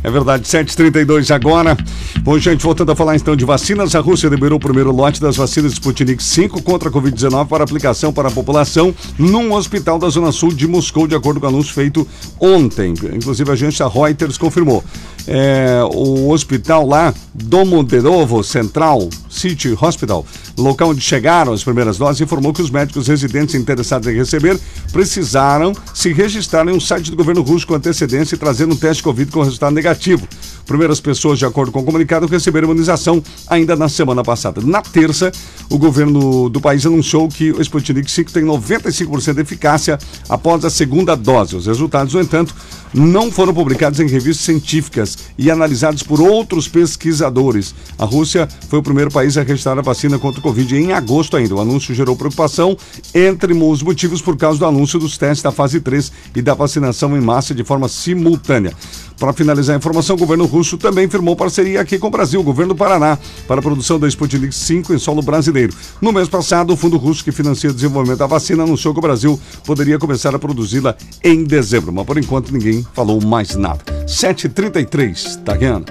É 0.02 0.10
verdade, 0.10 0.44
7h32 0.44 1.34
agora. 1.34 1.76
Bom, 2.22 2.38
gente, 2.38 2.62
voltando 2.62 2.92
a 2.92 2.96
falar 2.96 3.16
então 3.16 3.34
de 3.34 3.44
vacinas, 3.44 3.94
a 3.96 4.00
Rússia 4.00 4.28
liberou 4.28 4.56
o 4.56 4.60
primeiro 4.60 4.92
lote 4.92 5.20
das 5.20 5.36
vacinas 5.36 5.72
Sputnik 5.72 6.22
5 6.22 6.62
contra 6.62 6.88
a 6.88 6.92
Covid-19 6.92 7.48
para 7.48 7.64
aplicação 7.64 8.12
para 8.12 8.28
a 8.28 8.30
população 8.30 8.94
num 9.18 9.52
hospital 9.52 9.98
da 9.98 10.08
Zona 10.08 10.30
Sul 10.30 10.52
de 10.52 10.68
Moscou, 10.68 11.08
de 11.08 11.16
acordo 11.16 11.40
com 11.40 11.46
o 11.46 11.48
anúncio 11.48 11.74
feito 11.74 12.06
ontem. 12.38 12.94
Inclusive, 13.12 13.50
a 13.50 13.54
agência 13.54 13.88
Reuters 13.88 14.38
confirmou. 14.38 14.84
É, 15.26 15.82
o 15.92 16.30
hospital 16.30 16.86
lá, 16.86 17.12
Domodedovo 17.34 18.42
Central 18.42 19.10
City 19.28 19.76
Hospital, 19.78 20.24
local 20.56 20.90
onde 20.90 21.02
chegaram 21.02 21.52
as 21.52 21.62
primeiras 21.62 21.98
doses, 21.98 22.22
informou 22.22 22.54
que 22.54 22.62
os 22.62 22.70
médicos 22.70 23.08
residentes 23.08 23.54
interessados 23.54 24.08
em 24.08 24.14
receber 24.14 24.58
precisaram 24.90 25.74
se 25.92 26.14
registrar 26.14 26.66
em 26.66 26.72
um 26.72 26.80
site 26.80 27.10
do 27.10 27.16
governo 27.16 27.42
russo 27.42 27.66
com 27.66 27.74
antecedência 27.74 28.36
e 28.36 28.38
trazer 28.38 28.64
um 28.64 28.74
teste 28.74 29.02
Covid 29.02 29.30
com 29.30 29.42
resultado 29.42 29.74
negativo. 29.74 29.87
Primeiras 30.68 31.00
pessoas, 31.00 31.38
de 31.38 31.46
acordo 31.46 31.72
com 31.72 31.80
o 31.80 31.82
comunicado, 31.82 32.26
receberam 32.26 32.66
imunização 32.66 33.22
ainda 33.46 33.74
na 33.74 33.88
semana 33.88 34.22
passada. 34.22 34.60
Na 34.62 34.82
terça, 34.82 35.32
o 35.70 35.78
governo 35.78 36.50
do 36.50 36.60
país 36.60 36.84
anunciou 36.84 37.26
que 37.26 37.50
o 37.52 37.62
Sputnik 37.62 38.10
5 38.10 38.30
tem 38.30 38.44
95% 38.44 39.32
de 39.32 39.40
eficácia 39.40 39.98
após 40.28 40.62
a 40.66 40.70
segunda 40.70 41.16
dose. 41.16 41.56
Os 41.56 41.66
resultados, 41.66 42.12
no 42.12 42.20
entanto, 42.20 42.54
não 42.92 43.30
foram 43.30 43.54
publicados 43.54 43.98
em 43.98 44.06
revistas 44.06 44.44
científicas 44.44 45.16
e 45.38 45.50
analisados 45.50 46.02
por 46.02 46.20
outros 46.20 46.68
pesquisadores. 46.68 47.74
A 47.98 48.04
Rússia 48.04 48.46
foi 48.68 48.78
o 48.78 48.82
primeiro 48.82 49.10
país 49.10 49.38
a 49.38 49.42
registrar 49.42 49.78
a 49.78 49.82
vacina 49.82 50.18
contra 50.18 50.40
o 50.40 50.42
Covid 50.42 50.76
em 50.76 50.92
agosto 50.92 51.36
ainda. 51.36 51.54
O 51.54 51.60
anúncio 51.60 51.94
gerou 51.94 52.14
preocupação 52.14 52.76
entre 53.14 53.54
os 53.54 53.82
motivos 53.82 54.20
por 54.20 54.36
causa 54.36 54.58
do 54.58 54.66
anúncio 54.66 54.98
dos 54.98 55.16
testes 55.16 55.42
da 55.42 55.50
fase 55.50 55.80
3 55.80 56.12
e 56.36 56.42
da 56.42 56.52
vacinação 56.52 57.16
em 57.16 57.20
massa 57.22 57.54
de 57.54 57.64
forma 57.64 57.88
simultânea. 57.88 58.74
Para 59.18 59.32
finalizar 59.32 59.74
informação, 59.78 60.14
o 60.14 60.18
governo 60.18 60.44
russo 60.44 60.76
também 60.76 61.08
firmou 61.08 61.34
parceria 61.34 61.80
aqui 61.80 61.98
com 61.98 62.08
o 62.08 62.10
Brasil, 62.10 62.38
o 62.38 62.42
governo 62.42 62.74
do 62.74 62.78
Paraná, 62.78 63.18
para 63.46 63.60
a 63.60 63.62
produção 63.62 63.98
da 63.98 64.06
Sputnik 64.06 64.54
5 64.54 64.92
em 64.92 64.98
solo 64.98 65.22
brasileiro. 65.22 65.72
No 66.00 66.12
mês 66.12 66.28
passado, 66.28 66.72
o 66.72 66.76
fundo 66.76 66.98
russo 66.98 67.24
que 67.24 67.32
financia 67.32 67.70
o 67.70 67.74
desenvolvimento 67.74 68.18
da 68.18 68.26
vacina 68.26 68.64
anunciou 68.64 68.92
que 68.92 68.98
o 68.98 69.02
Brasil 69.02 69.40
poderia 69.64 69.98
começar 69.98 70.34
a 70.34 70.38
produzi-la 70.38 70.94
em 71.24 71.44
dezembro, 71.44 71.92
mas 71.92 72.04
por 72.04 72.18
enquanto 72.18 72.52
ninguém 72.52 72.86
falou 72.92 73.24
mais 73.24 73.56
nada. 73.56 73.82
7h33, 74.06 75.42
Tariana. 75.42 75.86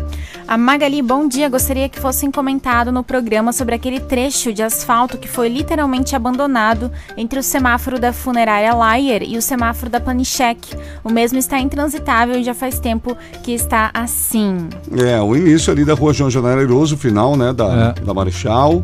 A 0.48 0.58
Magali, 0.58 1.02
bom 1.02 1.28
dia. 1.28 1.50
Gostaria 1.50 1.90
que 1.90 2.00
fossem 2.00 2.32
comentado 2.32 2.90
no 2.90 3.04
programa 3.04 3.52
sobre 3.52 3.76
aquele 3.76 4.00
trecho 4.00 4.54
de 4.54 4.64
asfalto 4.64 5.18
que 5.18 5.28
foi 5.28 5.50
literalmente 5.50 6.16
abandonado 6.16 6.90
entre 7.18 7.38
o 7.38 7.44
semáforo 7.44 8.00
da 8.00 8.14
funerária 8.14 8.74
Layer 8.74 9.24
e 9.24 9.38
o 9.38 9.42
semáforo 9.42 9.92
da 9.92 10.00
Panichek. 10.00 10.74
O 11.04 11.10
mesmo 11.10 11.38
está 11.38 11.60
intransitável 11.60 12.40
e 12.40 12.46
já 12.46 12.54
faz 12.54 12.80
tempo 12.80 13.18
que 13.44 13.52
está 13.52 13.92
assim. 13.94 14.70
É, 14.98 15.20
o 15.22 15.36
início 15.36 15.70
ali 15.74 15.84
da 15.84 15.94
rua 15.94 16.14
João 16.14 16.30
Janeiro 16.30 16.62
Airoso, 16.62 16.96
o 16.96 16.98
final, 16.98 17.36
né, 17.36 17.52
da, 17.52 17.92
da 17.92 18.14
Marechal. 18.14 18.82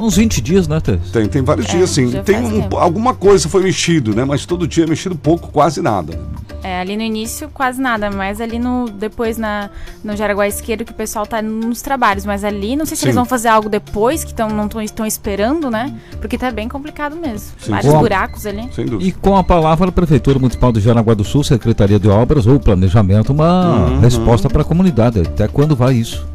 Uns 0.00 0.16
20 0.16 0.40
dias, 0.40 0.66
né, 0.66 0.80
Tess? 0.80 1.10
Tem, 1.12 1.26
tem 1.28 1.42
vários 1.42 1.66
É, 1.66 1.70
dias, 1.76 1.90
sim. 1.90 2.10
Tem 2.24 2.36
um- 2.42 2.76
alguma 2.78 3.14
coisa 3.14 3.48
foi 3.48 3.62
mexido, 3.62 4.14
né, 4.14 4.24
mas 4.24 4.46
todo 4.46 4.66
dia 4.66 4.84
é 4.84 4.86
mexido 4.86 5.14
pouco, 5.14 5.48
quase 5.48 5.82
nada. 5.82 6.18
É, 6.62 6.78
ali 6.80 6.94
no 6.96 7.02
início 7.02 7.48
quase 7.54 7.80
nada, 7.80 8.10
mas 8.10 8.38
ali 8.40 8.58
no 8.58 8.86
depois 8.90 9.38
na 9.38 9.70
no 10.04 10.14
Jaraguá 10.14 10.46
Esquerdo 10.46 10.84
que 10.84 10.92
o 10.92 10.94
pessoal 10.94 11.26
tá 11.26 11.40
nos 11.40 11.80
trabalhos, 11.80 12.26
mas 12.26 12.44
ali 12.44 12.76
não 12.76 12.84
sei 12.84 12.96
se 12.96 13.00
Sim. 13.00 13.06
eles 13.08 13.14
vão 13.16 13.24
fazer 13.24 13.48
algo 13.48 13.68
depois 13.68 14.24
que 14.24 14.34
tão, 14.34 14.48
não 14.50 14.68
estão 14.82 15.06
esperando, 15.06 15.70
né? 15.70 15.94
Porque 16.20 16.36
tá 16.36 16.50
bem 16.50 16.68
complicado 16.68 17.16
mesmo. 17.16 17.48
Sim. 17.58 17.70
Vários 17.70 17.94
buracos 17.94 18.44
ali. 18.46 18.68
E 19.00 19.10
com 19.12 19.36
a 19.36 19.42
palavra 19.44 19.88
a 19.88 19.92
Prefeitura 19.92 20.38
Municipal 20.38 20.70
de 20.70 20.80
Jaraguá 20.80 21.14
do 21.14 21.24
Sul, 21.24 21.42
Secretaria 21.42 21.98
de 21.98 22.08
Obras 22.08 22.46
ou 22.46 22.60
Planejamento, 22.60 23.32
uma 23.32 23.86
Uhum. 23.88 24.00
resposta 24.00 24.48
para 24.50 24.60
a 24.62 24.64
comunidade. 24.64 25.20
Até 25.20 25.48
quando 25.48 25.74
vai 25.74 25.94
isso? 25.94 26.26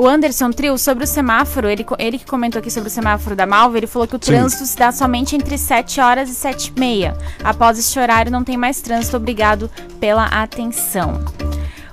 O 0.00 0.08
Anderson 0.08 0.50
Trio, 0.50 0.78
sobre 0.78 1.04
o 1.04 1.06
semáforo, 1.06 1.68
ele, 1.68 1.84
ele 1.98 2.18
que 2.18 2.24
comentou 2.24 2.58
aqui 2.58 2.70
sobre 2.70 2.88
o 2.88 2.90
semáforo 2.90 3.36
da 3.36 3.44
Malva, 3.44 3.76
ele 3.76 3.86
falou 3.86 4.08
que 4.08 4.16
o 4.16 4.18
Sim. 4.18 4.32
trânsito 4.32 4.64
se 4.64 4.74
dá 4.74 4.90
somente 4.90 5.36
entre 5.36 5.58
7 5.58 6.00
horas 6.00 6.30
e 6.30 6.34
7 6.34 6.72
e 6.74 6.80
meia. 6.80 7.14
Após 7.44 7.78
este 7.78 7.98
horário, 7.98 8.32
não 8.32 8.42
tem 8.42 8.56
mais 8.56 8.80
trânsito. 8.80 9.18
Obrigado 9.18 9.70
pela 10.00 10.24
atenção. 10.24 11.22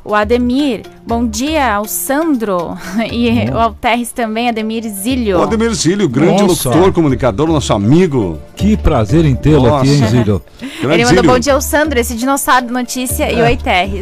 O 0.08 0.16
Ademir, 0.16 0.84
bom 1.06 1.28
dia 1.28 1.76
ao 1.76 1.84
Sandro. 1.84 2.78
E 3.12 3.50
o 3.52 3.58
Alterres 3.58 4.14
também, 4.14 4.48
Ademir 4.48 4.84
Zílio. 4.88 5.40
O 5.40 5.44
Ademir 5.44 5.74
Zílio, 5.74 6.08
grande 6.08 6.44
Nossa. 6.44 6.70
locutor, 6.70 6.94
comunicador, 6.94 7.48
nosso 7.48 7.74
amigo. 7.74 8.40
Que 8.56 8.78
prazer 8.78 9.26
em 9.26 9.36
tê-lo 9.36 9.76
aqui, 9.76 9.90
hein. 9.90 10.08
Zílio? 10.08 10.42
Grande 10.82 10.96
Ele 10.96 11.04
mandou 11.04 11.24
Zílio. 11.24 11.34
bom 11.34 11.40
dia 11.40 11.54
ao 11.54 11.62
Sandro, 11.62 12.00
esse 12.00 12.16
dinossauro 12.16 12.72
notícia, 12.72 13.30
e 13.32 13.42
oi 13.42 13.58
Terres. 13.58 14.00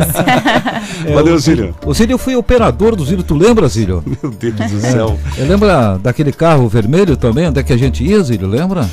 Valeu, 1.11 1.33
o 1.33 1.39
Zílio. 1.39 1.75
O 1.83 1.93
Zílio 1.93 2.19
foi 2.19 2.35
operador 2.35 2.95
do 2.95 3.03
Zílio, 3.03 3.23
tu 3.23 3.33
lembra, 3.33 3.67
Zílio? 3.67 4.03
Meu 4.05 4.31
Deus 4.31 4.55
do 4.71 4.79
céu. 4.79 5.17
É, 5.39 5.43
lembra 5.43 5.97
daquele 5.97 6.31
carro 6.31 6.69
vermelho 6.69 7.17
também, 7.17 7.47
onde 7.47 7.59
é 7.59 7.63
que 7.63 7.73
a 7.73 7.77
gente 7.77 8.03
ia, 8.03 8.21
Zílio, 8.21 8.47
lembra? 8.47 8.87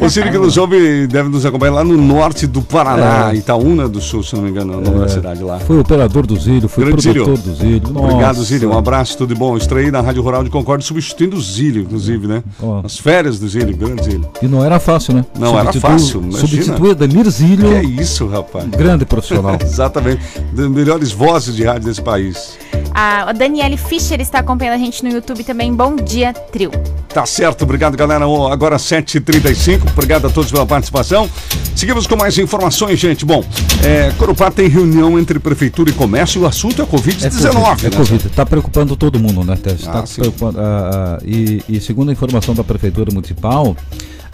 O 0.00 0.08
Círio 0.08 0.30
que 0.30 0.38
nos 0.38 0.56
ouve 0.56 1.06
deve 1.08 1.28
nos 1.28 1.44
acompanhar 1.44 1.72
lá 1.72 1.84
no 1.84 1.96
norte 1.96 2.46
do 2.46 2.62
Paraná, 2.62 3.32
É. 3.32 3.36
Itaúna 3.36 3.88
do 3.88 4.00
Sul, 4.00 4.22
se 4.22 4.34
não 4.36 4.42
me 4.42 4.50
engano, 4.50 4.74
é 4.74 4.76
o 4.76 4.80
nome 4.80 5.00
da 5.00 5.08
cidade 5.08 5.42
lá. 5.42 5.58
Foi 5.58 5.78
operador 5.78 6.24
do 6.24 6.38
Zílio, 6.38 6.68
foi 6.68 6.84
Grande 6.86 7.02
produtor 7.02 7.36
Zílio. 7.36 7.52
do 7.54 7.54
Zílio. 7.58 7.98
Obrigado, 8.04 8.36
Nossa. 8.36 8.44
Zílio. 8.44 8.70
Um 8.70 8.78
abraço, 8.78 9.18
tudo 9.18 9.34
de 9.34 9.38
bom. 9.38 9.56
Estreei 9.56 9.90
na 9.90 10.00
Rádio 10.00 10.22
Rural 10.22 10.44
de 10.44 10.50
Concórdia, 10.50 10.86
substituindo 10.86 11.36
o 11.36 11.40
Zílio, 11.40 11.82
inclusive, 11.82 12.26
né? 12.28 12.42
As 12.84 12.96
férias 12.98 13.38
do 13.40 13.48
Zílio, 13.48 13.76
grande 13.76 14.04
Zílio. 14.04 14.28
E 14.40 14.46
não 14.46 14.64
era 14.64 14.78
fácil, 14.78 15.14
né? 15.14 15.24
Não 15.38 15.58
era 15.58 15.72
Substitui- 15.72 15.90
fácil, 15.90 16.20
imagina. 16.20 16.40
Substituir 16.40 16.90
Ademir 16.92 17.28
Zílio, 17.30 17.68
Que 17.68 17.74
é 17.74 17.82
isso, 17.84 18.26
rapaz? 18.28 18.64
grande 18.66 19.04
profissional. 19.04 19.58
Exatamente. 19.60 20.22
Das 20.54 20.68
melhores 20.68 21.10
vozes 21.10 21.56
de 21.56 21.64
rádio 21.64 21.88
desse 21.88 22.00
país. 22.02 22.56
a 22.94 23.32
Daniele 23.32 23.76
Fischer 23.76 24.20
está 24.20 24.38
acompanhando 24.38 24.74
a 24.74 24.78
gente 24.78 25.04
no 25.04 25.10
YouTube 25.10 25.42
também. 25.44 25.72
Bom 25.74 25.96
dia, 25.96 26.32
trio. 26.32 26.70
Tá 27.12 27.24
certo, 27.26 27.62
obrigado 27.62 27.96
galera. 27.96 28.24
Agora 28.50 28.76
7h35, 28.76 29.80
obrigado 29.92 30.26
a 30.26 30.30
todos 30.30 30.50
pela 30.50 30.66
participação. 30.66 31.28
Seguimos 31.74 32.06
com 32.06 32.16
mais 32.16 32.36
informações, 32.38 32.98
gente. 32.98 33.24
Bom, 33.24 33.44
é, 33.84 34.12
Corupá 34.18 34.50
tem 34.50 34.68
reunião 34.68 35.18
entre 35.18 35.38
Prefeitura 35.38 35.90
e 35.90 35.92
Comércio 35.92 36.40
e 36.40 36.44
o 36.44 36.46
assunto 36.46 36.82
é 36.82 36.84
Covid-19. 36.84 37.52
Covid, 37.52 37.86
é 37.86 37.90
né? 37.90 37.96
Covid. 37.96 38.26
Está 38.26 38.44
preocupando 38.44 38.96
todo 38.96 39.18
mundo, 39.18 39.44
né, 39.44 39.56
Tess? 39.56 39.86
Ah, 39.86 39.92
Tá 39.92 40.02
preocupando, 40.02 40.60
ah, 40.60 41.18
ah, 41.20 41.24
e, 41.24 41.62
e 41.68 41.80
segundo 41.80 42.08
a 42.08 42.12
informação 42.12 42.54
da 42.54 42.64
Prefeitura 42.64 43.12
Municipal, 43.12 43.76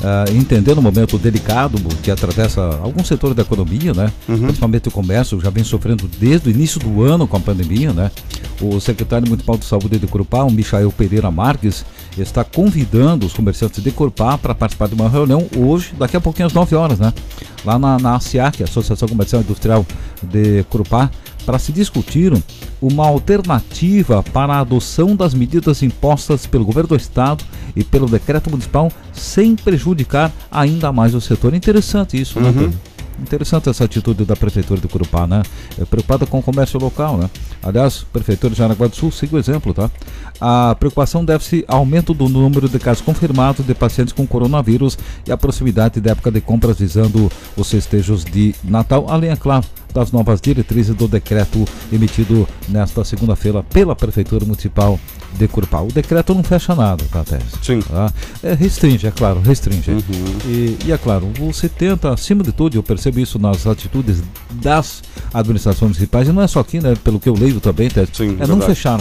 ah, 0.03 0.25
entendendo 0.33 0.79
o 0.79 0.83
momento 0.83 1.19
delicado 1.19 1.79
que 2.03 2.11
atravessa 2.11 2.79
alguns 2.83 3.07
setores 3.07 3.37
da 3.37 3.43
economia, 3.43 3.93
né? 3.93 4.13
Uhum. 4.29 4.39
Principalmente 4.39 4.89
o 4.89 4.91
comércio, 4.91 5.41
já 5.41 5.51
vem 5.51 5.65
sofrendo 5.65 6.09
desde 6.19 6.49
o 6.49 6.51
início 6.51 6.81
do 6.81 7.03
ano 7.03 7.27
com 7.27 7.37
a 7.37 7.41
pandemia, 7.41 7.93
né? 7.93 8.11
O 8.61 8.81
secretário 8.81 9.27
municipal 9.27 9.57
de 9.57 9.65
saúde 9.65 9.99
de 9.99 10.07
Corupá, 10.07 10.43
o 10.43 10.51
Michael 10.51 10.91
Pereira 10.93 11.31
Marques, 11.31 11.85
está 12.17 12.45
convidando 12.45 13.27
os 13.27 13.33
comerciantes 13.33 13.83
de 13.83 13.91
Corupá 13.91 14.39
para 14.39 14.55
participar 14.55 14.89
de 14.89 14.95
uma 14.95 15.09
reunião 15.09 15.47
hoje, 15.57 15.93
daqui 15.99 16.17
a 16.17 16.21
pouquinho 16.21 16.47
às 16.47 16.53
9 16.53 16.75
horas, 16.77 16.99
né? 16.99 17.13
Lá 17.65 17.79
na, 17.79 17.99
na 17.99 18.17
ASIAC, 18.17 18.63
Associação 18.63 19.09
Comercial 19.09 19.43
e 19.43 19.45
Industrial 19.45 19.87
de 20.23 20.65
Corupá, 20.65 21.11
para 21.45 21.59
se 21.59 21.73
discutir 21.73 22.33
uma 22.81 23.07
alternativa 23.07 24.23
para 24.23 24.55
a 24.55 24.61
adoção 24.61 25.15
das 25.15 25.35
medidas 25.35 25.83
impostas 25.83 26.47
pelo 26.47 26.65
governo 26.65 26.89
do 26.89 26.97
estado 26.97 27.45
e 27.75 27.85
pelo 27.85 28.07
decreto 28.07 28.51
municipal 28.51 28.91
sem 29.13 29.57
prejudicar 29.57 30.33
ainda 30.51 30.93
mais 30.93 31.15
o 31.15 31.21
setor. 31.21 31.55
Interessante 31.55 32.21
isso, 32.21 32.41
né? 32.41 32.49
Uhum. 32.49 32.55
Pedro? 32.55 32.95
Interessante 33.21 33.69
essa 33.69 33.85
atitude 33.85 34.25
da 34.25 34.35
Prefeitura 34.35 34.81
de 34.81 34.89
Curupá, 34.89 35.27
né? 35.27 35.43
É 35.81 35.85
preocupada 35.85 36.27
com 36.27 36.41
o 36.41 36.43
comércio 36.43 36.81
local, 36.81 37.17
né? 37.17 37.31
Aliás, 37.63 38.05
Prefeitura 38.13 38.53
de 38.53 38.59
Jaraguá 38.59 38.89
do 38.89 38.97
Sul 38.97 39.13
siga 39.13 39.37
o 39.37 39.39
exemplo, 39.39 39.73
tá? 39.73 39.89
A 40.41 40.75
preocupação 40.75 41.25
deve-se 41.25 41.65
ao 41.69 41.79
aumento 41.79 42.13
do 42.13 42.29
número 42.29 42.69
de 42.69 42.79
casos 42.79 43.03
confirmados 43.03 43.65
de 43.65 43.75
pacientes 43.75 44.13
com 44.13 44.27
coronavírus 44.27 44.99
e 45.27 45.33
a 45.33 45.37
proximidade 45.37 46.01
da 46.01 46.11
época 46.11 46.31
de 46.31 46.41
compras 46.41 46.79
visando 46.79 47.31
os 47.57 47.71
festejos 47.71 48.25
de 48.25 48.55
Natal, 48.65 49.07
além, 49.09 49.31
é 49.31 49.37
claro, 49.37 49.65
das 49.95 50.11
novas 50.11 50.41
diretrizes 50.41 50.95
do 50.95 51.07
decreto 51.07 51.65
emitido 51.93 52.47
nesta 52.69 53.05
segunda-feira 53.05 53.63
pela 53.63 53.95
Prefeitura 53.95 54.45
Municipal 54.45 54.99
de 55.39 55.49
Curupá. 55.49 55.81
O 55.81 55.89
decreto 55.89 56.35
não 56.35 56.43
fecha 56.43 56.75
nada, 56.75 57.05
tá? 57.11 57.25
Sim. 57.63 57.81
Tá? 57.81 58.13
É, 58.43 58.55
restringe, 58.55 59.07
é 59.07 59.11
claro, 59.11 59.41
restringe. 59.41 59.91
Uhum. 59.93 60.01
E, 60.47 60.79
e 60.87 60.93
é 60.93 60.99
claro, 60.99 61.31
você 61.39 61.69
tenta, 61.69 62.13
acima 62.13 62.43
de 62.43 62.53
tudo, 62.53 62.77
eu 62.77 62.83
percebo 62.83 63.21
isso 63.21 63.39
nas 63.39 63.67
atitudes 63.67 64.23
das 64.53 65.03
administrações 65.33 65.91
municipais, 65.91 66.29
e 66.29 66.33
não 66.33 66.43
é 66.43 66.47
só 66.49 66.61
aqui, 66.61 66.81
né? 66.81 66.95
Pelo 67.03 67.21
que 67.21 67.29
eu 67.29 67.35
leio 67.35 67.61
também, 67.61 67.89
Tess, 67.89 68.09
Sim, 68.13 68.37
é 68.41 68.47
não 68.47 68.59
verdade. 68.59 68.67
fechar. 68.67 69.01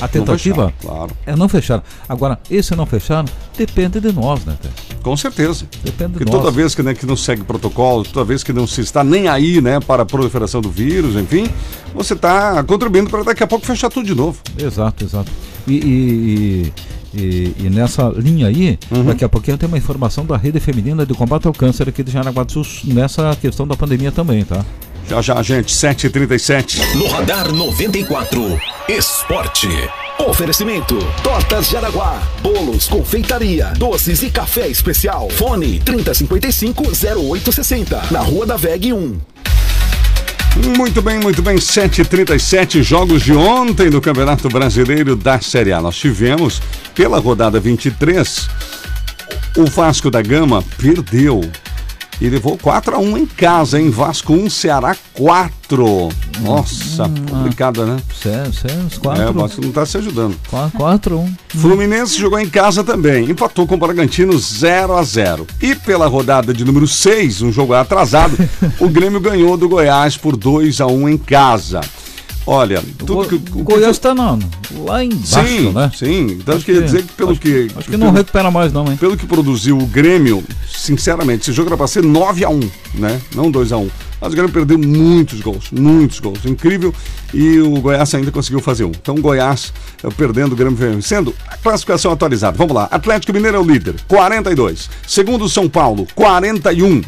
A 0.00 0.08
tentativa 0.08 0.72
fechar, 0.72 0.80
claro. 0.80 1.10
é 1.26 1.36
não 1.36 1.48
fechar. 1.48 1.82
Agora, 2.08 2.38
esse 2.50 2.74
não 2.74 2.86
fechar 2.86 3.24
depende 3.56 4.00
de 4.00 4.12
nós, 4.12 4.44
né, 4.44 4.56
Tess? 4.60 4.72
Com 5.02 5.16
certeza. 5.16 5.66
Depende 5.84 6.12
de 6.12 6.18
Porque 6.18 6.24
nós. 6.32 6.40
toda 6.42 6.50
vez 6.50 6.74
que, 6.74 6.82
né, 6.82 6.94
que 6.94 7.06
não 7.06 7.16
segue 7.16 7.42
protocolo, 7.44 8.04
toda 8.04 8.24
vez 8.24 8.42
que 8.42 8.52
não 8.52 8.66
se 8.66 8.80
está 8.80 9.02
nem 9.04 9.28
aí, 9.28 9.60
né, 9.60 9.80
para 9.80 10.02
a 10.02 10.06
proliferação 10.06 10.60
do 10.60 10.70
vírus, 10.70 11.16
enfim, 11.16 11.46
você 11.94 12.14
está 12.14 12.62
contribuindo 12.64 13.10
para 13.10 13.22
daqui 13.22 13.42
a 13.42 13.46
pouco 13.46 13.64
fechar 13.66 13.88
tudo 13.90 14.06
de 14.06 14.14
novo. 14.14 14.38
Exato, 14.58 15.04
exato. 15.04 15.30
E, 15.66 15.72
e- 15.74 15.78
e- 16.66 16.72
e- 17.14 17.52
e 17.58 17.70
nessa 17.70 18.12
linha 18.16 18.46
aí, 18.48 18.78
Uhum. 18.90 19.04
daqui 19.04 19.24
a 19.24 19.28
pouquinho 19.28 19.56
tem 19.58 19.68
uma 19.68 19.78
informação 19.78 20.24
da 20.24 20.36
Rede 20.36 20.60
Feminina 20.60 21.04
de 21.06 21.14
Combate 21.14 21.46
ao 21.46 21.52
Câncer 21.52 21.88
aqui 21.88 22.02
de 22.02 22.10
Jaraguá 22.12 22.42
do 22.44 22.52
Sul 22.52 22.64
nessa 22.84 23.36
questão 23.40 23.66
da 23.66 23.76
pandemia 23.76 24.12
também, 24.12 24.44
tá? 24.44 24.64
Já 25.08 25.20
já, 25.20 25.42
gente, 25.42 25.74
7h37. 25.74 26.78
No 26.94 27.08
Radar 27.08 27.52
94, 27.52 28.56
Esporte. 28.88 29.68
Oferecimento: 30.28 30.96
Tortas 31.22 31.68
Jaraguá, 31.70 32.22
bolos, 32.42 32.86
confeitaria, 32.86 33.72
doces 33.76 34.22
e 34.22 34.30
café 34.30 34.68
especial. 34.68 35.28
Fone 35.30 35.80
3055-0860, 35.80 38.12
na 38.12 38.20
Rua 38.20 38.46
da 38.46 38.56
VEG 38.56 38.92
1. 38.92 39.16
Muito 40.56 41.00
bem, 41.00 41.18
muito 41.18 41.40
bem. 41.42 41.56
7h37, 41.56 42.82
jogos 42.82 43.22
de 43.22 43.32
ontem 43.32 43.88
do 43.88 44.00
Campeonato 44.00 44.48
Brasileiro 44.48 45.14
da 45.14 45.40
Série 45.40 45.72
A. 45.72 45.80
Nós 45.80 45.96
tivemos, 45.96 46.60
pela 46.94 47.18
rodada 47.18 47.60
23, 47.60 48.48
o 49.56 49.64
Vasco 49.66 50.10
da 50.10 50.20
Gama 50.20 50.62
perdeu 50.76 51.40
e 52.20 52.28
levou 52.28 52.56
4x1 52.58 53.16
em 53.18 53.26
casa, 53.26 53.80
em 53.80 53.90
Vasco 53.90 54.32
1, 54.32 54.50
Ceará 54.50 54.96
4. 55.14 56.08
Nossa, 56.40 57.10
complicado, 57.30 57.86
né? 57.86 57.98
Sério, 58.20 58.52
sério, 58.52 58.86
os 58.86 58.94
É, 58.94 58.98
o 58.98 59.00
quatro. 59.00 59.32
Vasco 59.32 59.60
não 59.60 59.68
está 59.68 59.86
se 59.86 59.98
ajudando. 59.98 60.36
4 60.48 61.18
1 61.18 61.34
Fluminense 61.48 62.18
jogou 62.18 62.38
em 62.38 62.48
casa 62.48 62.84
também, 62.84 63.30
empatou 63.30 63.66
com 63.66 63.74
o 63.74 63.78
Bragantino 63.78 64.36
0 64.38 64.96
a 64.96 65.02
0 65.02 65.46
E 65.60 65.74
pela 65.74 66.06
rodada 66.06 66.52
de 66.52 66.64
número 66.64 66.86
6, 66.86 67.42
um 67.42 67.52
jogo 67.52 67.74
atrasado, 67.74 68.36
o 68.78 68.88
Grêmio 68.88 69.20
ganhou 69.20 69.56
do 69.56 69.68
Goiás 69.68 70.16
por 70.16 70.36
2 70.36 70.80
a 70.80 70.86
1 70.86 71.08
em 71.08 71.18
casa. 71.18 71.80
Olha, 72.52 72.82
tudo 72.98 73.28
que 73.28 73.36
O 73.58 73.62
Goiás 73.62 73.92
está 73.96 74.12
lá 74.12 75.04
embaixo, 75.04 75.46
sim, 75.46 75.70
né? 75.72 75.90
sim. 75.96 76.26
Então 76.32 76.56
Acho 76.56 76.64
queria 76.64 76.80
que- 76.80 76.86
dizer 76.86 77.02
que 77.04 77.12
pelo 77.12 77.36
que 77.36 77.68
Acho 77.76 77.88
que 77.88 77.96
não 77.96 78.10
recupera 78.10 78.50
mais, 78.50 78.72
não, 78.72 78.90
hein? 78.90 78.96
pelo 78.96 79.16
que 79.16 79.24
produziu 79.24 79.78
o 79.78 79.86
Grêmio, 79.86 80.42
sinceramente, 80.68 81.42
esse 81.42 81.52
jogo 81.52 81.68
era 81.68 81.76
para 81.76 81.86
ser 81.86 82.02
9 82.02 82.44
a 82.44 82.48
1, 82.50 82.60
né? 82.94 83.20
Não 83.36 83.52
2 83.52 83.70
a 83.72 83.76
1. 83.76 83.88
Mas 84.20 84.32
o 84.32 84.36
Grêmio 84.36 84.52
perdeu 84.52 84.78
muitos 84.78 85.40
gols, 85.40 85.70
muitos 85.70 86.20
gols, 86.20 86.44
incrível. 86.44 86.94
E 87.32 87.58
o 87.60 87.80
Goiás 87.80 88.14
ainda 88.14 88.30
conseguiu 88.30 88.60
fazer 88.60 88.84
um. 88.84 88.90
Então 88.90 89.14
o 89.14 89.20
Goiás 89.20 89.72
eh, 90.02 90.08
perdendo, 90.16 90.52
o 90.52 90.56
Grêmio 90.56 90.76
vencendo. 90.76 91.34
A 91.48 91.56
classificação 91.56 92.12
atualizada. 92.12 92.56
Vamos 92.56 92.74
lá. 92.74 92.88
Atlético 92.90 93.32
Mineiro 93.32 93.56
é 93.56 93.60
o 93.60 93.64
líder, 93.64 93.94
42. 94.06 94.90
Segundo 95.06 95.48
São 95.48 95.68
Paulo, 95.68 96.06
41. 96.14 97.02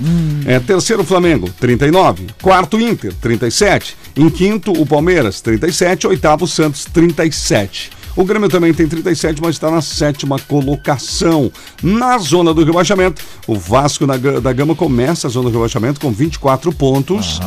É, 0.47 0.59
terceiro 0.61 1.05
Flamengo, 1.05 1.51
39. 1.61 2.27
Quarto 2.41 2.81
Inter, 2.81 3.13
37. 3.21 3.97
Em 4.17 4.29
quinto 4.31 4.73
o 4.73 4.87
Palmeiras, 4.87 5.41
37. 5.41 6.07
Oitavo 6.07 6.47
Santos, 6.47 6.85
37. 6.87 8.02
O 8.17 8.25
Grêmio 8.25 8.49
também 8.49 8.73
tem 8.75 8.87
37, 8.87 9.41
mas 9.41 9.57
está 9.57 9.71
na 9.71 9.81
sétima 9.83 10.39
colocação. 10.39 11.51
Na 11.83 12.19
zona 12.19 12.53
do 12.53 12.65
rebaixamento, 12.65 13.23
o 13.47 13.55
Vasco 13.57 14.07
da, 14.07 14.17
Ga- 14.17 14.41
da 14.41 14.53
Gama 14.53 14.75
começa 14.75 15.27
a 15.27 15.31
zona 15.31 15.49
do 15.49 15.55
rebaixamento 15.55 16.01
com 16.01 16.11
24 16.11 16.73
pontos. 16.73 17.41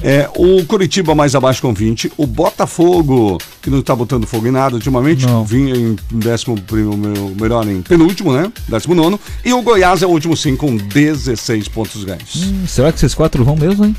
É, 0.00 0.30
o 0.36 0.64
Curitiba 0.64 1.12
mais 1.12 1.34
abaixo 1.34 1.60
com 1.60 1.74
20. 1.74 2.12
O 2.16 2.24
Botafogo, 2.24 3.38
que 3.60 3.68
não 3.68 3.80
está 3.80 3.96
botando 3.96 4.26
fogo 4.28 4.46
em 4.46 4.50
nada 4.52 4.76
ultimamente, 4.76 5.26
vinha 5.44 5.74
em 5.74 5.96
décimo 6.12 6.60
primeiro, 6.60 7.34
melhor 7.40 7.66
em 7.66 7.82
penúltimo, 7.82 8.32
né? 8.32 8.52
Décimo 8.68 8.94
nono. 8.94 9.18
E 9.44 9.52
o 9.52 9.60
Goiás 9.60 10.00
é 10.02 10.06
o 10.06 10.10
último 10.10 10.36
sim 10.36 10.54
com 10.54 10.76
16 10.76 11.66
pontos 11.68 12.04
ganhos. 12.04 12.36
Hum, 12.44 12.64
será 12.68 12.92
que 12.92 12.98
esses 12.98 13.12
quatro 13.14 13.44
vão 13.44 13.56
mesmo, 13.56 13.84
hein? 13.86 13.96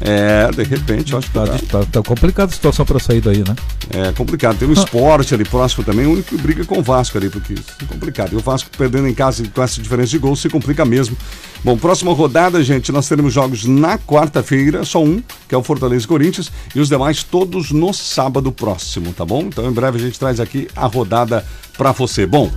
É, 0.00 0.50
de 0.50 0.62
repente, 0.62 1.14
acho 1.14 1.26
que 1.26 1.34
Tá, 1.34 1.46
tá. 1.46 1.84
tá, 1.84 2.02
complicada 2.02 2.50
a 2.50 2.54
situação 2.54 2.86
para 2.86 2.98
sair 2.98 3.20
daí, 3.20 3.44
né? 3.46 3.54
É 3.90 4.12
complicado. 4.12 4.58
Tem 4.58 4.68
o 4.68 4.72
esporte 4.72 5.34
ali 5.34 5.44
próximo 5.44 5.84
também, 5.84 6.06
o 6.06 6.12
único 6.12 6.30
que 6.30 6.40
briga 6.40 6.64
com 6.64 6.78
o 6.78 6.82
Vasco 6.82 7.18
ali, 7.18 7.28
porque 7.28 7.54
é 7.54 7.84
complicado. 7.86 8.32
E 8.32 8.36
o 8.36 8.40
Vasco 8.40 8.70
perdendo 8.76 9.06
em 9.08 9.14
casa 9.14 9.46
com 9.54 9.62
essa 9.62 9.80
diferença 9.80 10.10
de 10.10 10.18
gols 10.18 10.40
se 10.40 10.48
complica 10.48 10.84
mesmo. 10.84 11.16
Bom, 11.62 11.76
próxima 11.76 12.12
rodada, 12.14 12.62
gente, 12.64 12.90
nós 12.90 13.06
teremos 13.06 13.34
jogos 13.34 13.66
na 13.66 13.98
quarta-feira, 13.98 14.84
só 14.84 15.02
um, 15.02 15.22
que 15.46 15.54
é 15.54 15.58
o 15.58 15.62
Fortaleza 15.62 16.04
e 16.06 16.08
Corinthians, 16.08 16.50
e 16.74 16.80
os 16.80 16.88
demais 16.88 17.22
todos 17.22 17.70
no 17.70 17.92
sábado 17.92 18.50
próximo, 18.50 19.12
tá 19.12 19.26
bom? 19.26 19.42
Então 19.42 19.68
em 19.68 19.72
breve 19.72 19.98
a 19.98 20.00
gente 20.00 20.18
traz 20.18 20.40
aqui 20.40 20.68
a 20.74 20.86
rodada 20.86 21.44
pra 21.76 21.92
você. 21.92 22.26
Bom, 22.26 22.50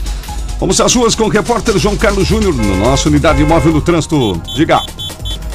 vamos 0.60 0.80
às 0.80 0.96
ruas 0.96 1.16
com 1.16 1.26
o 1.26 1.30
repórter 1.30 1.78
João 1.78 1.98
Carlos 1.98 2.26
Júnior, 2.26 2.54
no 2.54 2.78
nossa 2.78 3.10
unidade 3.10 3.44
móvel 3.44 3.74
do 3.74 3.82
trânsito. 3.82 4.42
Diga. 4.56 4.80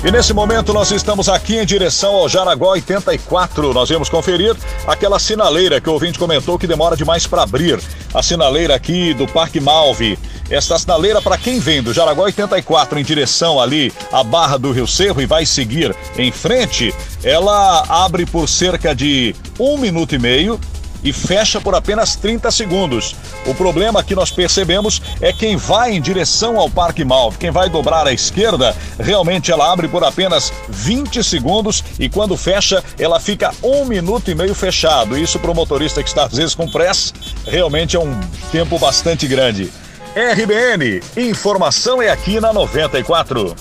E 0.05 0.13
nesse 0.13 0.33
momento 0.33 0.73
nós 0.73 0.93
estamos 0.93 1.29
aqui 1.29 1.57
em 1.57 1.67
direção 1.67 2.15
ao 2.15 2.29
Jaraguá 2.29 2.69
84. 2.71 3.75
Nós 3.75 3.89
vamos 3.89 4.09
conferir 4.09 4.55
aquela 4.87 5.19
sinaleira 5.19 5.81
que 5.81 5.91
o 5.91 5.93
ouvinte 5.93 6.21
comentou 6.21 6.57
que 6.57 6.69
demora 6.69 6.97
demais 6.97 7.27
para 7.27 7.43
abrir. 7.43 7.81
A 8.15 8.23
sinaleira 8.23 8.77
aqui 8.77 9.13
do 9.13 9.27
Parque 9.27 9.59
Malve. 9.59 10.17
Esta 10.49 10.79
sinaleira, 10.79 11.21
para 11.21 11.37
quem 11.37 11.59
vem 11.59 11.83
do 11.83 11.93
Jaraguá 11.93 12.25
84 12.27 12.97
em 12.97 13.03
direção 13.03 13.61
ali 13.61 13.93
à 14.13 14.23
Barra 14.23 14.57
do 14.57 14.71
Rio 14.71 14.87
Cerro 14.87 15.21
e 15.21 15.27
vai 15.27 15.45
seguir 15.45 15.95
em 16.17 16.31
frente, 16.31 16.95
ela 17.25 17.85
abre 17.89 18.25
por 18.25 18.49
cerca 18.49 18.95
de 18.95 19.35
um 19.59 19.77
minuto 19.77 20.15
e 20.15 20.19
meio 20.19 20.61
e 21.03 21.13
fecha 21.13 21.61
por 21.61 21.75
apenas 21.75 22.17
30 22.17 22.51
segundos. 22.51 23.15
O 23.47 23.55
problema 23.55 24.03
que 24.03 24.15
nós 24.15 24.31
percebemos 24.31 25.01
é 25.21 25.33
quem 25.33 25.57
vai 25.57 25.93
em 25.93 26.01
direção 26.01 26.59
ao 26.59 26.71
Parque 26.71 27.05
Malve, 27.05 27.39
quem 27.39 27.51
vai 27.51 27.69
dobrar 27.69 28.07
à 28.07 28.13
esquerda, 28.13 28.77
realmente 28.99 29.51
ela 29.51 29.73
abre 29.73 29.89
por 29.89 30.05
apenas 30.05 30.53
20 30.69 31.23
segundos 31.23 31.85
e 31.99 32.09
quando 32.09 32.37
fecha, 32.37 32.83
ela 32.99 33.21
fica 33.21 33.53
um 33.63 33.85
minuto 33.85 34.31
e 34.31 34.35
meio 34.35 34.55
fechado. 34.55 35.17
Isso 35.17 35.39
para 35.39 35.51
o 35.51 35.55
motorista 35.55 36.03
que 36.03 36.09
está 36.09 36.25
às 36.25 36.33
vezes 36.33 36.55
com 36.55 36.69
pressa, 36.71 37.13
realmente 37.47 37.97
é 37.97 38.01
um 38.01 38.19
tempo 38.51 38.79
bastante 38.79 39.27
grande. 39.27 39.71
RBN, 40.15 41.01
informação 41.17 42.03
é 42.03 42.11
aqui 42.11 42.41
na 42.41 42.53
94. 42.53 43.55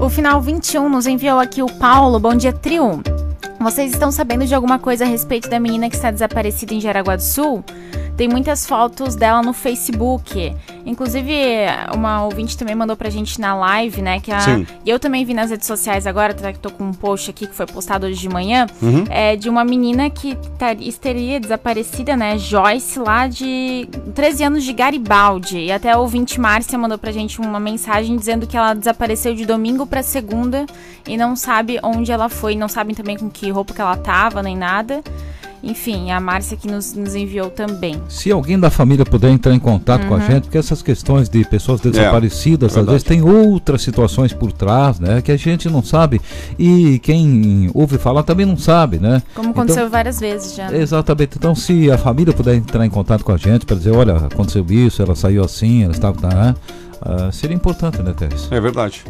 O 0.00 0.08
final 0.08 0.40
21 0.40 0.88
nos 0.88 1.06
enviou 1.06 1.38
aqui 1.38 1.62
o 1.62 1.66
Paulo. 1.66 2.18
Bom 2.18 2.34
dia, 2.34 2.52
trio. 2.52 3.02
Vocês 3.62 3.92
estão 3.92 4.10
sabendo 4.10 4.46
de 4.46 4.54
alguma 4.54 4.78
coisa 4.78 5.04
a 5.04 5.06
respeito 5.06 5.50
da 5.50 5.60
menina 5.60 5.90
que 5.90 5.94
está 5.94 6.10
desaparecida 6.10 6.72
em 6.72 6.80
Jaraguá 6.80 7.16
do 7.16 7.22
Sul? 7.22 7.62
Tem 8.20 8.28
muitas 8.28 8.66
fotos 8.66 9.16
dela 9.16 9.40
no 9.40 9.54
Facebook. 9.54 10.54
Inclusive, 10.84 11.32
uma 11.94 12.22
ouvinte 12.24 12.54
também 12.54 12.74
mandou 12.74 12.94
pra 12.94 13.08
gente 13.08 13.40
na 13.40 13.54
live, 13.54 14.02
né? 14.02 14.20
Que 14.20 14.30
a, 14.30 14.40
Sim. 14.40 14.66
e 14.84 14.90
eu 14.90 14.98
também 15.00 15.24
vi 15.24 15.32
nas 15.32 15.50
redes 15.50 15.66
sociais 15.66 16.06
agora, 16.06 16.34
até 16.34 16.52
que 16.52 16.58
tô 16.58 16.70
com 16.70 16.84
um 16.84 16.92
post 16.92 17.30
aqui 17.30 17.46
que 17.46 17.54
foi 17.54 17.64
postado 17.64 18.06
hoje 18.06 18.20
de 18.20 18.28
manhã, 18.28 18.66
Uhum. 18.82 19.04
é 19.08 19.36
de 19.36 19.48
uma 19.48 19.64
menina 19.64 20.10
que 20.10 20.34
tar- 20.58 20.76
estaria 20.82 21.40
desaparecida, 21.40 22.14
né? 22.14 22.36
Joyce, 22.36 22.98
lá 22.98 23.26
de 23.26 23.88
13 24.14 24.44
anos 24.44 24.64
de 24.64 24.74
Garibaldi. 24.74 25.56
E 25.58 25.72
até 25.72 25.90
a 25.92 25.98
ouvinte 25.98 26.38
Márcia 26.38 26.76
mandou 26.78 26.98
pra 26.98 27.12
gente 27.12 27.40
uma 27.40 27.58
mensagem 27.58 28.18
dizendo 28.18 28.46
que 28.46 28.54
ela 28.54 28.74
desapareceu 28.74 29.34
de 29.34 29.46
domingo 29.46 29.86
pra 29.86 30.02
segunda 30.02 30.66
e 31.08 31.16
não 31.16 31.34
sabe 31.34 31.80
onde 31.82 32.12
ela 32.12 32.28
foi, 32.28 32.54
não 32.54 32.68
sabem 32.68 32.94
também 32.94 33.16
com 33.16 33.30
que 33.30 33.48
roupa 33.50 33.72
que 33.72 33.80
ela 33.80 33.96
tava, 33.96 34.42
nem 34.42 34.54
nada. 34.58 35.02
Enfim, 35.62 36.10
a 36.10 36.18
Márcia 36.20 36.56
que 36.56 36.66
nos, 36.66 36.94
nos 36.94 37.14
enviou 37.14 37.50
também. 37.50 38.00
Se 38.08 38.30
alguém 38.30 38.58
da 38.58 38.70
família 38.70 39.04
puder 39.04 39.30
entrar 39.30 39.54
em 39.54 39.58
contato 39.58 40.06
com 40.06 40.14
a 40.14 40.18
Uhum. 40.18 40.26
gente, 40.26 40.42
porque 40.44 40.56
essas 40.58 40.80
questões 40.82 41.28
de 41.28 41.44
pessoas 41.44 41.80
desaparecidas, 41.80 42.68
às 42.70 42.74
verdade. 42.76 42.92
vezes 42.92 43.06
tem 43.06 43.22
outras 43.22 43.82
situações 43.82 44.32
por 44.32 44.52
trás, 44.52 44.98
né? 44.98 45.20
Que 45.20 45.30
a 45.32 45.36
gente 45.36 45.68
não 45.68 45.82
sabe. 45.82 46.20
E 46.58 46.98
quem 47.00 47.70
ouve 47.74 47.98
falar 47.98 48.22
também 48.22 48.46
não 48.46 48.56
sabe, 48.56 48.98
né? 48.98 49.22
Como 49.34 49.50
Então, 49.50 49.62
aconteceu 49.62 49.88
várias 49.90 50.18
vezes 50.18 50.54
já. 50.54 50.70
né? 50.70 50.78
Exatamente. 50.80 51.36
Então, 51.36 51.54
se 51.54 51.90
a 51.90 51.98
família 51.98 52.32
puder 52.32 52.54
entrar 52.54 52.84
em 52.86 52.90
contato 52.90 53.24
com 53.24 53.32
a 53.32 53.36
gente 53.36 53.66
para 53.66 53.76
dizer, 53.76 53.90
olha, 53.92 54.16
aconteceu 54.16 54.64
isso, 54.70 55.02
ela 55.02 55.14
saiu 55.14 55.44
assim, 55.44 55.82
ela 55.84 55.92
estava. 55.92 56.10
Né? 56.28 56.54
Ah, 57.02 57.30
seria 57.32 57.54
importante, 57.56 58.02
né, 58.02 58.12
Tess? 58.16 58.48
É 58.50 58.60
verdade. 58.60 59.04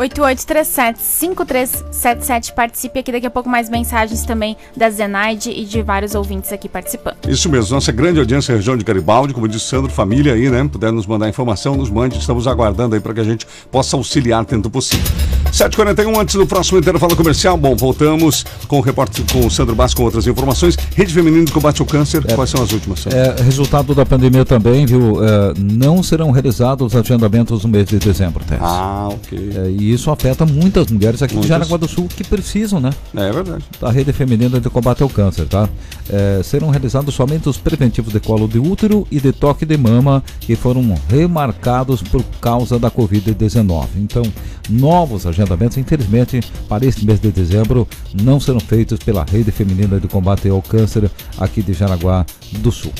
8837-5377. 0.00 2.54
Participe 2.54 3.00
aqui 3.00 3.12
daqui 3.12 3.26
a 3.26 3.30
pouco 3.30 3.50
mais 3.50 3.68
mensagens 3.68 4.24
também 4.24 4.56
da 4.76 4.88
Zenaide 4.88 5.50
e 5.50 5.64
de 5.64 5.82
vários 5.82 6.14
ouvintes 6.14 6.52
aqui 6.52 6.68
participando. 6.68 7.16
Isso 7.28 7.50
mesmo, 7.50 7.74
nossa 7.74 7.90
grande 7.92 8.18
audiência 8.18 8.54
região 8.54 8.76
de 8.76 8.84
Garibaldi, 8.84 9.34
como 9.34 9.46
disse 9.46 9.66
Sandro, 9.66 9.92
família 9.92 10.34
aí, 10.34 10.48
né? 10.48 10.66
Puder 10.70 10.92
nos 10.92 11.06
mandar 11.06 11.28
informação, 11.28 11.76
nos 11.76 11.90
mande, 11.90 12.18
estamos 12.18 12.46
aguardando 12.46 12.94
aí 12.94 13.00
para 13.00 13.12
que 13.12 13.20
a 13.20 13.24
gente 13.24 13.46
possa 13.70 13.96
auxiliar 13.96 14.44
tanto 14.44 14.70
possível. 14.70 15.04
7h41, 15.52 16.20
antes 16.20 16.34
do 16.36 16.46
próximo 16.46 16.78
intervalo 16.78 17.16
comercial, 17.16 17.56
bom, 17.56 17.74
voltamos 17.74 18.44
com 18.68 18.78
o 18.78 18.80
repórter 18.80 19.24
com 19.32 19.46
o 19.46 19.50
Sandro 19.50 19.74
Basco 19.74 20.00
com 20.00 20.04
outras 20.04 20.26
informações. 20.26 20.76
Rede 20.94 21.12
Feminina 21.12 21.44
de 21.44 21.52
Combate 21.52 21.80
ao 21.80 21.86
Câncer, 21.86 22.22
quais 22.34 22.50
são 22.50 22.62
as 22.62 22.72
últimas? 22.72 23.00
Sandro? 23.00 23.18
É, 23.18 23.42
resultado 23.42 23.94
da 23.94 24.06
pandemia 24.06 24.44
também, 24.44 24.86
viu? 24.86 25.22
É, 25.22 25.52
não 25.58 26.02
serão 26.02 26.30
realizados 26.30 26.86
os 26.86 26.96
agendamentos 26.96 27.64
no 27.64 27.68
mês 27.68 27.86
de 27.86 27.98
dezembro, 27.98 28.44
Tess. 28.44 28.60
Ah, 28.62 29.08
ok. 29.10 29.50
É, 29.56 29.70
e 29.70 29.89
isso 29.92 30.10
afeta 30.10 30.44
muitas 30.44 30.90
mulheres 30.90 31.22
aqui 31.22 31.34
Muitas. 31.34 31.46
de 31.46 31.48
Jaraguá 31.48 31.76
do 31.76 31.88
Sul 31.88 32.08
que 32.08 32.24
precisam, 32.24 32.80
né? 32.80 32.90
É 33.14 33.32
verdade. 33.32 33.64
Da 33.80 33.90
rede 33.90 34.12
feminina 34.12 34.60
de 34.60 34.70
combate 34.70 35.02
ao 35.02 35.08
câncer, 35.08 35.46
tá? 35.46 35.68
É, 36.08 36.40
serão 36.42 36.70
realizados 36.70 37.14
somente 37.14 37.48
os 37.48 37.56
preventivos 37.56 38.12
de 38.12 38.20
colo 38.20 38.48
de 38.48 38.58
útero 38.58 39.06
e 39.10 39.20
de 39.20 39.32
toque 39.32 39.64
de 39.64 39.76
mama 39.76 40.22
que 40.40 40.56
foram 40.56 40.94
remarcados 41.08 42.02
por 42.02 42.22
causa 42.40 42.78
da 42.78 42.90
Covid-19. 42.90 43.86
Então, 43.96 44.22
novos 44.68 45.26
agendamentos, 45.26 45.76
infelizmente, 45.76 46.40
para 46.68 46.84
este 46.84 47.04
mês 47.04 47.20
de 47.20 47.30
dezembro, 47.30 47.86
não 48.22 48.40
serão 48.40 48.60
feitos 48.60 48.98
pela 48.98 49.24
rede 49.24 49.50
feminina 49.50 49.98
de 49.98 50.08
combate 50.08 50.48
ao 50.48 50.62
câncer 50.62 51.10
aqui 51.38 51.62
de 51.62 51.72
Jaraguá 51.72 52.24
do 52.58 52.70
Sul. 52.70 52.92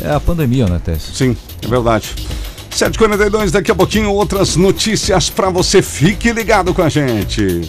É 0.00 0.12
a 0.12 0.20
pandemia, 0.20 0.66
né, 0.66 0.80
Tess? 0.84 1.10
Sim, 1.14 1.36
é 1.62 1.66
verdade. 1.66 2.14
7h42, 2.70 3.50
daqui 3.50 3.70
a 3.70 3.74
pouquinho 3.74 4.12
outras 4.12 4.56
notícias 4.56 5.30
para 5.30 5.50
você. 5.50 5.82
Fique 5.82 6.32
ligado 6.32 6.72
com 6.72 6.82
a 6.82 6.88
gente. 6.88 7.68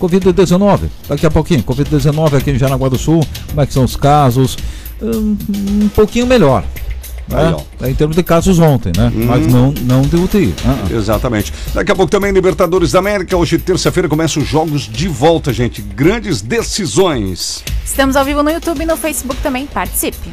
Covid-19, 0.00 0.88
daqui 1.08 1.26
a 1.26 1.30
pouquinho, 1.30 1.62
Covid-19 1.62 2.38
aqui 2.38 2.50
em 2.52 2.58
Jaraguá 2.58 2.88
do 2.88 2.98
Sul, 2.98 3.24
como 3.48 3.60
é 3.60 3.66
que 3.66 3.72
são 3.72 3.84
os 3.84 3.96
casos? 3.96 4.56
Um, 5.00 5.36
um 5.84 5.88
pouquinho 5.94 6.26
melhor. 6.26 6.64
Aí, 7.32 7.54
Né? 7.80 7.90
Em 7.90 7.94
termos 7.94 8.16
de 8.16 8.22
casos 8.22 8.58
ontem, 8.58 8.92
né? 8.96 9.10
Mas 9.14 9.46
não, 9.46 9.72
não 9.82 10.02
de 10.02 10.16
UTI. 10.16 10.54
Ah, 10.64 10.76
ah. 10.84 10.94
Exatamente. 10.94 11.52
Daqui 11.72 11.92
a 11.92 11.94
pouco 11.94 12.10
também 12.10 12.32
Libertadores 12.32 12.92
da 12.92 12.98
América. 12.98 13.36
Hoje, 13.36 13.58
terça-feira, 13.58 14.08
começam 14.08 14.42
os 14.42 14.48
jogos 14.48 14.88
de 14.88 15.06
volta, 15.06 15.52
gente. 15.52 15.80
Grandes 15.80 16.42
decisões. 16.42 17.62
Estamos 17.84 18.16
ao 18.16 18.24
vivo 18.24 18.42
no 18.42 18.50
YouTube 18.50 18.82
e 18.82 18.86
no 18.86 18.96
Facebook 18.96 19.40
também. 19.42 19.66
Participe. 19.66 20.30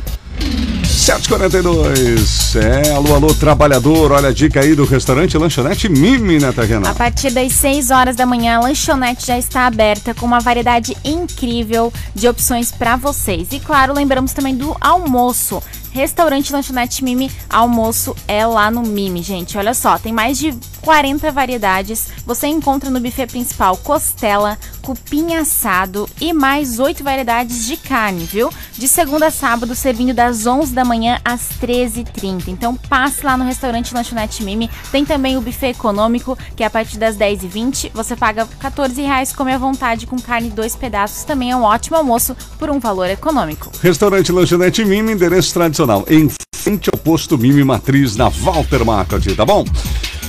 7h42. 0.87 2.55
É, 2.61 2.91
alô, 2.93 3.13
alô, 3.15 3.33
trabalhador. 3.33 4.11
Olha 4.11 4.29
a 4.29 4.33
dica 4.33 4.61
aí 4.61 4.73
do 4.73 4.85
restaurante 4.85 5.37
Lanchonete 5.37 5.89
Mimi, 5.89 6.39
né, 6.39 6.49
A 6.49 6.53
Tariana? 6.53 6.93
partir 6.95 7.31
das 7.31 7.51
6 7.53 7.91
horas 7.91 8.15
da 8.15 8.25
manhã, 8.25 8.57
a 8.57 8.59
lanchonete 8.61 9.27
já 9.27 9.37
está 9.37 9.67
aberta 9.67 10.13
com 10.13 10.25
uma 10.25 10.39
variedade 10.39 10.95
incrível 11.03 11.91
de 12.15 12.27
opções 12.27 12.71
para 12.71 12.95
vocês. 12.95 13.49
E 13.51 13.59
claro, 13.59 13.93
lembramos 13.93 14.31
também 14.33 14.55
do 14.55 14.75
almoço. 14.79 15.61
Restaurante 15.91 16.53
Lanchonete 16.53 17.03
Mimi, 17.03 17.31
almoço 17.49 18.15
é 18.27 18.45
lá 18.45 18.69
no 18.69 18.83
Mimi, 18.83 19.23
gente. 19.23 19.57
Olha 19.57 19.73
só, 19.73 19.97
tem 19.97 20.13
mais 20.13 20.37
de 20.37 20.55
40 20.81 21.31
variedades. 21.31 22.09
Você 22.23 22.45
encontra 22.45 22.89
no 22.91 22.99
buffet 22.99 23.25
principal 23.25 23.75
costela, 23.77 24.59
cupim 24.83 25.33
assado 25.33 26.07
e 26.21 26.33
mais 26.33 26.77
8 26.77 27.03
variedades 27.03 27.65
de 27.65 27.77
carne, 27.77 28.25
viu? 28.25 28.51
De 28.77 28.87
segunda 28.87 29.27
a 29.27 29.31
sábado, 29.31 29.73
servindo 29.73 30.13
das 30.13 30.45
11 30.45 30.71
da 30.77 30.85
manhã 30.85 31.19
às 31.25 31.49
13h30. 31.59 32.47
Então 32.47 32.75
passe 32.75 33.25
lá 33.25 33.35
no 33.35 33.43
restaurante 33.43 33.93
Lanchonete 33.93 34.43
Mimi. 34.43 34.69
Tem 34.91 35.03
também 35.03 35.35
o 35.35 35.41
buffet 35.41 35.71
econômico, 35.71 36.37
que 36.55 36.63
é 36.63 36.67
a 36.67 36.69
partir 36.69 36.97
das 36.97 37.17
10h20. 37.17 37.91
Você 37.93 38.15
paga 38.15 38.47
14 38.59 39.01
reais, 39.01 39.33
come 39.33 39.51
à 39.51 39.57
vontade 39.57 40.05
com 40.05 40.17
carne 40.17 40.49
dois 40.49 40.75
pedaços. 40.75 41.23
Também 41.23 41.51
é 41.51 41.55
um 41.55 41.63
ótimo 41.63 41.97
almoço 41.97 42.37
por 42.59 42.69
um 42.69 42.79
valor 42.79 43.09
econômico. 43.09 43.71
Restaurante 43.81 44.31
Lanchonete 44.31 44.85
Mimi, 44.85 45.13
endereço 45.13 45.53
tradicional. 45.53 46.05
Em 46.07 46.29
frente 46.53 46.89
ao 46.93 46.99
posto 46.99 47.37
Mimi 47.37 47.63
Matriz, 47.63 48.15
na 48.15 48.29
Walter 48.29 48.85
Market, 48.85 49.35
tá 49.35 49.45
bom? 49.45 49.65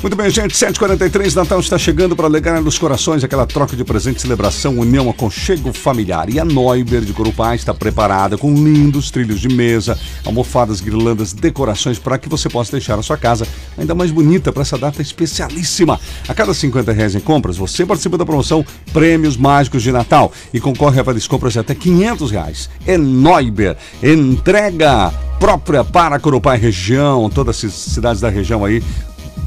Muito 0.01 0.15
bem, 0.15 0.31
gente, 0.31 0.55
7h43, 0.55 1.35
Natal 1.35 1.59
está 1.59 1.77
chegando 1.77 2.15
para 2.15 2.27
alegrar 2.27 2.63
nos 2.63 2.79
corações 2.79 3.25
aquela 3.25 3.45
troca 3.45 3.75
de 3.75 3.83
presente, 3.83 4.23
celebração, 4.23 4.79
união, 4.79 5.11
aconchego 5.11 5.73
familiar. 5.73 6.31
E 6.31 6.39
a 6.39 6.45
Neuber 6.45 7.01
de 7.01 7.13
Corupá 7.13 7.57
está 7.57 7.75
preparada 7.75 8.39
com 8.39 8.55
lindos 8.55 9.11
trilhos 9.11 9.41
de 9.41 9.49
mesa, 9.49 9.99
almofadas, 10.25 10.81
guirlandas, 10.81 11.33
decorações 11.33 11.99
para 11.99 12.17
que 12.17 12.29
você 12.29 12.49
possa 12.49 12.71
deixar 12.71 12.97
a 12.97 13.03
sua 13.03 13.17
casa 13.17 13.45
ainda 13.77 13.93
mais 13.93 14.13
bonita 14.13 14.53
para 14.53 14.63
essa 14.63 14.79
data 14.79 15.03
especialíssima. 15.03 15.99
A 16.29 16.35
cada 16.35 16.55
50 16.55 16.93
reais 16.93 17.17
em 17.17 17.21
compras, 17.21 17.57
você 17.57 17.85
participa 17.85 18.17
da 18.17 18.25
promoção 18.25 18.65
Prêmios 18.93 19.37
Mágicos 19.37 19.83
de 19.83 19.91
Natal 19.91 20.33
e 20.55 20.61
concorre 20.61 21.01
a 21.01 21.03
várias 21.03 21.27
compras 21.27 21.55
de 21.55 21.59
até 21.59 21.75
500 21.75 22.31
reais. 22.31 22.71
É 22.87 22.97
Neuber, 22.97 23.77
entrega 24.01 25.13
própria 25.41 25.85
para 25.85 26.19
Corupá 26.19 26.57
e 26.57 26.61
região, 26.61 27.29
todas 27.29 27.65
as 27.65 27.73
cidades 27.73 28.21
da 28.21 28.29
região 28.29 28.65
aí 28.65 28.83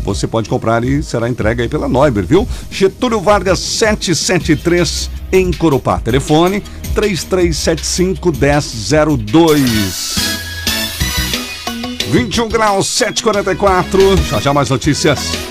você 0.03 0.27
pode 0.27 0.49
comprar 0.49 0.83
e 0.83 1.03
será 1.03 1.29
entregue 1.29 1.61
aí 1.63 1.69
pela 1.69 1.87
Neuber, 1.87 2.25
viu? 2.25 2.47
Getúlio 2.69 3.19
Vargas 3.19 3.59
773 3.59 5.09
em 5.31 5.51
Corupá. 5.51 5.99
Telefone 5.99 6.61
3375 6.93 8.31
1002. 8.31 10.15
21 12.11 12.49
graus 12.49 12.87
744. 12.87 14.17
Já 14.29 14.39
já 14.39 14.53
mais 14.53 14.69
notícias. 14.69 15.50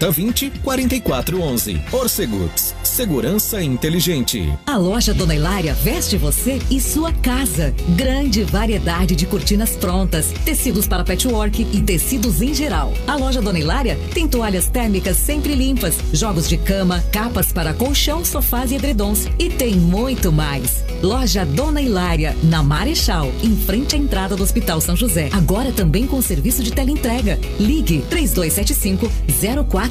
4020 0.01 0.51
4411. 0.63 1.79
Orceguts, 1.91 2.73
segurança 2.83 3.61
inteligente. 3.61 4.51
A 4.65 4.75
loja 4.75 5.13
Dona 5.13 5.35
Hilária 5.35 5.75
veste 5.75 6.17
você 6.17 6.59
e 6.71 6.81
sua 6.81 7.11
casa. 7.13 7.73
Grande 7.89 8.43
variedade 8.43 9.15
de 9.15 9.27
cortinas 9.27 9.75
prontas, 9.75 10.33
tecidos 10.43 10.87
para 10.87 11.03
patchwork 11.03 11.67
e 11.71 11.81
tecidos 11.81 12.41
em 12.41 12.51
geral. 12.53 12.93
A 13.05 13.15
loja 13.15 13.41
Dona 13.41 13.59
Hilária 13.59 13.99
tem 14.11 14.27
toalhas 14.27 14.67
térmicas 14.67 15.17
sempre 15.17 15.53
limpas, 15.53 15.95
jogos 16.11 16.49
de 16.49 16.57
cama, 16.57 17.03
capas 17.11 17.51
para 17.53 17.73
colchão, 17.73 18.25
sofás 18.25 18.71
e 18.71 18.75
edredons 18.75 19.27
e 19.37 19.49
tem 19.49 19.75
muito 19.75 20.31
mais. 20.31 20.83
Loja 21.03 21.45
Dona 21.45 21.81
Hilária, 21.81 22.35
na 22.43 22.63
Marechal, 22.63 23.31
em 23.43 23.55
frente 23.55 23.95
à 23.95 23.99
entrada 23.99 24.35
do 24.35 24.43
Hospital 24.43 24.81
São 24.81 24.95
José. 24.95 25.29
Agora 25.31 25.71
também 25.71 26.07
com 26.07 26.21
serviço 26.21 26.63
de 26.63 26.71
teleentrega. 26.71 27.39
Ligue 27.59 28.03
3275 28.09 29.11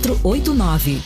0489. 0.00 1.00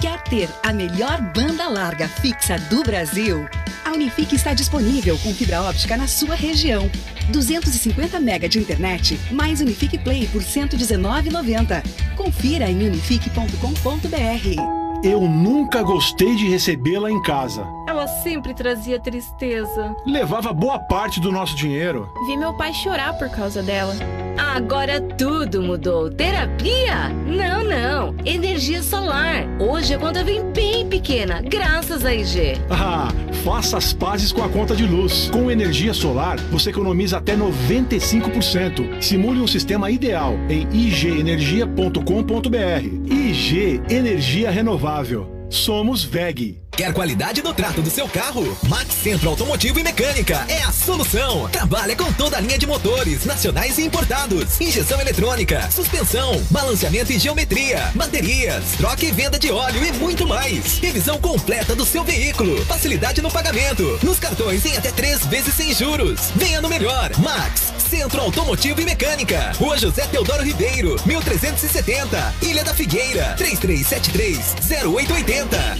Quer 0.00 0.22
ter 0.24 0.48
a 0.62 0.72
melhor 0.72 1.20
banda 1.34 1.68
larga 1.68 2.08
fixa 2.08 2.58
do 2.70 2.82
Brasil? 2.82 3.46
A 3.84 3.92
Unifique 3.92 4.36
está 4.36 4.54
disponível 4.54 5.18
com 5.18 5.34
fibra 5.34 5.62
óptica 5.62 5.96
na 5.96 6.06
sua 6.06 6.34
região. 6.34 6.90
250 7.30 8.18
MB 8.18 8.48
de 8.48 8.58
internet, 8.58 9.20
mais 9.30 9.60
Unifique 9.60 9.98
Play 9.98 10.26
por 10.28 10.42
R$ 10.42 10.48
119,90. 10.48 11.82
Confira 12.16 12.70
em 12.70 12.86
unifique.com.br. 12.86 14.80
Eu 15.02 15.22
nunca 15.22 15.82
gostei 15.82 16.36
de 16.36 16.48
recebê-la 16.48 17.10
em 17.10 17.20
casa. 17.22 17.66
Ela 17.90 18.06
sempre 18.06 18.54
trazia 18.54 19.00
tristeza. 19.00 19.96
Levava 20.06 20.52
boa 20.52 20.78
parte 20.78 21.20
do 21.20 21.32
nosso 21.32 21.56
dinheiro. 21.56 22.08
Vi 22.28 22.36
meu 22.36 22.54
pai 22.54 22.72
chorar 22.72 23.18
por 23.18 23.28
causa 23.30 23.64
dela. 23.64 23.92
Agora 24.38 25.00
tudo 25.00 25.60
mudou. 25.60 26.08
Terapia? 26.08 27.08
Não, 27.08 27.64
não. 27.64 28.14
Energia 28.24 28.80
solar. 28.80 29.44
Hoje 29.58 29.92
a 29.92 29.98
conta 29.98 30.22
vem 30.22 30.52
bem 30.52 30.88
pequena, 30.88 31.42
graças 31.42 32.04
a 32.04 32.14
IG. 32.14 32.52
Ah, 32.70 33.08
faça 33.42 33.76
as 33.76 33.92
pazes 33.92 34.30
com 34.30 34.44
a 34.44 34.48
conta 34.48 34.76
de 34.76 34.86
luz. 34.86 35.28
Com 35.28 35.50
energia 35.50 35.92
solar, 35.92 36.38
você 36.52 36.70
economiza 36.70 37.18
até 37.18 37.36
95%. 37.36 39.02
Simule 39.02 39.40
um 39.40 39.48
sistema 39.48 39.90
ideal 39.90 40.34
em 40.48 40.64
igenergia.com.br. 40.72 43.12
IG 43.12 43.82
Energia 43.90 44.48
Renovável. 44.48 45.39
Somos 45.50 46.04
VEG. 46.04 46.60
Quer 46.70 46.94
qualidade 46.94 47.42
no 47.42 47.52
trato 47.52 47.82
do 47.82 47.90
seu 47.90 48.08
carro? 48.08 48.56
Max 48.68 48.94
Centro 48.94 49.28
Automotivo 49.28 49.80
e 49.80 49.82
Mecânica 49.82 50.46
é 50.48 50.62
a 50.62 50.70
solução. 50.70 51.48
Trabalha 51.50 51.96
com 51.96 52.10
toda 52.12 52.36
a 52.36 52.40
linha 52.40 52.56
de 52.56 52.68
motores, 52.68 53.26
nacionais 53.26 53.76
e 53.76 53.82
importados, 53.82 54.60
injeção 54.60 55.00
eletrônica, 55.00 55.68
suspensão, 55.72 56.40
balanceamento 56.50 57.12
e 57.12 57.18
geometria, 57.18 57.90
baterias, 57.96 58.76
troca 58.78 59.04
e 59.04 59.10
venda 59.10 59.40
de 59.40 59.50
óleo 59.50 59.84
e 59.84 59.92
muito 59.94 60.26
mais. 60.26 60.78
Revisão 60.78 61.18
completa 61.18 61.74
do 61.74 61.84
seu 61.84 62.04
veículo, 62.04 62.64
facilidade 62.66 63.20
no 63.20 63.30
pagamento, 63.30 63.98
nos 64.04 64.20
cartões 64.20 64.64
em 64.64 64.76
até 64.76 64.92
três 64.92 65.26
vezes 65.26 65.52
sem 65.52 65.74
juros. 65.74 66.30
Venha 66.36 66.62
no 66.62 66.68
melhor, 66.68 67.10
Max 67.18 67.79
Centro 67.90 68.20
Automotivo 68.20 68.80
e 68.80 68.84
Mecânica. 68.84 69.50
Rua 69.58 69.76
José 69.76 70.06
Teodoro 70.06 70.44
Ribeiro, 70.44 70.94
1370, 71.04 72.34
Ilha 72.40 72.62
da 72.62 72.72
Figueira, 72.72 73.34
3373 73.36 74.54
0880. 74.86 75.76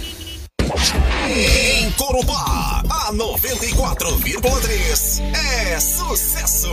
Em 1.29 1.89
Corubá, 1.91 2.83
a 2.89 3.13
94,3 3.13 5.21
é 5.33 5.79
sucesso. 5.79 6.67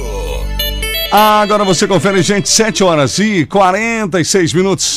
Agora 1.13 1.65
você 1.65 1.87
confere, 1.87 2.21
gente, 2.21 2.49
7 2.49 2.83
horas 2.83 3.21
e 3.21 3.47
46 3.47 4.53
minutos. 4.53 4.97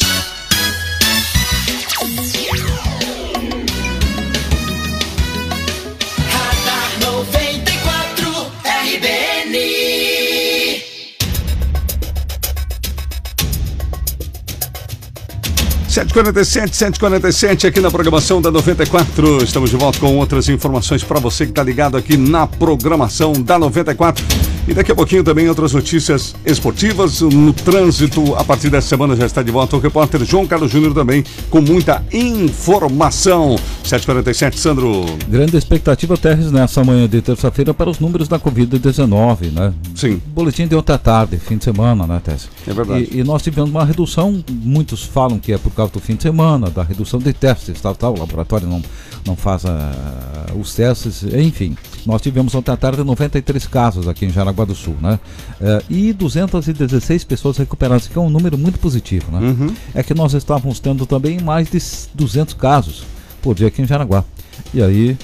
747, 16.02 16.76
747 16.76 17.68
aqui 17.68 17.80
na 17.80 17.91
programação 17.91 18.41
da 18.41 18.49
94. 18.49 19.43
Estamos 19.43 19.70
de 19.70 19.78
volta 19.78 19.99
com 19.99 20.18
outras 20.18 20.49
informações 20.49 21.04
para 21.04 21.20
você 21.20 21.45
que 21.45 21.52
está 21.52 21.62
ligado 21.62 21.95
aqui 21.95 22.18
na 22.18 22.47
programação 22.47 23.34
da 23.34 23.60
94. 23.60 24.26
E 24.68 24.74
daqui 24.74 24.91
a 24.91 24.95
pouquinho 24.95 25.24
também 25.24 25.47
outras 25.47 25.74
notícias 25.74 26.36
esportivas. 26.45 27.22
No 27.22 27.54
trânsito, 27.54 28.36
a 28.36 28.43
partir 28.43 28.70
dessa 28.70 28.88
semana 28.88 29.16
já 29.16 29.26
está 29.26 29.43
de 29.43 29.52
volta 29.52 29.76
o 29.76 29.80
repórter 29.80 30.24
João 30.24 30.47
Carlos 30.47 30.72
Júnior 30.72 30.93
também 30.93 31.24
com 31.49 31.62
muita 31.62 32.04
informação. 32.12 33.58
747, 33.84 34.60
Sandro. 34.60 35.06
Grande 35.28 35.58
expectativa, 35.58 36.18
Terres, 36.18 36.52
nessa 36.52 36.84
manhã 36.84 37.08
de 37.08 37.22
terça-feira 37.22 37.74
para 37.74 37.89
os 37.89 37.99
números 37.99 38.28
da 38.28 38.39
Covid-19, 38.39 39.52
né? 39.52 39.74
Sim. 39.95 40.22
O 40.28 40.30
boletim 40.30 40.68
de 40.68 40.76
ontem 40.76 40.93
à 40.93 40.97
tarde, 40.97 41.38
fim 41.38 41.58
de 41.58 41.64
semana, 41.64 42.08
né, 42.08 42.22
Terres? 42.24 42.49
É 42.68 42.74
verdade. 42.74 43.08
E, 43.12 43.20
e 43.20 43.24
nós 43.24 43.41
tivemos 43.41 43.70
uma 43.70 43.84
redução, 43.84 44.43
muitos 44.49 45.04
falam 45.04 45.39
que 45.39 45.52
é 45.54 45.58
por 45.58 45.72
causa 45.72 45.91
do 45.92 46.00
fim 46.00 46.16
de 46.16 46.24
semana, 46.24 46.70
da 46.70 46.84
redução 46.84 47.20
de 47.20 47.34
testes, 47.34 47.80
tal, 47.82 47.96
tal. 47.96 48.16
O 48.16 48.20
laboratório 48.20 48.68
não, 48.68 48.82
não 49.26 49.36
faz 49.36 49.66
ah, 49.66 50.48
os 50.60 50.74
testes, 50.74 51.24
enfim. 51.24 51.76
Nós 52.06 52.22
tivemos 52.22 52.56
ontem 52.56 52.72
à 52.72 52.78
tarde 52.78 53.04
93 53.04 53.68
casos 53.68 54.08
aqui 54.08 54.26
em 54.26 54.30
Jaraguá 54.30 54.66
do 54.66 54.74
Sul, 54.74 54.96
né? 55.02 55.20
Eh, 55.60 55.84
e 55.89 56.14
216 56.14 57.24
pessoas 57.24 57.58
recuperadas, 57.58 58.08
que 58.08 58.18
é 58.18 58.22
um 58.22 58.30
número 58.30 58.58
muito 58.58 58.80
positivo, 58.80 59.32
né? 59.32 59.39
Uhum. 59.39 59.74
É 59.94 60.02
que 60.02 60.14
nós 60.14 60.34
estávamos 60.34 60.80
tendo 60.80 61.06
também 61.06 61.39
mais 61.39 61.70
de 61.70 61.80
200 62.16 62.56
casos 62.56 63.04
por 63.42 63.54
dia 63.54 63.68
aqui 63.68 63.82
em 63.82 63.86
Jaraguá. 63.86 64.24
E 64.74 64.82
aí 64.82 65.18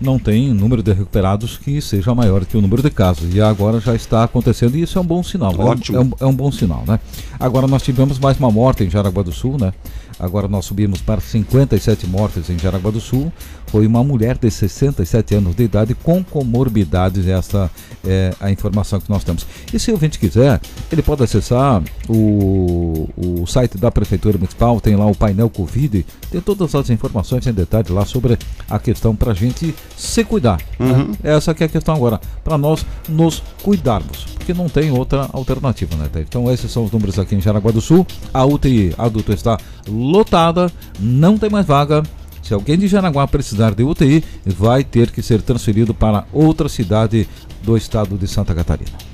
não 0.00 0.18
tem 0.18 0.52
número 0.52 0.82
de 0.82 0.92
recuperados 0.92 1.56
que 1.58 1.80
seja 1.80 2.14
maior 2.14 2.44
que 2.44 2.56
o 2.56 2.60
número 2.60 2.82
de 2.82 2.90
casos. 2.90 3.34
E 3.34 3.40
agora 3.40 3.80
já 3.80 3.94
está 3.94 4.24
acontecendo 4.24 4.76
e 4.76 4.82
isso 4.82 4.98
é 4.98 5.00
um 5.00 5.04
bom 5.06 5.22
sinal. 5.22 5.52
é 5.52 5.56
um- 5.56 5.68
Ótimo. 5.68 5.98
É 5.98 6.00
um, 6.00 6.10
é 6.20 6.26
um 6.26 6.34
bom 6.34 6.50
sinal, 6.50 6.84
né? 6.86 6.98
Agora 7.38 7.66
nós 7.66 7.82
tivemos 7.82 8.18
mais 8.18 8.38
uma 8.38 8.50
morte 8.50 8.84
em 8.84 8.90
Jaraguá 8.90 9.22
do 9.22 9.32
Sul, 9.32 9.56
né? 9.58 9.72
Agora 10.18 10.46
nós 10.48 10.66
subimos 10.66 11.00
para 11.00 11.20
57 11.20 12.06
mortes 12.06 12.50
em 12.50 12.58
Jaraguá 12.58 12.90
do 12.90 13.00
Sul. 13.00 13.32
Foi 13.70 13.86
uma 13.86 14.02
mulher 14.02 14.36
de 14.36 14.50
67 14.50 15.36
anos 15.36 15.54
de 15.54 15.62
idade 15.62 15.94
com 15.94 16.24
comorbidades. 16.24 17.26
Essa 17.28 17.70
é 18.04 18.34
a 18.40 18.50
informação 18.50 19.00
que 19.00 19.08
nós 19.08 19.22
temos. 19.22 19.46
E 19.72 19.78
se 19.78 19.90
o 19.90 19.94
ouvinte 19.94 20.18
quiser, 20.18 20.60
ele 20.90 21.02
pode 21.02 21.22
acessar 21.22 21.80
o, 22.08 23.08
o 23.16 23.46
site 23.46 23.78
da 23.78 23.90
Prefeitura 23.90 24.36
Municipal, 24.36 24.80
tem 24.80 24.96
lá 24.96 25.06
o 25.06 25.14
painel 25.14 25.48
Covid, 25.48 26.04
tem 26.30 26.40
todas 26.40 26.74
as 26.74 26.90
informações 26.90 27.46
em 27.46 27.52
detalhe 27.52 27.92
lá 27.92 28.04
sobre 28.04 28.36
a 28.68 28.78
questão 28.78 29.14
para 29.14 29.30
a 29.30 29.34
gente 29.34 29.74
se 29.96 30.24
cuidar. 30.24 30.60
né? 30.78 30.92
Uhum. 30.92 31.12
Essa 31.22 31.54
que 31.54 31.62
é 31.62 31.66
a 31.66 31.68
questão 31.68 31.94
agora, 31.94 32.20
para 32.42 32.58
nós 32.58 32.84
nos 33.08 33.40
cuidarmos, 33.62 34.24
porque 34.34 34.52
não 34.52 34.68
tem 34.68 34.90
outra 34.90 35.28
alternativa, 35.32 35.94
né? 35.94 36.08
Então 36.16 36.50
esses 36.50 36.70
são 36.70 36.84
os 36.84 36.90
números 36.90 37.18
aqui 37.18 37.36
em 37.36 37.40
Jaraguá 37.40 37.70
do 37.70 37.80
Sul. 37.80 38.04
A 38.34 38.44
UTI 38.44 38.94
adulto 38.98 39.32
está 39.32 39.58
lotada, 39.86 40.70
não 40.98 41.38
tem 41.38 41.48
mais 41.48 41.66
vaga. 41.66 42.02
Se 42.42 42.54
alguém 42.54 42.78
de 42.78 42.88
Jaraguá 42.88 43.26
precisar 43.26 43.74
de 43.74 43.82
UTI, 43.82 44.24
vai 44.44 44.82
ter 44.82 45.10
que 45.10 45.22
ser 45.22 45.42
transferido 45.42 45.94
para 45.94 46.26
outra 46.32 46.68
cidade 46.68 47.28
do 47.62 47.76
estado 47.76 48.16
de 48.16 48.26
Santa 48.26 48.54
Catarina. 48.54 49.09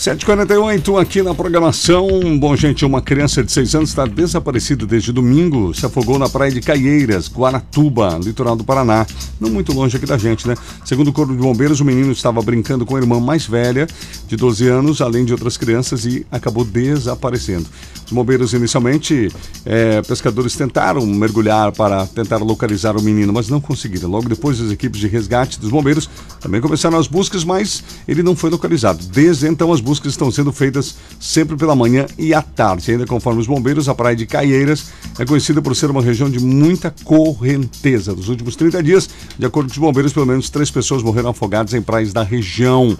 7h48 0.00 0.98
aqui 0.98 1.22
na 1.22 1.34
programação. 1.34 2.08
Bom, 2.38 2.56
gente, 2.56 2.86
uma 2.86 3.02
criança 3.02 3.44
de 3.44 3.52
6 3.52 3.74
anos 3.74 3.90
está 3.90 4.06
desaparecida 4.06 4.86
desde 4.86 5.12
domingo. 5.12 5.74
Se 5.74 5.84
afogou 5.84 6.18
na 6.18 6.26
praia 6.26 6.50
de 6.50 6.62
Caieiras, 6.62 7.30
Guaratuba, 7.30 8.18
litoral 8.18 8.56
do 8.56 8.64
Paraná. 8.64 9.06
Não 9.38 9.50
muito 9.50 9.74
longe 9.74 9.98
aqui 9.98 10.06
da 10.06 10.16
gente, 10.16 10.48
né? 10.48 10.54
Segundo 10.86 11.08
o 11.08 11.12
Corpo 11.12 11.34
de 11.34 11.38
Bombeiros, 11.38 11.80
o 11.80 11.84
menino 11.84 12.12
estava 12.12 12.40
brincando 12.40 12.86
com 12.86 12.96
a 12.96 12.98
irmã 12.98 13.20
mais 13.20 13.44
velha, 13.44 13.86
de 14.26 14.36
12 14.36 14.68
anos, 14.68 15.02
além 15.02 15.26
de 15.26 15.32
outras 15.32 15.58
crianças, 15.58 16.06
e 16.06 16.24
acabou 16.32 16.64
desaparecendo. 16.64 17.66
Os 18.06 18.10
bombeiros, 18.10 18.54
inicialmente, 18.54 19.30
eh, 19.66 20.00
pescadores 20.08 20.56
tentaram 20.56 21.04
mergulhar 21.06 21.72
para 21.72 22.06
tentar 22.06 22.38
localizar 22.38 22.96
o 22.96 23.02
menino, 23.02 23.34
mas 23.34 23.50
não 23.50 23.60
conseguiram. 23.60 24.08
Logo 24.08 24.30
depois, 24.30 24.58
as 24.62 24.72
equipes 24.72 24.98
de 24.98 25.08
resgate 25.08 25.60
dos 25.60 25.68
bombeiros 25.68 26.08
Também 26.40 26.58
começaram 26.58 26.98
as 26.98 27.06
buscas, 27.06 27.44
mas 27.44 27.84
ele 28.08 28.22
não 28.22 28.34
foi 28.34 28.48
localizado. 28.48 29.04
Desde 29.04 29.46
então, 29.46 29.70
as 29.70 29.80
buscas 29.80 29.89
estão 29.98 30.30
sendo 30.30 30.52
feitas 30.52 30.96
sempre 31.18 31.56
pela 31.56 31.74
manhã 31.74 32.06
e 32.18 32.32
à 32.32 32.42
tarde. 32.42 32.92
Ainda 32.92 33.06
conforme 33.06 33.40
os 33.40 33.46
bombeiros, 33.46 33.88
a 33.88 33.94
praia 33.94 34.16
de 34.16 34.26
Caieiras 34.26 34.86
é 35.18 35.24
conhecida 35.24 35.60
por 35.60 35.74
ser 35.74 35.90
uma 35.90 36.02
região 36.02 36.30
de 36.30 36.38
muita 36.38 36.94
correnteza. 37.04 38.12
Nos 38.14 38.28
últimos 38.28 38.56
30 38.56 38.82
dias, 38.82 39.10
de 39.38 39.46
acordo 39.46 39.68
com 39.68 39.72
os 39.72 39.78
bombeiros, 39.78 40.12
pelo 40.12 40.26
menos 40.26 40.50
três 40.50 40.70
pessoas 40.70 41.02
morreram 41.02 41.30
afogadas 41.30 41.74
em 41.74 41.82
praias 41.82 42.12
da 42.12 42.22
região. 42.22 42.96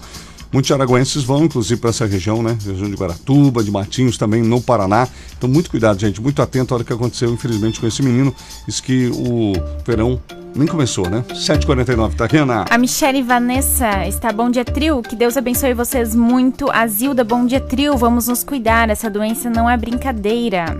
Muitos 0.52 0.70
araguenses 0.72 1.22
vão, 1.22 1.44
inclusive, 1.44 1.80
para 1.80 1.90
essa 1.90 2.06
região, 2.06 2.42
né? 2.42 2.58
Região 2.64 2.90
de 2.90 2.96
Guaratuba, 2.96 3.62
de 3.62 3.70
Matinhos, 3.70 4.18
também 4.18 4.42
no 4.42 4.60
Paraná. 4.60 5.06
Então, 5.38 5.48
muito 5.48 5.70
cuidado, 5.70 6.00
gente. 6.00 6.20
Muito 6.20 6.42
atento 6.42 6.74
à 6.74 6.76
hora 6.76 6.84
que 6.84 6.92
aconteceu, 6.92 7.32
infelizmente, 7.32 7.78
com 7.78 7.86
esse 7.86 8.02
menino. 8.02 8.34
Diz 8.66 8.80
que 8.80 9.08
o 9.14 9.52
verão 9.86 10.20
nem 10.54 10.66
começou, 10.66 11.08
né? 11.08 11.24
7h49, 11.30 12.14
tá, 12.14 12.26
Rihanna? 12.26 12.64
A 12.68 12.78
Michelle 12.78 13.22
Vanessa 13.22 14.06
está 14.08 14.32
bom 14.32 14.50
dia 14.50 14.64
trio, 14.64 15.02
que 15.02 15.14
Deus 15.14 15.36
abençoe 15.36 15.72
vocês 15.72 16.14
muito. 16.14 16.68
A 16.72 16.86
Zilda, 16.86 17.22
bom 17.22 17.46
dia 17.46 17.60
trio, 17.60 17.96
vamos 17.96 18.26
nos 18.26 18.42
cuidar, 18.42 18.90
essa 18.90 19.08
doença 19.08 19.48
não 19.48 19.70
é 19.70 19.76
brincadeira. 19.76 20.76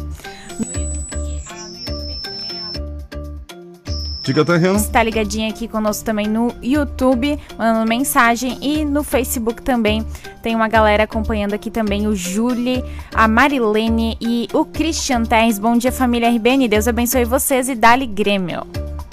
Diga, 4.23 4.43
Rihanna? 4.43 4.79
Está 4.79 5.03
ligadinha 5.03 5.49
aqui 5.49 5.67
conosco 5.67 6.05
também 6.05 6.29
no 6.29 6.55
YouTube, 6.63 7.39
mandando 7.57 7.89
mensagem 7.89 8.59
e 8.61 8.85
no 8.85 9.03
Facebook 9.03 9.63
também. 9.63 10.05
Tem 10.43 10.55
uma 10.55 10.69
galera 10.69 11.05
acompanhando 11.05 11.55
aqui 11.55 11.71
também, 11.71 12.07
o 12.07 12.15
Julie, 12.15 12.85
a 13.15 13.27
Marilene 13.27 14.17
e 14.21 14.47
o 14.53 14.65
Christian 14.65 15.25
Terres. 15.25 15.59
Bom 15.59 15.77
dia, 15.77 15.91
família 15.91 16.29
RBN. 16.31 16.69
Deus 16.69 16.87
abençoe 16.87 17.25
vocês 17.25 17.69
e 17.69 17.75
dali 17.75 18.07
Grêmio. 18.07 18.67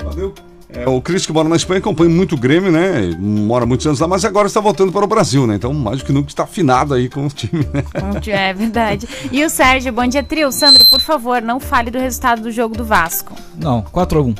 Valeu. 0.04 0.47
É, 0.70 0.88
o 0.88 1.02
Cris 1.02 1.26
que 1.26 1.32
mora 1.32 1.48
na 1.48 1.56
Espanha 1.56 1.80
acompanha 1.80 2.10
muito 2.10 2.36
o 2.36 2.38
Grêmio, 2.38 2.72
né? 2.72 3.16
Mora 3.18 3.66
muitos 3.66 3.88
anos 3.88 4.00
lá, 4.00 4.08
mas 4.08 4.26
agora 4.26 4.48
está 4.48 4.60
voltando 4.60 4.92
para 4.92 5.06
o 5.06 5.08
Brasil, 5.08 5.48
né? 5.48 5.56
Então, 5.56 5.74
mais 5.74 6.00
do 6.00 6.06
que 6.06 6.12
nunca 6.12 6.30
está 6.30 6.44
afinado 6.44 6.94
aí 6.94 7.08
com 7.10 7.26
o 7.26 7.30
time, 7.30 7.66
né? 7.74 7.84
É 8.28 8.54
verdade. 8.54 9.08
E 9.32 9.46
o 9.46 9.50
Sérgio, 9.50 9.94
bom 9.94 10.06
dia, 10.06 10.24
trio. 10.24 10.52
Sandro, 10.52 10.84
por 10.90 11.00
favor, 11.00 11.42
não 11.42 11.60
fale 11.60 11.90
do 11.90 11.98
resultado 11.98 12.42
do 12.42 12.52
jogo 12.52 12.76
do 12.76 12.84
Vasco. 12.84 13.34
Não, 13.56 13.82
4x1. 13.82 14.36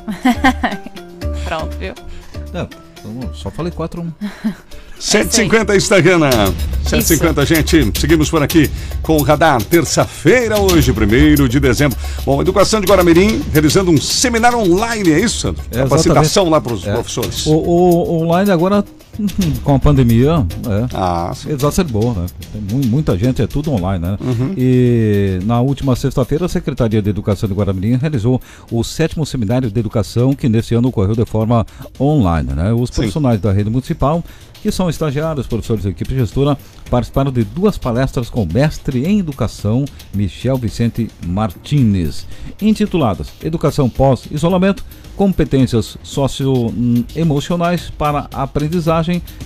Pronto, 1.46 1.78
viu? 1.78 1.94
Não, 2.54 3.34
só 3.34 3.50
falei 3.50 3.72
4x1. 3.72 4.12
7h50 5.00 5.76
Instagram. 5.76 6.30
7h50, 6.86 7.46
gente. 7.46 8.00
Seguimos 8.00 8.30
por 8.30 8.42
aqui 8.42 8.70
com 9.02 9.18
o 9.18 9.22
Radar. 9.22 9.62
Terça-feira, 9.62 10.60
hoje, 10.60 10.92
1 10.92 11.48
de 11.48 11.60
dezembro. 11.60 11.98
Bom, 12.26 12.42
Educação 12.42 12.80
de 12.82 12.88
Guaramirim 12.88 13.42
realizando 13.52 13.92
um 13.92 13.98
seminário 14.00 14.58
online, 14.58 15.12
é 15.12 15.20
isso, 15.20 15.40
Sandro? 15.40 15.64
É, 15.72 15.78
Capacitação 15.80 16.48
exatamente. 16.48 16.50
lá 16.52 16.62
para 16.62 16.74
os 16.74 16.88
É. 16.88 16.94
professores. 16.94 17.46
O, 17.46 17.52
o 17.54 18.24
online 18.24 18.50
agora, 18.52 18.84
com 19.64 19.76
a 19.76 19.80
pandemia, 19.80 20.46
é, 20.68 20.88
ah, 20.94 21.34
exacerbou, 21.48 22.14
né? 22.14 22.26
Tem 22.52 22.62
mu- 22.62 22.86
muita 22.88 23.18
gente, 23.18 23.42
é 23.42 23.48
tudo 23.48 23.72
online, 23.72 24.06
né? 24.06 24.18
Uhum. 24.22 24.54
E 24.58 25.40
na 25.44 25.60
última 25.62 25.96
sexta-feira, 25.96 26.46
a 26.46 26.50
Secretaria 26.50 27.02
de 27.02 27.10
Educação 27.10 27.48
de 27.50 27.56
Guaramirim 27.56 27.98
realizou 27.98 28.42
o 28.72 28.84
sétimo 28.84 29.26
seminário 29.26 29.72
de 29.72 29.80
educação 29.80 30.34
que 30.34 30.48
nesse 30.48 30.76
ano 30.76 30.90
ocorreu 30.90 31.16
de 31.16 31.26
forma 31.26 31.66
online, 32.00 32.54
né? 32.54 32.74
Os 32.74 32.90
profissionais 32.90 33.42
da 33.42 33.52
rede 33.52 33.70
municipal, 33.70 34.24
que 34.62 34.72
são 34.72 34.90
estagiários, 34.90 35.48
professores 35.48 35.84
da 35.84 35.90
equipe 35.90 36.16
gestora, 36.16 36.58
participaram 36.90 37.32
de 37.32 37.44
duas 37.44 37.78
palestras 37.78 38.30
com 38.30 38.44
o 38.44 38.48
mestre 38.52 39.06
em 39.06 39.20
educação, 39.20 39.86
Michel 40.14 40.58
Vicente 40.58 41.10
Martínez, 41.26 42.26
intituladas 42.62 43.28
Educação 43.44 43.90
pós-isolamento, 43.90 44.84
competências 45.16 45.98
socioemocionais 46.04 47.90
para 47.98 48.28
a 48.32 48.46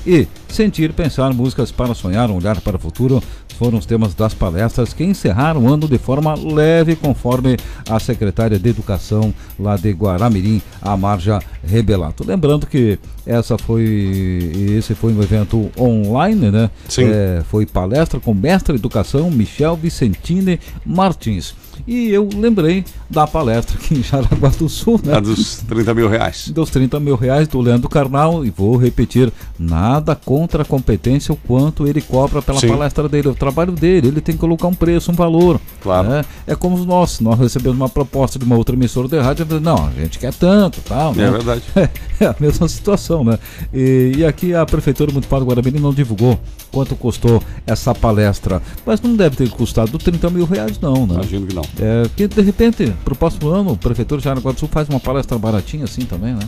e 0.06 0.28
sentir, 0.50 0.94
pensar, 0.94 1.34
músicas 1.34 1.72
para 1.72 1.94
sonhar, 1.94 2.30
um 2.30 2.38
olhar 2.38 2.60
para 2.62 2.78
o 2.78 2.80
futuro 2.80 3.22
foram 3.62 3.78
os 3.78 3.86
temas 3.86 4.16
das 4.16 4.34
palestras 4.34 4.92
que 4.92 5.04
encerraram 5.04 5.66
o 5.66 5.72
ano 5.72 5.88
de 5.88 6.00
forma 6.00 6.34
leve, 6.34 6.96
conforme 6.96 7.58
a 7.88 8.00
secretária 8.00 8.58
de 8.58 8.68
Educação 8.68 9.32
lá 9.60 9.78
de 9.78 9.92
Guaramirim, 9.92 10.60
a 10.82 10.98
Marja 10.98 11.40
Rebelato. 11.64 12.26
Lembrando 12.26 12.66
que 12.66 12.98
essa 13.24 13.60
foi 13.60 14.52
esse 14.76 14.96
foi 14.96 15.14
um 15.14 15.22
evento 15.22 15.70
online, 15.78 16.50
né? 16.50 16.72
Sim. 16.90 17.04
É, 17.06 17.44
foi 17.52 17.68
palestra 17.68 18.20
com 18.20 18.32
o 18.32 18.36
mestre 18.36 18.74
de 18.74 18.80
educação 18.80 19.30
Michel 19.30 19.76
Vicentini 19.76 20.60
Martins. 20.84 21.54
E 21.88 22.10
eu 22.10 22.30
lembrei 22.36 22.86
da 23.10 23.28
palestra 23.28 23.78
aqui 23.78 23.96
em 23.96 24.04
Jaraguá 24.04 24.50
do 24.50 24.70
Sul, 24.70 25.00
né? 25.04 25.16
A 25.16 25.20
dos 25.20 25.58
30 25.68 25.94
mil 25.94 26.08
reais. 26.08 26.50
Dos 26.50 26.70
30 26.70 27.00
mil 27.00 27.16
reais 27.16 27.48
do 27.48 27.60
Leandro 27.60 27.90
Carnal, 27.90 28.46
e 28.46 28.50
vou 28.50 28.78
repetir, 28.78 29.32
nada 29.58 30.16
contra 30.16 30.64
a 30.64 30.66
competência, 30.66 31.34
o 31.34 31.36
quanto 31.36 31.88
ele 31.88 32.02
cobra 32.02 32.42
pela 32.42 32.60
Sim. 32.60 32.70
palestra 32.70 33.10
dele, 33.10 33.30
o 33.30 33.36
trabalho 33.36 33.72
dele, 33.72 34.08
ele 34.08 34.22
tem 34.22 34.36
que 34.36 34.42
colocar 34.42 34.68
um 34.68 34.74
preço, 34.74 35.12
um 35.12 35.16
valor. 35.16 35.60
Claro. 35.82 36.10
né? 36.10 36.26
É 36.46 36.56
como 36.56 36.78
nós, 36.86 37.20
nós 37.20 37.40
recebemos 37.40 37.78
uma 37.78 37.90
proposta 37.90 38.38
de 38.38 38.46
uma 38.46 38.56
outra 38.56 38.76
emissora 38.76 39.08
de 39.08 39.20
rádio, 39.20 39.46
falamos, 39.46 39.66
não, 39.66 39.88
a 39.88 39.92
gente 39.92 40.20
quer 40.20 40.34
tanto, 40.34 40.82
tal, 40.82 41.14
né? 41.14 41.28
É 41.28 41.32
verdade. 41.32 41.64
É, 42.22 42.28
a 42.28 42.36
mesma 42.40 42.68
situação, 42.68 43.24
né? 43.24 43.40
E, 43.74 44.14
e 44.18 44.24
aqui 44.26 44.54
a 44.54 44.64
Prefeitura 44.64 45.12
Municipal 45.12 45.40
do 45.40 45.46
Guaramirim 45.48 45.80
não 45.80 45.92
divulgou 45.92 46.40
quanto 46.72 46.96
custou 46.96 47.42
essa 47.66 47.96
palestra, 47.96 48.62
mas 48.86 49.02
não 49.02 49.16
deve 49.16 49.36
ter 49.36 49.50
custado 49.50 49.98
30 49.98 50.30
mil 50.30 50.46
reais, 50.46 50.80
não, 50.80 51.08
né? 51.08 51.16
Imagino 51.16 51.48
que 51.48 51.56
não. 51.56 51.61
É, 51.80 52.10
que 52.16 52.28
de 52.28 52.42
repente, 52.42 52.94
pro 53.04 53.16
próximo 53.16 53.50
ano, 53.50 53.72
a 53.72 53.76
Prefeitura 53.76 54.20
de 54.20 54.26
Jaraguá 54.26 54.52
do 54.52 54.60
Sul 54.60 54.70
faz 54.72 54.88
uma 54.90 55.00
palestra 55.00 55.38
baratinha 55.38 55.86
assim 55.86 56.02
também, 56.02 56.34
né? 56.34 56.48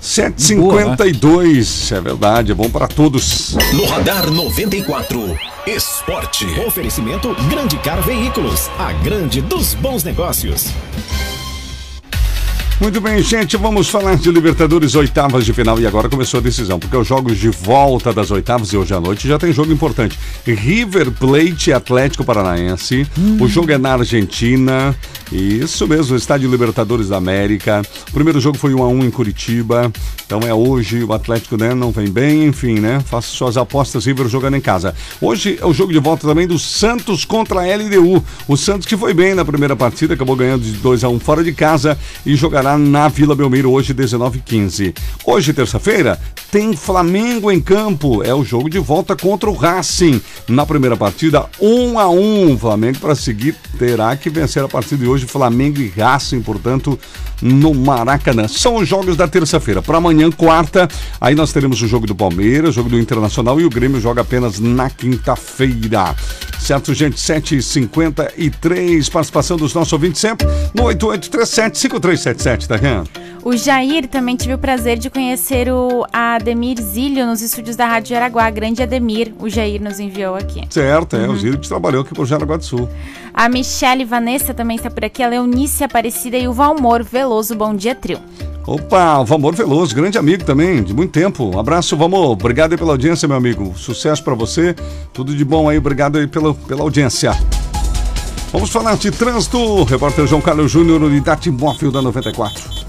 752, 0.00 1.90
é 1.92 2.00
verdade, 2.00 2.52
é 2.52 2.54
bom 2.54 2.70
para 2.70 2.86
todos. 2.86 3.56
No 3.72 3.84
Radar 3.86 4.30
94, 4.30 5.36
Esporte. 5.66 6.46
Oferecimento 6.66 7.34
Grande 7.48 7.76
Car 7.78 8.00
Veículos, 8.02 8.70
a 8.78 8.92
grande 8.92 9.40
dos 9.40 9.74
bons 9.74 10.04
negócios. 10.04 10.66
Muito 12.78 13.00
bem, 13.00 13.22
gente, 13.22 13.56
vamos 13.56 13.88
falar 13.88 14.16
de 14.16 14.30
Libertadores 14.30 14.94
oitavas 14.94 15.46
de 15.46 15.52
final 15.54 15.80
e 15.80 15.86
agora 15.86 16.10
começou 16.10 16.40
a 16.40 16.42
decisão, 16.42 16.78
porque 16.78 16.94
os 16.94 17.06
jogos 17.06 17.38
de 17.38 17.48
volta 17.48 18.12
das 18.12 18.30
oitavas 18.30 18.68
e 18.68 18.76
hoje 18.76 18.92
à 18.92 19.00
noite 19.00 19.26
já 19.26 19.38
tem 19.38 19.50
jogo 19.50 19.72
importante. 19.72 20.18
River 20.46 21.10
Plate 21.10 21.72
Atlético 21.72 22.22
Paranaense. 22.22 23.06
O 23.40 23.48
jogo 23.48 23.72
é 23.72 23.78
na 23.78 23.94
Argentina. 23.94 24.94
Isso 25.32 25.88
mesmo, 25.88 26.16
Estádio 26.16 26.50
Libertadores 26.50 27.08
da 27.08 27.16
América. 27.16 27.80
O 28.10 28.12
primeiro 28.12 28.38
jogo 28.40 28.58
foi 28.58 28.74
1 28.74 28.82
a 28.82 28.88
1 28.88 29.04
em 29.06 29.10
Curitiba. 29.10 29.90
Então 30.26 30.40
é 30.40 30.52
hoje, 30.52 31.02
o 31.02 31.12
Atlético 31.14 31.56
né, 31.56 31.74
não 31.74 31.90
vem 31.90 32.10
bem, 32.10 32.44
enfim, 32.44 32.78
né? 32.78 33.00
Faça 33.00 33.28
suas 33.28 33.56
apostas, 33.56 34.04
River 34.04 34.28
jogando 34.28 34.56
em 34.56 34.60
casa. 34.60 34.94
Hoje 35.20 35.58
é 35.60 35.64
o 35.64 35.72
jogo 35.72 35.92
de 35.92 35.98
volta 35.98 36.28
também 36.28 36.46
do 36.46 36.58
Santos 36.58 37.24
contra 37.24 37.60
a 37.60 37.76
LDU. 37.76 38.22
O 38.46 38.56
Santos 38.56 38.86
que 38.86 38.96
foi 38.96 39.14
bem 39.14 39.34
na 39.34 39.44
primeira 39.44 39.74
partida, 39.74 40.14
acabou 40.14 40.36
ganhando 40.36 40.62
de 40.62 40.72
2 40.72 41.04
a 41.04 41.08
1 41.08 41.18
fora 41.20 41.42
de 41.42 41.52
casa 41.52 41.96
e 42.24 42.36
jogará 42.36 42.65
na 42.74 43.06
Vila 43.06 43.36
Belmiro 43.36 43.70
hoje 43.70 43.94
19h15. 43.94 44.96
Hoje, 45.24 45.52
terça-feira, 45.52 46.18
tem 46.50 46.74
Flamengo 46.74 47.52
em 47.52 47.60
campo. 47.60 48.22
É 48.24 48.34
o 48.34 48.42
jogo 48.42 48.70
de 48.70 48.78
volta 48.78 49.14
contra 49.14 49.50
o 49.50 49.54
Racing. 49.54 50.20
Na 50.48 50.64
primeira 50.64 50.96
partida, 50.96 51.46
1 51.60 51.98
a 51.98 52.08
1 52.08 52.58
Flamengo 52.58 52.98
para 52.98 53.14
seguir 53.14 53.54
terá 53.78 54.16
que 54.16 54.30
vencer 54.30 54.64
a 54.64 54.68
partida 54.68 55.04
de 55.04 55.08
hoje. 55.08 55.26
Flamengo 55.26 55.80
e 55.80 55.88
Racing, 55.88 56.40
portanto, 56.40 56.98
no 57.42 57.74
Maracanã. 57.74 58.48
São 58.48 58.76
os 58.76 58.88
jogos 58.88 59.16
da 59.16 59.28
terça-feira. 59.28 59.82
Para 59.82 59.98
amanhã, 59.98 60.30
quarta, 60.30 60.88
aí 61.20 61.34
nós 61.34 61.52
teremos 61.52 61.80
o 61.82 61.86
jogo 61.86 62.06
do 62.06 62.14
Palmeiras, 62.14 62.70
o 62.70 62.72
jogo 62.72 62.88
do 62.88 62.98
Internacional 62.98 63.60
e 63.60 63.64
o 63.64 63.70
Grêmio 63.70 64.00
joga 64.00 64.22
apenas 64.22 64.58
na 64.58 64.88
quinta-feira. 64.88 66.14
Certo, 66.58 66.94
gente? 66.94 67.16
7h53. 67.16 69.10
Participação 69.10 69.56
dos 69.56 69.74
nossos 69.74 69.92
ouvintes 69.92 70.20
sempre 70.20 70.46
no 70.74 70.84
8837-5377, 70.84 72.55
tá? 72.66 72.76
O 73.44 73.56
Jair 73.56 74.08
também 74.08 74.34
tive 74.34 74.54
o 74.54 74.58
prazer 74.58 74.98
de 74.98 75.08
conhecer 75.08 75.70
o 75.70 76.04
Ademir 76.12 76.82
Zílio 76.82 77.24
nos 77.26 77.42
estúdios 77.42 77.76
da 77.76 77.86
Rádio 77.86 78.10
Jaraguá. 78.10 78.50
Grande 78.50 78.82
Ademir, 78.82 79.32
o 79.38 79.48
Jair 79.48 79.80
nos 79.80 80.00
enviou 80.00 80.34
aqui. 80.34 80.62
Certo, 80.68 81.16
é. 81.16 81.28
O 81.28 81.36
Zílio 81.36 81.58
que 81.58 81.68
trabalhou 81.68 82.02
aqui 82.02 82.12
por 82.12 82.26
Jaraguá 82.26 82.56
do 82.56 82.64
Sul. 82.64 82.88
A 83.32 83.48
Michele 83.48 84.04
Vanessa 84.04 84.52
também 84.52 84.76
está 84.76 84.90
por 84.90 85.04
aqui, 85.04 85.22
a 85.22 85.28
Leonice 85.28 85.84
Aparecida 85.84 86.36
e 86.36 86.48
o 86.48 86.52
Valmor 86.52 87.04
Veloso. 87.04 87.54
Bom 87.54 87.74
dia, 87.74 87.94
trio. 87.94 88.18
Opa, 88.66 89.20
o 89.20 89.24
Valmor 89.24 89.54
Veloso, 89.54 89.94
grande 89.94 90.18
amigo 90.18 90.42
também, 90.42 90.82
de 90.82 90.92
muito 90.92 91.12
tempo. 91.12 91.54
Um 91.54 91.60
abraço, 91.60 91.96
Valmor. 91.96 92.30
Obrigado 92.30 92.72
aí 92.72 92.78
pela 92.78 92.90
audiência, 92.92 93.28
meu 93.28 93.36
amigo. 93.36 93.72
Sucesso 93.76 94.24
pra 94.24 94.34
você. 94.34 94.74
Tudo 95.12 95.36
de 95.36 95.44
bom 95.44 95.68
aí. 95.68 95.78
Obrigado 95.78 96.18
aí 96.18 96.26
pela, 96.26 96.52
pela 96.52 96.82
audiência. 96.82 97.30
Vamos 98.52 98.70
falar 98.70 98.96
de 98.96 99.10
trânsito. 99.10 99.84
Repórter 99.84 100.26
João 100.26 100.40
Carlos 100.40 100.70
Júnior, 100.70 101.02
unidade 101.02 101.50
móvel 101.50 101.90
da 101.90 102.00
94. 102.00 102.86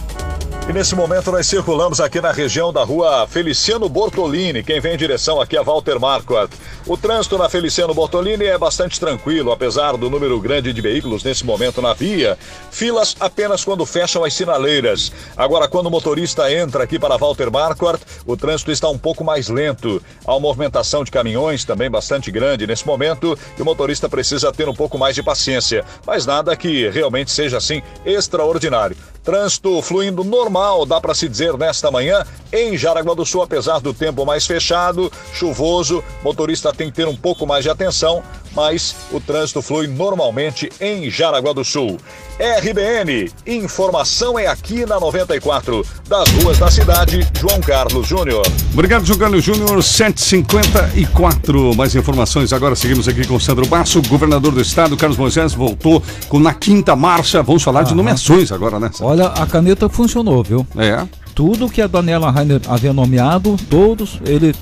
E 0.70 0.74
nesse 0.74 0.95
momento 0.95 1.32
nós 1.32 1.47
circulamos 1.47 2.01
aqui 2.01 2.20
na 2.20 2.32
região 2.32 2.74
da 2.74 2.84
rua 2.84 3.26
Feliciano 3.28 3.88
Bortolini, 3.88 4.62
quem 4.62 4.82
vem 4.82 4.95
em 4.95 4.97
direção 4.97 5.39
aqui 5.39 5.55
a 5.55 5.62
Walter 5.64 5.97
Marquardt. 5.97 6.53
O 6.90 6.96
trânsito 6.96 7.38
na 7.38 7.50
Feliciano 7.50 7.94
Bortolini 7.94 8.46
é 8.46 8.58
bastante 8.58 8.98
tranquilo, 8.98 9.52
apesar 9.52 9.98
do 9.98 10.10
número 10.10 10.40
grande 10.40 10.72
de 10.72 10.80
veículos 10.80 11.22
nesse 11.22 11.46
momento 11.46 11.82
na 11.82 11.94
via. 11.94 12.38
Filas 12.72 13.14
apenas 13.20 13.66
quando 13.66 13.86
fecham 13.86 14.24
as 14.24 14.34
sinaleiras. 14.34 15.12
Agora, 15.36 15.68
quando 15.68 15.88
o 15.88 15.92
motorista 15.92 16.50
entra 16.50 16.86
aqui 16.86 16.98
para 16.98 17.18
Walter 17.18 17.52
Marquardt, 17.52 18.02
o 18.26 18.38
trânsito 18.38 18.72
está 18.72 18.88
um 18.88 18.98
pouco 18.98 19.22
mais 19.22 19.50
lento. 19.50 20.02
Há 20.26 20.32
uma 20.32 20.40
movimentação 20.40 21.04
de 21.04 21.12
caminhões 21.12 21.66
também 21.66 21.92
bastante 21.92 22.32
grande 22.32 22.66
nesse 22.66 22.88
momento 22.88 23.38
e 23.58 23.62
o 23.62 23.66
motorista 23.66 24.08
precisa 24.08 24.54
ter 24.54 24.70
um 24.70 24.74
pouco 24.74 24.98
mais 24.98 25.14
de 25.14 25.22
paciência. 25.22 25.84
Mas 26.06 26.26
nada 26.26 26.56
que 26.56 26.88
realmente 26.88 27.32
seja 27.32 27.58
assim 27.58 27.82
extraordinário. 28.06 28.96
Trânsito 29.28 29.82
fluindo 29.82 30.24
normal, 30.24 30.86
dá 30.86 31.02
para 31.02 31.14
se 31.14 31.28
dizer, 31.28 31.58
nesta 31.58 31.92
manhã 31.92 32.26
em 32.50 32.78
Jaraguá 32.78 33.14
do 33.14 33.26
Sul, 33.26 33.42
apesar 33.42 33.82
do 33.82 33.94
tempo 33.94 34.26
mais 34.26 34.46
fechado, 34.46 35.12
chuvoso, 35.34 36.02
motorista 36.24 36.74
tem 36.78 36.90
que 36.90 36.96
ter 36.96 37.08
um 37.08 37.16
pouco 37.16 37.46
mais 37.46 37.64
de 37.64 37.70
atenção, 37.70 38.24
mas 38.56 38.96
o 39.12 39.20
trânsito 39.20 39.62
flui 39.62 39.88
normalmente 39.88 40.70
em 40.80 41.10
Jaraguá 41.10 41.54
do 41.54 41.66
Sul. 41.66 41.98
RBN, 42.40 43.32
informação 43.46 44.38
é 44.38 44.46
aqui 44.46 44.86
na 44.86 45.00
94, 45.00 45.86
das 46.08 46.30
ruas 46.30 46.60
da 46.60 46.70
cidade, 46.70 47.28
João 47.40 47.60
Carlos 47.60 48.08
Júnior. 48.08 48.46
Obrigado, 48.72 49.06
João 49.06 49.18
Carlos 49.18 49.44
Júnior, 49.44 49.82
754. 49.82 51.76
Mais 51.76 51.96
informações 51.96 52.54
agora, 52.54 52.76
seguimos 52.76 53.08
aqui 53.08 53.26
com 53.26 53.36
o 53.36 53.40
Sandro 53.40 53.66
Basso, 53.68 54.02
governador 54.08 54.52
do 54.52 54.62
estado, 54.62 54.96
Carlos 54.96 55.18
Moisés, 55.18 55.54
voltou 55.54 56.02
com 56.30 56.40
na 56.40 56.54
quinta 56.54 56.96
marcha. 56.96 57.42
Vamos 57.42 57.64
falar 57.64 57.84
de 57.84 57.96
nomeações 57.96 58.52
agora, 58.52 58.80
né? 58.80 58.92
Olha, 59.02 59.28
a 59.28 59.48
caneta 59.48 59.90
funcionou, 59.90 60.44
viu? 60.44 60.66
É. 60.78 61.08
Tudo 61.34 61.70
que 61.70 61.82
a 61.82 61.88
Daniela 61.88 62.32
Rainer 62.32 62.62
havia 62.68 62.94
nomeado, 62.94 63.56
todos, 63.70 64.20
ele 64.26 64.56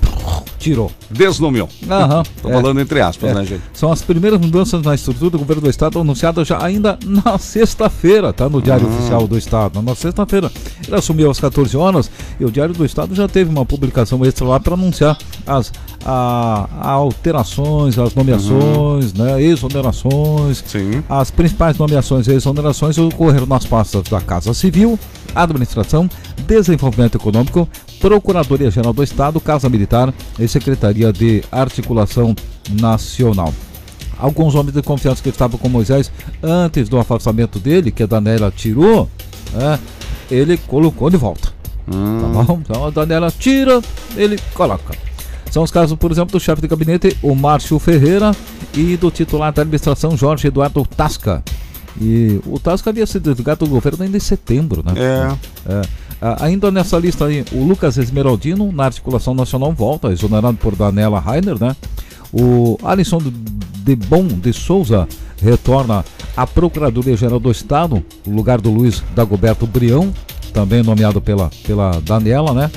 tirou. 0.58 0.90
Desnomeou. 1.10 1.68
Aham. 1.88 2.22
Tô 2.42 2.48
É. 2.48 2.52
falando 2.52 2.80
entre 2.80 3.00
aspas, 3.00 3.30
É. 3.30 3.34
né, 3.34 3.44
gente? 3.44 3.62
São 3.74 3.90
as 3.92 4.02
primeiras 4.02 4.40
mudanças 4.40 4.82
na 4.82 4.94
estrutura 4.94 5.30
do 5.30 5.38
governo 5.38 5.62
do 5.62 5.70
estado 5.70 5.98
anunciadas 6.00 6.46
já 6.48 6.62
ainda 6.64 6.98
na 7.04 7.36
sexta-feira, 7.38 8.32
tá? 8.32 8.48
No 8.48 8.60
Diário 8.62 8.86
Ah. 8.86 8.94
Oficial 8.94 9.26
do 9.26 9.36
Estado. 9.38 9.80
Na 9.82 9.94
sexta-feira. 9.94 10.50
Ele 10.86 10.96
assumiu 10.96 11.30
às 11.30 11.38
14 11.40 11.76
horas 11.76 12.10
e 12.40 12.44
o 12.44 12.50
Diário 12.50 12.74
do 12.74 12.84
Estado 12.84 13.14
já 13.14 13.26
teve 13.28 13.50
uma 13.50 13.64
publicação 13.66 14.24
extra 14.24 14.46
lá 14.46 14.58
para 14.60 14.74
anunciar 14.74 15.16
as 15.46 15.72
a- 16.04 16.68
alterações, 16.80 17.98
as 17.98 18.14
nomeações, 18.14 19.12
né? 19.12 19.42
Exonerações. 19.42 20.62
As 21.08 21.30
principais 21.30 21.76
nomeações 21.78 22.26
e 22.28 22.32
exonerações 22.32 22.96
ocorreram 22.98 23.46
nas 23.46 23.64
pastas 23.66 24.02
da 24.04 24.20
Casa 24.20 24.54
Civil, 24.54 24.98
Administração, 25.34 26.08
Desenvolvimento 26.46 27.16
Econômico, 27.16 27.68
Procuradoria-Geral 28.06 28.92
do 28.92 29.02
Estado, 29.02 29.40
Casa 29.40 29.68
Militar 29.68 30.14
e 30.38 30.46
Secretaria 30.46 31.12
de 31.12 31.42
Articulação 31.50 32.36
Nacional. 32.80 33.52
Alguns 34.16 34.54
homens 34.54 34.74
de 34.74 34.80
confiança 34.80 35.20
que 35.20 35.28
estavam 35.28 35.58
com 35.58 35.68
Moisés 35.68 36.12
antes 36.40 36.88
do 36.88 36.98
afastamento 36.98 37.58
dele, 37.58 37.90
que 37.90 38.04
a 38.04 38.06
Daniela 38.06 38.52
tirou, 38.54 39.10
né, 39.52 39.80
ele 40.30 40.56
colocou 40.56 41.10
de 41.10 41.16
volta. 41.16 41.48
Tá 41.84 42.44
bom? 42.44 42.60
Então 42.62 42.84
a 42.86 42.90
Daniela 42.90 43.28
tira, 43.36 43.82
ele 44.16 44.38
coloca. 44.54 44.94
São 45.50 45.64
os 45.64 45.72
casos, 45.72 45.98
por 45.98 46.12
exemplo, 46.12 46.30
do 46.30 46.38
chefe 46.38 46.62
de 46.62 46.68
gabinete, 46.68 47.16
o 47.20 47.34
Márcio 47.34 47.76
Ferreira, 47.80 48.30
e 48.72 48.96
do 48.96 49.10
titular 49.10 49.52
da 49.52 49.62
administração, 49.62 50.16
Jorge 50.16 50.46
Eduardo 50.46 50.86
Tasca. 50.96 51.42
E 52.00 52.40
o 52.46 52.58
Tasca 52.58 52.90
havia 52.90 53.06
sido 53.06 53.30
desligado 53.30 53.64
do 53.64 53.70
governo 53.70 54.04
ainda 54.04 54.16
em 54.16 54.20
setembro, 54.20 54.82
né? 54.84 54.92
É. 55.66 55.82
Ah, 56.20 56.44
ainda 56.44 56.70
nessa 56.70 56.98
lista 56.98 57.26
aí, 57.26 57.44
o 57.52 57.64
Lucas 57.64 57.98
Esmeraldino, 57.98 58.72
na 58.72 58.84
articulação 58.84 59.34
nacional, 59.34 59.72
volta, 59.72 60.12
exonerado 60.12 60.56
por 60.56 60.74
Daniela 60.74 61.20
Rainer, 61.20 61.58
né? 61.58 61.76
O 62.32 62.78
Alisson 62.82 63.18
de 63.18 63.96
Bom 63.96 64.26
de 64.26 64.52
Souza 64.52 65.06
retorna 65.40 66.04
à 66.36 66.46
Procuradoria-Geral 66.46 67.38
do 67.38 67.50
Estado, 67.50 68.02
no 68.26 68.34
lugar 68.34 68.60
do 68.60 68.70
Luiz 68.70 69.02
Dagoberto 69.14 69.66
Brião, 69.66 70.12
também 70.52 70.82
nomeado 70.82 71.20
pela, 71.20 71.50
pela 71.66 72.00
Daniela, 72.00 72.52
né? 72.52 72.70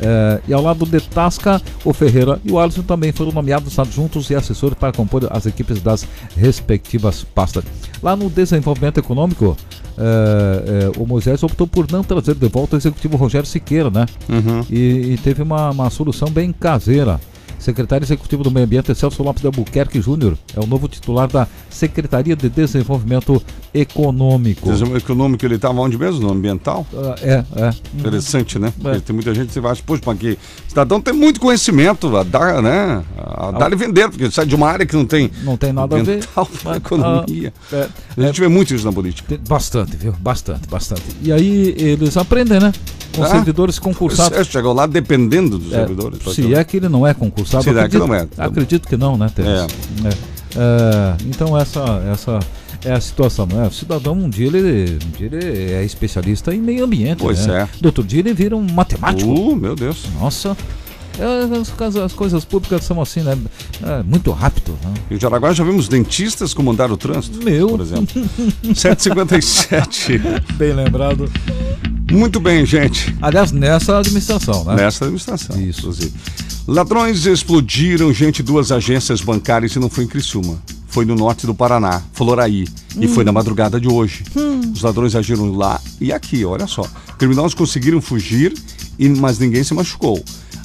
Eh, 0.00 0.40
e 0.48 0.52
ao 0.52 0.62
lado 0.62 0.86
de 0.86 1.00
Tasca, 1.00 1.60
o 1.84 1.92
Ferreira 1.92 2.40
e 2.44 2.50
o 2.50 2.58
Alisson 2.58 2.82
também 2.82 3.12
foram 3.12 3.32
nomeados 3.32 3.78
adjuntos 3.78 4.30
e 4.30 4.34
assessores 4.34 4.76
para 4.78 4.92
compor 4.92 5.26
as 5.30 5.46
equipes 5.46 5.80
das 5.82 6.06
respectivas 6.36 7.24
pastas. 7.24 7.64
Lá 8.02 8.16
no 8.16 8.30
desenvolvimento 8.30 8.98
econômico, 8.98 9.56
eh, 9.98 10.64
eh, 10.66 10.98
o 10.98 11.06
Moisés 11.06 11.42
optou 11.42 11.66
por 11.66 11.90
não 11.90 12.02
trazer 12.02 12.34
de 12.34 12.48
volta 12.48 12.76
o 12.76 12.78
executivo 12.78 13.16
Rogério 13.16 13.46
Siqueira, 13.46 13.90
né? 13.90 14.06
Uhum. 14.28 14.64
E, 14.70 15.12
e 15.12 15.18
teve 15.22 15.42
uma, 15.42 15.70
uma 15.70 15.90
solução 15.90 16.30
bem 16.30 16.52
caseira. 16.52 17.20
Secretário 17.60 18.04
Executivo 18.04 18.42
do 18.42 18.50
Meio 18.50 18.64
Ambiente, 18.64 18.92
Celso 18.94 19.22
Lopes 19.22 19.42
de 19.42 19.46
Albuquerque 19.46 20.00
Júnior, 20.00 20.36
é 20.56 20.60
o 20.60 20.66
novo 20.66 20.88
titular 20.88 21.28
da 21.28 21.46
Secretaria 21.68 22.34
de 22.34 22.48
Desenvolvimento 22.48 23.40
Econômico. 23.72 24.66
Desenvolvimento 24.68 25.04
econômico, 25.04 25.44
ele 25.44 25.56
estava 25.56 25.80
onde 25.80 25.98
mesmo? 25.98 26.20
No 26.22 26.32
ambiental? 26.32 26.86
Ah, 26.94 27.14
é, 27.22 27.44
é. 27.56 27.70
Interessante, 27.98 28.58
né? 28.58 28.72
É. 28.84 28.98
Tem 29.00 29.14
muita 29.14 29.34
gente 29.34 29.52
que 29.58 29.66
acha, 29.66 29.82
poxa, 29.84 30.02
mas 30.06 30.18
que 30.18 30.38
cidadão 30.68 31.00
tem 31.00 31.12
muito 31.14 31.38
conhecimento 31.38 32.16
a 32.16 32.22
dar, 32.22 32.62
né? 32.62 33.02
A 33.16 33.50
dar 33.50 33.72
e 33.72 33.76
vender, 33.76 34.08
porque 34.08 34.30
sai 34.30 34.46
de 34.46 34.54
uma 34.54 34.68
área 34.68 34.86
que 34.86 34.96
não 34.96 35.04
tem. 35.04 35.30
Não 35.44 35.56
tem 35.56 35.72
nada 35.72 35.96
a 35.98 36.02
ver. 36.02 36.20
Ah, 36.64 36.76
economia. 36.76 37.52
ah, 37.72 37.76
é, 37.76 37.88
a 38.16 38.26
gente 38.26 38.40
vê 38.40 38.48
muito 38.48 38.74
isso 38.74 38.84
na 38.84 38.92
política. 38.92 39.38
Bastante, 39.48 39.96
viu? 39.96 40.12
Bastante, 40.18 40.68
bastante. 40.68 41.02
E 41.22 41.32
aí 41.32 41.74
eles 41.76 42.16
aprendem, 42.16 42.58
né? 42.60 42.72
Com 43.14 43.24
Ah, 43.24 43.28
servidores 43.28 43.78
concursados. 43.78 44.38
Você 44.38 44.44
chegou 44.44 44.72
lá 44.72 44.86
dependendo 44.86 45.58
dos 45.58 45.72
É, 45.72 45.76
servidores. 45.76 46.18
se 46.34 46.54
é 46.54 46.62
que 46.64 46.76
ele 46.76 46.88
não 46.88 47.06
é 47.06 47.12
concursado. 47.12 47.49
Se 47.50 47.56
é 47.56 47.72
que 47.72 47.78
acredito, 47.78 48.06
não 48.06 48.14
é. 48.14 48.28
Acredito 48.38 48.88
que 48.88 48.96
não, 48.96 49.16
né, 49.16 49.30
Teres? 49.34 49.50
É. 49.50 50.08
É. 50.08 50.40
É, 50.56 51.16
então 51.26 51.56
essa, 51.56 52.02
essa 52.12 52.40
é 52.84 52.92
a 52.92 53.00
situação, 53.00 53.46
né? 53.46 53.66
O 53.66 53.70
cidadão 53.70 54.14
um 54.14 54.28
dia 54.28 54.46
ele, 54.48 54.98
um 55.04 55.10
dia 55.10 55.26
ele 55.26 55.72
é 55.72 55.84
especialista 55.84 56.54
em 56.54 56.60
meio 56.60 56.84
ambiente. 56.84 57.18
Pois 57.18 57.46
né? 57.46 57.62
é. 57.62 57.80
Do 57.80 57.86
outro 57.86 58.02
dia 58.02 58.20
ele 58.20 58.32
vira 58.32 58.56
um 58.56 58.66
matemático. 58.72 59.30
Uh, 59.30 59.56
meu 59.56 59.76
Deus. 59.76 60.06
Nossa. 60.18 60.56
É, 61.20 61.58
as, 61.60 61.68
coisas- 61.70 62.02
as 62.02 62.12
coisas 62.12 62.44
públicas 62.44 62.84
são 62.84 63.00
assim, 63.00 63.20
né? 63.20 63.36
É, 63.82 64.02
muito 64.02 64.30
rápido. 64.32 64.72
Né? 64.82 64.94
Em 65.10 65.20
Jaraguá 65.20 65.52
já 65.52 65.62
vimos 65.62 65.86
dentistas 65.88 66.54
comandar 66.54 66.90
o 66.90 66.96
trânsito. 66.96 67.44
Meu. 67.44 67.68
Por 67.68 67.80
exemplo. 67.80 68.22
757. 68.74 70.18
Bem 70.56 70.72
lembrado. 70.72 71.30
Muito 72.10 72.40
bem, 72.40 72.66
gente. 72.66 73.14
Aliás, 73.22 73.52
nessa 73.52 73.98
administração, 73.98 74.64
né? 74.64 74.74
Nessa 74.74 75.04
administração, 75.04 75.60
Isso. 75.60 75.80
inclusive. 75.80 76.12
Ladrões 76.66 77.24
explodiram, 77.24 78.12
gente, 78.12 78.42
duas 78.42 78.72
agências 78.72 79.20
bancárias 79.20 79.72
e 79.76 79.78
não 79.78 79.88
foi 79.88 80.04
em 80.04 80.08
Criciúma. 80.08 80.60
Foi 80.88 81.04
no 81.04 81.14
norte 81.14 81.46
do 81.46 81.54
Paraná, 81.54 82.02
Floraí. 82.12 82.66
E 82.96 83.06
Hum. 83.06 83.14
foi 83.14 83.22
na 83.22 83.30
madrugada 83.30 83.80
de 83.80 83.86
hoje. 83.88 84.24
Hum. 84.36 84.72
Os 84.74 84.82
ladrões 84.82 85.14
agiram 85.14 85.52
lá 85.54 85.80
e 86.00 86.12
aqui, 86.12 86.44
olha 86.44 86.66
só. 86.66 86.84
Criminosos 87.16 87.54
conseguiram 87.54 88.00
fugir, 88.00 88.52
e, 88.98 89.08
mas 89.08 89.38
ninguém 89.38 89.62
se 89.62 89.72
machucou. 89.72 90.20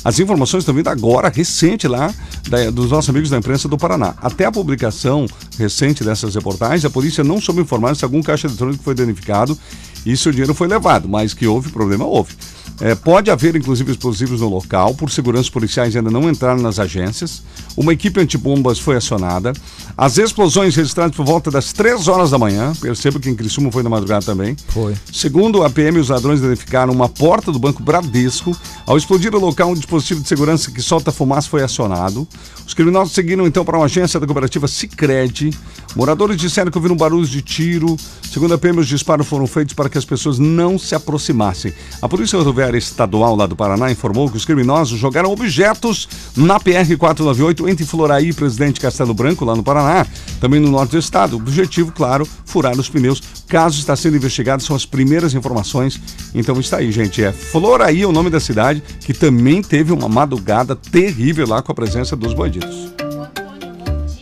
As 0.05 0.19
informações 0.19 0.61
estão 0.61 0.75
vindo 0.75 0.87
agora, 0.87 1.29
recente 1.29 1.87
lá, 1.87 2.13
da- 2.47 2.69
dos 2.69 2.91
nossos 2.91 3.09
amigos 3.09 3.31
da 3.31 3.37
imprensa 3.39 3.67
do 3.67 3.75
Paraná. 3.75 4.13
Até 4.21 4.45
a 4.45 4.51
publicação 4.51 5.25
recente 5.57 6.03
dessas 6.03 6.35
reportagens, 6.35 6.85
a 6.85 6.91
polícia 6.91 7.23
não 7.23 7.41
soube 7.41 7.61
informar 7.61 7.95
se 7.95 8.05
algum 8.05 8.21
caixa 8.21 8.45
eletrônico 8.45 8.83
foi 8.83 8.93
danificado 8.93 9.57
e 10.05 10.15
se 10.15 10.29
o 10.29 10.31
dinheiro 10.31 10.53
foi 10.53 10.67
levado, 10.67 11.09
mas 11.09 11.33
que 11.33 11.47
houve 11.47 11.71
problema, 11.71 12.05
houve. 12.05 12.35
É, 12.81 12.93
pode 12.93 13.31
haver, 13.31 13.55
inclusive, 13.55 13.91
explosivos 13.91 14.41
no 14.41 14.49
local, 14.49 14.93
por 14.93 15.09
seguranças 15.09 15.49
policiais 15.49 15.95
ainda 15.95 16.11
não 16.11 16.29
entraram 16.29 16.61
nas 16.61 16.77
agências. 16.77 17.41
Uma 17.77 17.93
equipe 17.93 18.19
antibombas 18.19 18.79
foi 18.79 18.97
acionada. 18.97 19.53
As 19.97 20.17
explosões 20.17 20.75
registradas 20.75 21.15
por 21.15 21.25
volta 21.25 21.49
das 21.49 21.71
3 21.71 22.07
horas 22.07 22.31
da 22.31 22.37
manhã, 22.37 22.73
percebo 22.79 23.19
que 23.19 23.29
em 23.29 23.35
Criciúma 23.35 23.71
foi 23.71 23.81
na 23.81 23.89
madrugada 23.89 24.25
também. 24.25 24.55
Foi. 24.67 24.93
Segundo 25.11 25.63
a 25.63 25.69
PM, 25.69 25.99
os 25.99 26.09
ladrões 26.09 26.39
identificaram 26.39 26.91
uma 26.91 27.07
porta 27.07 27.51
do 27.51 27.59
Banco 27.59 27.81
Bradesco. 27.81 28.55
Ao 28.85 28.97
explodir 28.97 29.33
o 29.33 29.39
local, 29.39 29.69
um 29.69 29.73
dispositivo 29.73 30.21
de 30.21 30.27
segurança 30.27 30.69
que 30.69 30.81
solta 30.81 31.11
fumaça 31.11 31.49
foi 31.49 31.63
acionado. 31.63 32.27
Os 32.67 32.73
criminosos 32.73 33.13
seguiram 33.13 33.47
então 33.47 33.63
para 33.63 33.77
uma 33.77 33.85
agência 33.85 34.19
da 34.19 34.25
cooperativa 34.25 34.67
Sicredi. 34.67 35.51
Moradores 35.95 36.37
disseram 36.37 36.69
que 36.69 36.77
ouviram 36.77 36.95
barulhos 36.95 37.29
de 37.29 37.41
tiro. 37.41 37.95
Segundo 38.29 38.53
a 38.53 38.57
PM, 38.57 38.79
os 38.79 38.87
disparos 38.87 39.27
foram 39.27 39.47
feitos 39.47 39.73
para 39.73 39.87
que 39.87 39.97
as 39.97 40.03
pessoas 40.03 40.39
não 40.39 40.77
se 40.77 40.93
aproximassem. 40.93 41.73
A 42.01 42.09
Polícia 42.09 42.37
Rodoviária 42.37 42.64
Estadual 42.73 43.35
lá 43.35 43.45
do 43.45 43.55
Paraná 43.55 43.91
informou 43.91 44.29
que 44.29 44.37
os 44.37 44.45
criminosos 44.45 44.97
jogaram 44.97 45.31
objetos 45.31 46.07
na 46.35 46.59
PR-498 46.59 47.69
entre 47.69 47.85
Floraí 47.85 48.29
e 48.29 48.33
Presidente 48.33 48.79
Castelo 48.79 49.13
Branco, 49.13 49.45
lá 49.45 49.55
no 49.55 49.63
Paraná, 49.63 50.07
também 50.39 50.59
no 50.59 50.71
norte 50.71 50.91
do 50.91 50.97
estado. 50.97 51.33
O 51.33 51.39
objetivo, 51.39 51.91
claro, 51.91 52.27
furar 52.45 52.77
os 52.79 52.89
pneus. 52.89 53.19
O 53.19 53.47
caso 53.47 53.79
está 53.79 53.95
sendo 53.95 54.17
investigado, 54.17 54.63
são 54.63 54.75
as 54.75 54.85
primeiras 54.85 55.33
informações. 55.33 55.99
Então 56.33 56.59
está 56.59 56.77
aí, 56.77 56.91
gente. 56.91 57.23
É 57.23 57.31
Floraí 57.31 58.01
é 58.01 58.07
o 58.07 58.11
nome 58.11 58.29
da 58.29 58.39
cidade, 58.39 58.81
que 59.01 59.13
também 59.13 59.61
teve 59.61 59.91
uma 59.93 60.09
madrugada 60.09 60.75
terrível 60.75 61.47
lá 61.47 61.61
com 61.61 61.71
a 61.71 61.75
presença 61.75 62.15
dos 62.15 62.33
bandidos. 62.33 63.04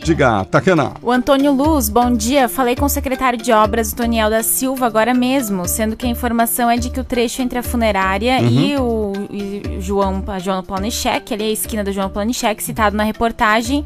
Diga, 0.04 0.44
Taquena. 0.44 0.92
O 1.02 1.10
Antônio 1.10 1.54
Luz, 1.54 1.88
bom 1.88 2.12
dia. 2.12 2.50
Falei 2.50 2.76
com 2.76 2.86
o 2.86 2.90
secretário 2.90 3.40
de 3.42 3.54
obras, 3.54 3.94
o 3.94 3.96
Toniel 3.96 4.30
da 4.30 4.44
Silva, 4.44 4.86
agora 4.86 5.14
mesmo, 5.14 5.66
sendo 5.66 5.96
que 5.96 6.06
a 6.06 6.10
informação 6.10 6.70
é 6.70 6.76
de 6.76 6.90
que 6.90 7.00
o 7.00 7.06
trecho 7.06 7.42
entre 7.42 7.58
a 7.58 7.64
funerária 7.64 8.42
Uhum. 8.42 8.50
e 8.50 8.78
o 8.78 9.14
e 9.32 9.78
João, 9.80 10.22
a 10.28 10.40
João 10.40 10.62
Planichek, 10.62 11.34
ali 11.34 11.46
a 11.46 11.52
esquina 11.52 11.86
da 11.86 11.92
João 11.94 12.10
Planichek, 12.10 12.62
citado 12.62 12.98
na 12.98 13.04
reportagem, 13.04 13.86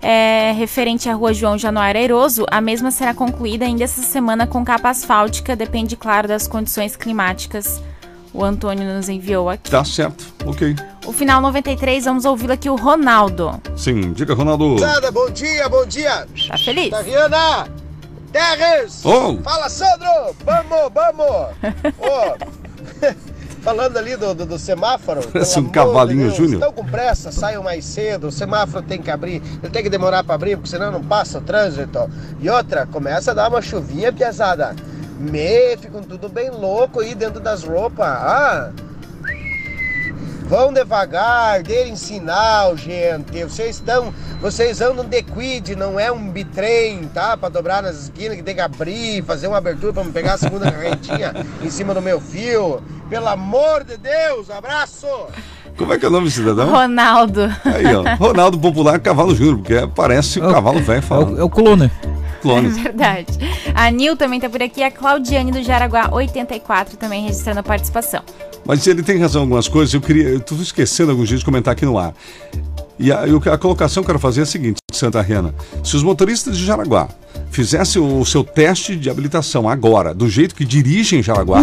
é, 0.00 0.52
referente 0.52 1.08
à 1.08 1.14
rua 1.14 1.34
João 1.34 1.58
Januário 1.58 2.00
Airoso, 2.00 2.46
a 2.48 2.60
mesma 2.60 2.92
será 2.92 3.12
concluída 3.12 3.64
ainda 3.64 3.82
essa 3.82 4.02
semana 4.02 4.46
com 4.46 4.64
capa 4.64 4.90
asfáltica, 4.90 5.56
depende, 5.56 5.96
claro, 5.96 6.28
das 6.28 6.46
condições 6.46 6.94
climáticas. 6.94 7.82
O 8.36 8.44
Antônio 8.44 8.84
nos 8.84 9.08
enviou 9.08 9.48
aqui. 9.48 9.70
Tá 9.70 9.82
certo, 9.82 10.26
ok. 10.44 10.76
O 11.06 11.12
final 11.12 11.40
93, 11.40 12.04
vamos 12.04 12.26
ouvi-lo 12.26 12.52
aqui, 12.52 12.68
o 12.68 12.76
Ronaldo. 12.76 13.58
Sim, 13.74 14.12
diga, 14.12 14.34
Ronaldo. 14.34 14.78
Sada, 14.78 15.10
bom 15.10 15.30
dia, 15.30 15.66
bom 15.70 15.86
dia. 15.86 16.26
Tá 16.46 16.58
feliz? 16.58 16.90
Tariana, 16.90 17.66
Terres. 18.30 19.00
Oh. 19.06 19.38
Fala, 19.42 19.70
Sandro. 19.70 20.36
Vamos, 20.44 20.92
vamos. 20.92 21.26
Ô, 21.98 22.36
falando 23.64 23.96
ali 23.96 24.16
do, 24.16 24.34
do, 24.34 24.44
do 24.44 24.58
semáforo. 24.58 25.26
Parece 25.32 25.58
um 25.58 25.70
cavalinho 25.70 26.30
de 26.30 26.36
júnior. 26.36 26.60
Estão 26.60 26.72
com 26.74 26.84
pressa, 26.84 27.32
saiam 27.32 27.62
mais 27.62 27.86
cedo. 27.86 28.26
O 28.26 28.32
semáforo 28.32 28.82
tem 28.82 29.00
que 29.00 29.10
abrir. 29.10 29.42
Ele 29.62 29.72
tem 29.72 29.82
que 29.82 29.88
demorar 29.88 30.22
para 30.22 30.34
abrir, 30.34 30.56
porque 30.56 30.68
senão 30.68 30.92
não 30.92 31.02
passa 31.02 31.38
o 31.38 31.40
trânsito. 31.40 32.10
E 32.38 32.50
outra, 32.50 32.84
começa 32.84 33.30
a 33.30 33.34
dar 33.34 33.48
uma 33.48 33.62
chuvinha 33.62 34.12
pesada. 34.12 34.76
Me, 35.18 35.76
ficam 35.78 36.02
tudo 36.02 36.28
bem 36.28 36.50
louco 36.50 37.00
aí 37.00 37.14
dentro 37.14 37.40
das 37.40 37.64
roupas. 37.64 38.06
Ah, 38.06 38.70
Vão 40.48 40.72
devagar, 40.72 41.60
deem 41.64 41.96
sinal, 41.96 42.76
gente. 42.76 43.42
Vocês 43.42 43.76
estão. 43.76 44.14
Vocês 44.40 44.80
andam 44.80 45.04
de 45.04 45.20
quid, 45.20 45.74
não 45.74 45.98
é 45.98 46.12
um 46.12 46.30
bitrem, 46.30 47.10
tá? 47.12 47.36
Pra 47.36 47.48
dobrar 47.48 47.82
nas 47.82 48.04
esquinas 48.04 48.36
que 48.36 48.44
tem 48.44 48.54
que 48.54 48.60
abrir, 48.60 49.24
fazer 49.24 49.48
uma 49.48 49.58
abertura 49.58 49.92
pra 49.92 50.04
me 50.04 50.12
pegar 50.12 50.34
a 50.34 50.38
segunda 50.38 50.70
correntinha 50.70 51.34
em 51.60 51.68
cima 51.68 51.92
do 51.92 52.00
meu 52.00 52.20
fio. 52.20 52.80
Pelo 53.10 53.26
amor 53.26 53.82
de 53.82 53.96
Deus, 53.96 54.48
abraço! 54.48 55.08
Como 55.76 55.92
é 55.92 55.98
que 55.98 56.04
é 56.04 56.08
o 56.08 56.12
nome 56.12 56.26
do 56.26 56.30
cidadão? 56.30 56.70
Ronaldo. 56.70 57.42
Aí, 57.64 57.84
ó. 57.94 58.14
Ronaldo 58.14 58.56
Popular 58.58 59.00
Cavalo 59.00 59.34
Júnior, 59.34 59.56
porque 59.58 59.88
parece 59.96 60.38
o 60.38 60.48
cavalo 60.48 60.80
velho 60.80 61.02
falando. 61.02 61.40
É 61.40 61.42
o 61.42 61.50
clone. 61.50 61.90
Clone. 62.46 62.68
É 62.78 62.82
verdade. 62.82 63.26
A 63.74 63.90
Nil 63.90 64.16
também 64.16 64.38
tá 64.40 64.48
por 64.48 64.62
aqui, 64.62 64.82
a 64.82 64.90
Claudiane 64.90 65.50
do 65.52 65.62
Jaraguá 65.62 66.08
84 66.12 66.96
também 66.96 67.24
registrando 67.24 67.60
a 67.60 67.62
participação. 67.62 68.22
Mas 68.64 68.86
ele 68.86 69.02
tem 69.02 69.18
razão 69.18 69.42
em 69.42 69.44
algumas 69.44 69.68
coisas. 69.68 69.92
Eu 69.94 70.00
queria. 70.00 70.28
Eu 70.28 70.40
tô 70.40 70.54
esquecendo 70.56 71.10
alguns 71.10 71.28
dias 71.28 71.40
de 71.40 71.44
comentar 71.46 71.72
aqui 71.72 71.84
no 71.84 71.98
ar. 71.98 72.14
E 72.98 73.12
a, 73.12 73.26
eu- 73.26 73.42
a 73.52 73.58
colocação 73.58 74.02
que 74.02 74.06
eu 74.06 74.14
quero 74.14 74.18
fazer 74.18 74.40
é 74.40 74.42
a 74.44 74.46
seguinte, 74.46 74.78
Santa 74.92 75.20
Rena. 75.20 75.54
Se 75.84 75.94
os 75.96 76.02
motoristas 76.02 76.56
de 76.56 76.64
Jaraguá 76.64 77.08
fizessem 77.50 78.00
o 78.02 78.24
seu 78.24 78.44
teste 78.44 78.96
de 78.96 79.08
habilitação 79.08 79.68
agora, 79.68 80.12
do 80.12 80.28
jeito 80.28 80.54
que 80.54 80.64
dirigem 80.64 81.22
Jaraguá, 81.22 81.60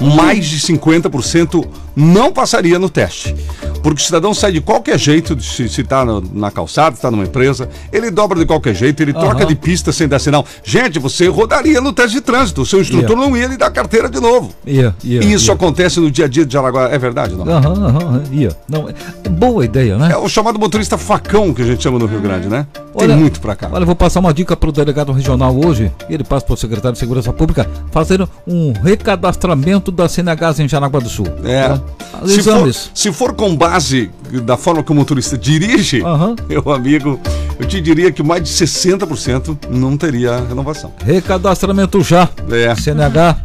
mais 0.00 0.46
de 0.46 0.58
50% 0.58 1.64
não 1.94 2.32
passaria 2.32 2.78
no 2.78 2.88
teste. 2.90 3.34
Porque 3.82 4.02
o 4.02 4.04
cidadão 4.04 4.34
sai 4.34 4.52
de 4.52 4.60
qualquer 4.60 4.98
jeito, 4.98 5.40
se 5.40 5.64
está 5.64 6.04
na 6.32 6.50
calçada, 6.50 6.96
está 6.96 7.10
numa 7.10 7.22
empresa, 7.24 7.68
ele 7.92 8.10
dobra 8.10 8.38
de 8.40 8.44
qualquer 8.46 8.74
jeito, 8.74 9.02
ele 9.02 9.12
troca 9.12 9.46
de 9.46 9.54
pista 9.54 9.92
sem 9.92 10.08
dar 10.08 10.18
sinal. 10.18 10.44
Gente, 10.64 10.98
você 10.98 11.28
rodaria 11.28 11.80
no 11.80 11.92
teste 11.92 12.14
de 12.16 12.20
trânsito, 12.20 12.62
o 12.62 12.66
seu 12.66 12.80
instrutor 12.80 13.06
Yeah. 13.06 13.30
não 13.30 13.36
ia 13.36 13.46
lhe 13.46 13.56
dar 13.56 13.70
carteira 13.70 14.08
de 14.08 14.18
novo. 14.20 14.52
Ia, 14.66 14.94
ia, 15.04 15.22
E 15.22 15.32
isso 15.32 15.52
acontece 15.52 16.00
no 16.00 16.10
dia 16.10 16.24
a 16.24 16.28
dia 16.28 16.44
de 16.44 16.52
Jaraguá, 16.52 16.88
é 16.90 16.98
verdade, 16.98 17.34
não? 17.36 17.46
Aham, 17.48 17.86
aham, 17.86 18.22
ia. 18.32 18.50
Não, 18.68 18.88
é 18.88 19.28
boa 19.28 19.64
ideia, 19.64 19.96
né? 19.96 20.10
É 20.12 20.16
o 20.16 20.28
chamado 20.28 20.58
motorista 20.58 20.98
facão 20.98 21.54
que 21.54 21.62
a 21.62 21.64
gente 21.64 21.82
chama 21.82 21.98
no 21.98 22.06
Rio 22.06 22.20
Grande, 22.20 22.48
né? 22.48 22.66
Tem 22.74 22.82
Olha- 23.08 23.16
muito 23.16 23.40
pra 23.40 23.54
cá. 23.54 23.68
Olha, 23.72 23.82
eu 23.82 23.86
vou 23.86 23.94
passar 23.94 24.20
uma 24.20 24.32
dica 24.34 24.56
para 24.56 24.68
o 24.68 24.72
delegado 24.72 25.12
regional 25.16 25.56
hoje, 25.56 25.90
ele 26.08 26.22
passa 26.22 26.46
para 26.46 26.54
o 26.54 26.56
secretário 26.56 26.92
de 26.92 26.98
Segurança 26.98 27.32
Pública, 27.32 27.68
fazer 27.90 28.26
um 28.46 28.72
recadastramento 28.72 29.90
da 29.90 30.08
CNHs 30.08 30.60
em 30.60 30.68
Jaraguá 30.68 31.00
do 31.00 31.08
Sul. 31.08 31.26
É. 31.44 31.78
Os 32.22 32.32
Se 32.32 32.42
for, 32.42 32.74
se 32.94 33.12
for 33.12 33.34
com 33.34 33.56
base 33.56 34.10
da 34.44 34.56
forma 34.56 34.82
que 34.82 34.92
o 34.92 34.94
motorista 34.94 35.36
dirige, 35.36 36.02
meu 36.48 36.70
amigo, 36.72 37.20
eu 37.58 37.66
te 37.66 37.80
diria 37.80 38.12
que 38.12 38.22
mais 38.22 38.42
de 38.42 38.50
60% 38.50 39.56
não 39.70 39.96
teria 39.96 40.44
renovação. 40.48 40.92
Recadastramento 41.04 42.00
já. 42.02 42.28
É. 42.50 42.74
CNH. 42.74 43.36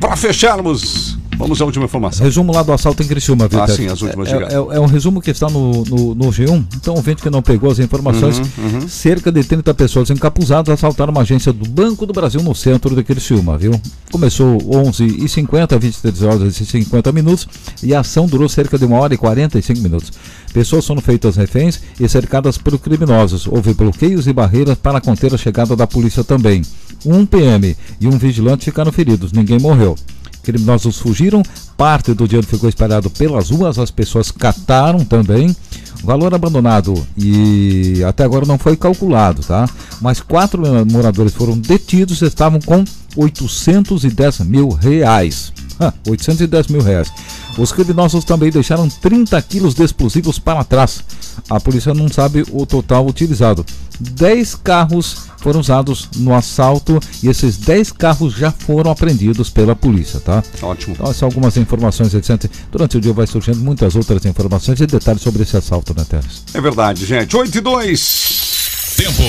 Para 0.00 0.16
fecharmos, 0.16 1.18
vamos 1.40 1.60
à 1.60 1.64
última 1.64 1.84
informação. 1.84 2.24
Resumo 2.24 2.52
lá 2.52 2.62
do 2.62 2.72
assalto 2.72 3.02
em 3.02 3.06
Criciúma, 3.06 3.48
viu, 3.48 3.60
Ah, 3.62 3.66
sim, 3.66 3.86
as 3.86 4.00
últimas, 4.02 4.28
é, 4.32 4.36
é, 4.36 4.54
é 4.54 4.80
um 4.80 4.86
resumo 4.86 5.20
que 5.20 5.30
está 5.30 5.48
no, 5.48 5.84
no, 5.84 6.14
no 6.14 6.26
G1. 6.30 6.64
Então, 6.76 6.94
o 6.94 7.02
vento 7.02 7.22
que 7.22 7.30
não 7.30 7.42
pegou 7.42 7.70
as 7.70 7.78
informações, 7.78 8.38
Uhum, 8.38 8.88
cerca 8.88 9.32
de 9.32 9.42
30 9.42 9.72
pessoas 9.74 10.10
encapuzadas 10.10 10.72
assaltaram 10.72 11.12
uma 11.12 11.22
agência 11.22 11.52
do 11.52 11.68
Banco 11.68 12.06
do 12.06 12.12
Brasil 12.12 12.42
no 12.42 12.54
centro 12.54 12.94
de 12.94 13.02
Criciúma, 13.02 13.56
viu? 13.58 13.72
Começou 14.12 14.58
11h50, 14.58 15.78
23 15.78 16.22
horas 16.22 16.60
e 16.60 16.66
50 16.66 17.12
minutos, 17.12 17.48
e 17.82 17.94
a 17.94 18.00
ação 18.00 18.26
durou 18.26 18.48
cerca 18.48 18.78
de 18.78 18.84
1 18.84 18.92
hora 18.92 19.14
e 19.14 19.16
45 19.16 19.80
minutos. 19.80 20.12
Pessoas 20.52 20.86
foram 20.86 21.00
feitas 21.00 21.36
reféns 21.36 21.80
e 21.98 22.08
cercadas 22.08 22.58
por 22.58 22.76
criminosos. 22.78 23.46
Houve 23.46 23.72
bloqueios 23.72 24.26
e 24.26 24.32
barreiras 24.32 24.76
para 24.78 25.00
conter 25.00 25.32
a 25.34 25.38
chegada 25.38 25.76
da 25.76 25.86
polícia 25.86 26.24
também. 26.24 26.62
Um 27.04 27.24
PM 27.24 27.76
e 28.00 28.06
um 28.06 28.18
vigilante 28.18 28.64
ficaram 28.64 28.92
feridos, 28.92 29.32
ninguém 29.32 29.58
morreu. 29.58 29.96
Criminosos 30.42 30.98
fugiram, 30.98 31.42
parte 31.76 32.14
do 32.14 32.26
dinheiro 32.26 32.46
ficou 32.46 32.68
espalhado 32.68 33.10
pelas 33.10 33.50
ruas, 33.50 33.78
as 33.78 33.90
pessoas 33.90 34.30
cataram 34.30 35.04
também. 35.04 35.54
Valor 36.02 36.32
abandonado 36.32 36.94
e 37.14 38.02
até 38.04 38.24
agora 38.24 38.46
não 38.46 38.56
foi 38.56 38.74
calculado, 38.74 39.42
tá? 39.42 39.68
Mas 40.00 40.18
quatro 40.20 40.62
moradores 40.90 41.34
foram 41.34 41.58
detidos 41.58 42.22
estavam 42.22 42.58
com 42.58 42.82
810 43.16 44.40
mil 44.40 44.70
reais. 44.70 45.52
Ah, 45.82 45.94
810 46.06 46.68
mil 46.68 46.82
reais. 46.82 47.10
Os 47.56 47.72
criminosos 47.72 48.22
também 48.22 48.50
deixaram 48.50 48.86
30 48.86 49.40
quilos 49.40 49.74
de 49.74 49.82
explosivos 49.82 50.38
para 50.38 50.62
trás. 50.62 51.02
A 51.48 51.58
polícia 51.58 51.94
não 51.94 52.08
sabe 52.08 52.44
o 52.50 52.66
total 52.66 53.06
utilizado. 53.06 53.64
10 54.00 54.54
carros 54.56 55.30
foram 55.38 55.60
usados 55.60 56.08
no 56.16 56.34
assalto 56.34 57.00
e 57.22 57.28
esses 57.28 57.56
10 57.56 57.92
carros 57.92 58.34
já 58.34 58.50
foram 58.50 58.90
apreendidos 58.90 59.50
pela 59.50 59.74
polícia, 59.74 60.20
tá? 60.20 60.42
Ótimo. 60.62 60.94
Então, 60.94 61.10
essas 61.10 61.22
algumas 61.22 61.56
informações, 61.56 62.14
etc. 62.14 62.50
Durante 62.70 62.96
o 62.96 63.00
dia 63.00 63.12
vai 63.12 63.26
surgindo 63.26 63.58
muitas 63.58 63.96
outras 63.96 64.24
informações 64.24 64.80
e 64.80 64.86
detalhes 64.86 65.22
sobre 65.22 65.42
esse 65.42 65.56
assalto, 65.56 65.94
né, 65.96 66.04
Teres? 66.08 66.42
É 66.52 66.60
verdade, 66.60 67.06
gente. 67.06 67.36
8 67.36 67.58
e 67.58 67.60
2. 67.60 68.94
Tempo, 68.96 69.22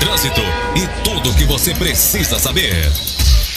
trânsito 0.00 0.40
e 0.74 1.04
tudo 1.04 1.30
o 1.30 1.34
que 1.34 1.44
você 1.44 1.74
precisa 1.74 2.38
saber. 2.38 2.90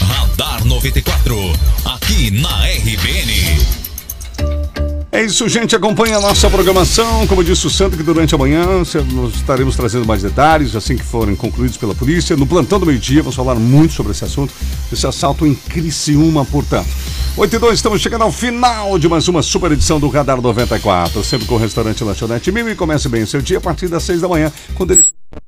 Radar 0.01 0.65
94, 0.65 1.38
aqui 1.86 2.32
na 2.32 2.65
RBN. 2.65 4.70
É 5.14 5.22
isso, 5.26 5.49
gente. 5.49 5.76
Acompanhe 5.76 6.14
a 6.14 6.22
nossa 6.22 6.49
programação. 6.49 7.28
Como 7.28 7.43
disse 7.43 7.68
o 7.68 7.70
Santo, 7.70 7.97
que 7.97 8.03
durante 8.03 8.34
a 8.34 8.38
manhã 8.38 8.66
nós 9.12 9.36
estaremos 9.36 9.76
trazendo 9.76 10.05
mais 10.05 10.22
detalhes 10.22 10.74
assim 10.74 10.95
que 10.95 11.03
forem 11.03 11.36
concluídos 11.36 11.76
pela 11.76 11.93
polícia. 11.93 12.38
No 12.38 12.47
plantão 12.47 12.80
do 12.80 12.86
meio-dia, 12.86 13.22
vamos 13.22 13.36
falar 13.36 13.55
muito 13.55 13.93
sobre 13.93 14.14
esse 14.14 14.24
assunto. 14.24 14.53
Esse 14.91 15.05
assalto 15.05 15.45
em 15.45 15.53
Criciúma, 15.53 16.45
portanto. 16.45 16.88
8 17.36 17.55
e 17.55 17.59
2, 17.59 17.74
estamos 17.74 18.01
chegando 18.01 18.22
ao 18.22 18.32
final 18.32 18.97
de 18.97 19.09
mais 19.09 19.28
uma 19.28 19.41
super 19.41 19.74
edição 19.74 19.99
do 19.99 20.07
Radar 20.07 20.41
94. 20.41 21.22
Sempre 21.26 21.45
com 21.45 21.55
o 21.55 21.57
restaurante 21.57 22.03
Lanchonete 22.05 22.49
Mil 22.49 22.70
e 22.70 22.76
comece 22.76 23.09
bem 23.09 23.24
o 23.24 23.28
seu 23.28 23.41
dia 23.41 23.57
a 23.57 23.62
partir 23.62 23.89
das 23.89 24.03
6 24.03 24.22
da 24.22 24.30
manhã, 24.30 24.51
quando 24.76 24.91
ele 24.91 25.03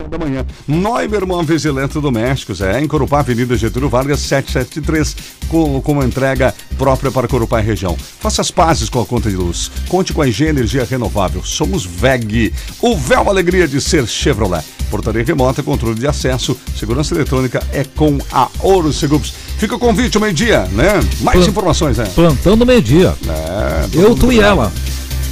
da 0.09 0.17
manhã. 0.17 0.45
Neuber 0.67 1.25
Móveis 1.27 1.65
Eletrodomésticos, 1.65 2.61
é 2.61 2.79
em 2.81 2.87
Corupá, 2.87 3.19
Avenida 3.19 3.55
Getúlio 3.57 3.89
Vargas, 3.89 4.19
773, 4.21 5.15
com, 5.49 5.81
com 5.81 5.91
uma 5.91 6.05
entrega 6.05 6.53
própria 6.77 7.11
para 7.11 7.27
Corupá 7.27 7.59
e 7.61 7.65
região. 7.65 7.97
Faça 8.19 8.41
as 8.41 8.49
pazes 8.49 8.89
com 8.89 9.01
a 9.01 9.05
conta 9.05 9.29
de 9.29 9.35
luz. 9.35 9.69
Conte 9.89 10.13
com 10.13 10.21
a 10.21 10.27
Engenho 10.27 10.51
Energia 10.51 10.85
Renovável. 10.89 11.43
Somos 11.43 11.85
VEG. 11.85 12.53
O 12.81 12.95
véu 12.97 13.29
alegria 13.29 13.67
de 13.67 13.81
ser 13.81 14.07
Chevrolet. 14.07 14.63
Portaria 14.89 15.23
remota, 15.25 15.63
controle 15.63 15.99
de 15.99 16.07
acesso, 16.07 16.55
segurança 16.77 17.15
eletrônica 17.15 17.61
é 17.73 17.83
com 17.83 18.19
a 18.31 18.47
Ouro 18.59 18.93
Seguros. 18.93 19.33
Fica 19.57 19.75
o 19.75 19.79
convite 19.79 20.15
ao 20.17 20.21
meio-dia, 20.21 20.61
né? 20.71 20.93
Mais 21.21 21.39
Plan- 21.39 21.49
informações, 21.49 21.97
né? 21.97 22.05
Plantão 22.13 22.55
do 22.55 22.65
meio-dia. 22.65 23.15
É, 23.27 23.87
Eu, 23.99 24.15
tu 24.15 24.31
e 24.31 24.39
ela. 24.39 24.71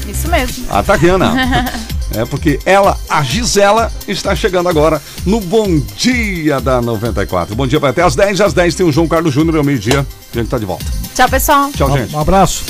Isso 0.10 0.28
mesmo. 0.30 0.66
A 0.70 0.82
Tariana. 0.82 1.72
É 2.14 2.26
porque 2.26 2.59
ela, 2.66 2.99
a 3.09 3.24
Gisela, 3.24 3.89
está 4.07 4.36
chegando 4.36 4.68
agora 4.68 5.01
no 5.26 5.39
Bom 5.39 5.80
Dia 5.97 6.59
da 6.59 6.82
94. 6.82 7.55
Bom 7.55 7.66
dia, 7.66 7.80
vai 7.80 7.91
até 7.91 8.03
às 8.03 8.16
10. 8.16 8.41
Às 8.41 8.51
10 8.53 8.76
tem 8.76 8.86
o 8.86 8.91
João 8.91 9.07
Carlos 9.07 9.34
Júnior 9.34 9.55
ao 9.57 9.64
meio-dia. 9.64 10.05
A 10.34 10.38
gente 10.38 10.49
tá 10.49 10.57
de 10.57 10.66
volta. 10.66 10.84
Tchau, 11.16 11.30
pessoal. 11.30 11.72
Tchau, 11.72 11.97
gente. 11.97 12.14
Um 12.16 12.20
abraço. 12.20 12.64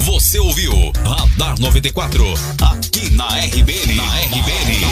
Você 0.00 0.38
ouviu 0.38 0.72
Radar 1.04 1.58
94, 1.58 2.24
aqui 2.62 3.10
na 3.10 3.26
RBN. 3.26 3.96
Na 3.96 4.04
RBN 4.20 4.86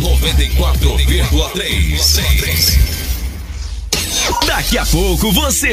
94,3. 0.00 2.78
Daqui 4.46 4.78
a 4.78 4.86
pouco 4.86 5.32
você 5.32 5.68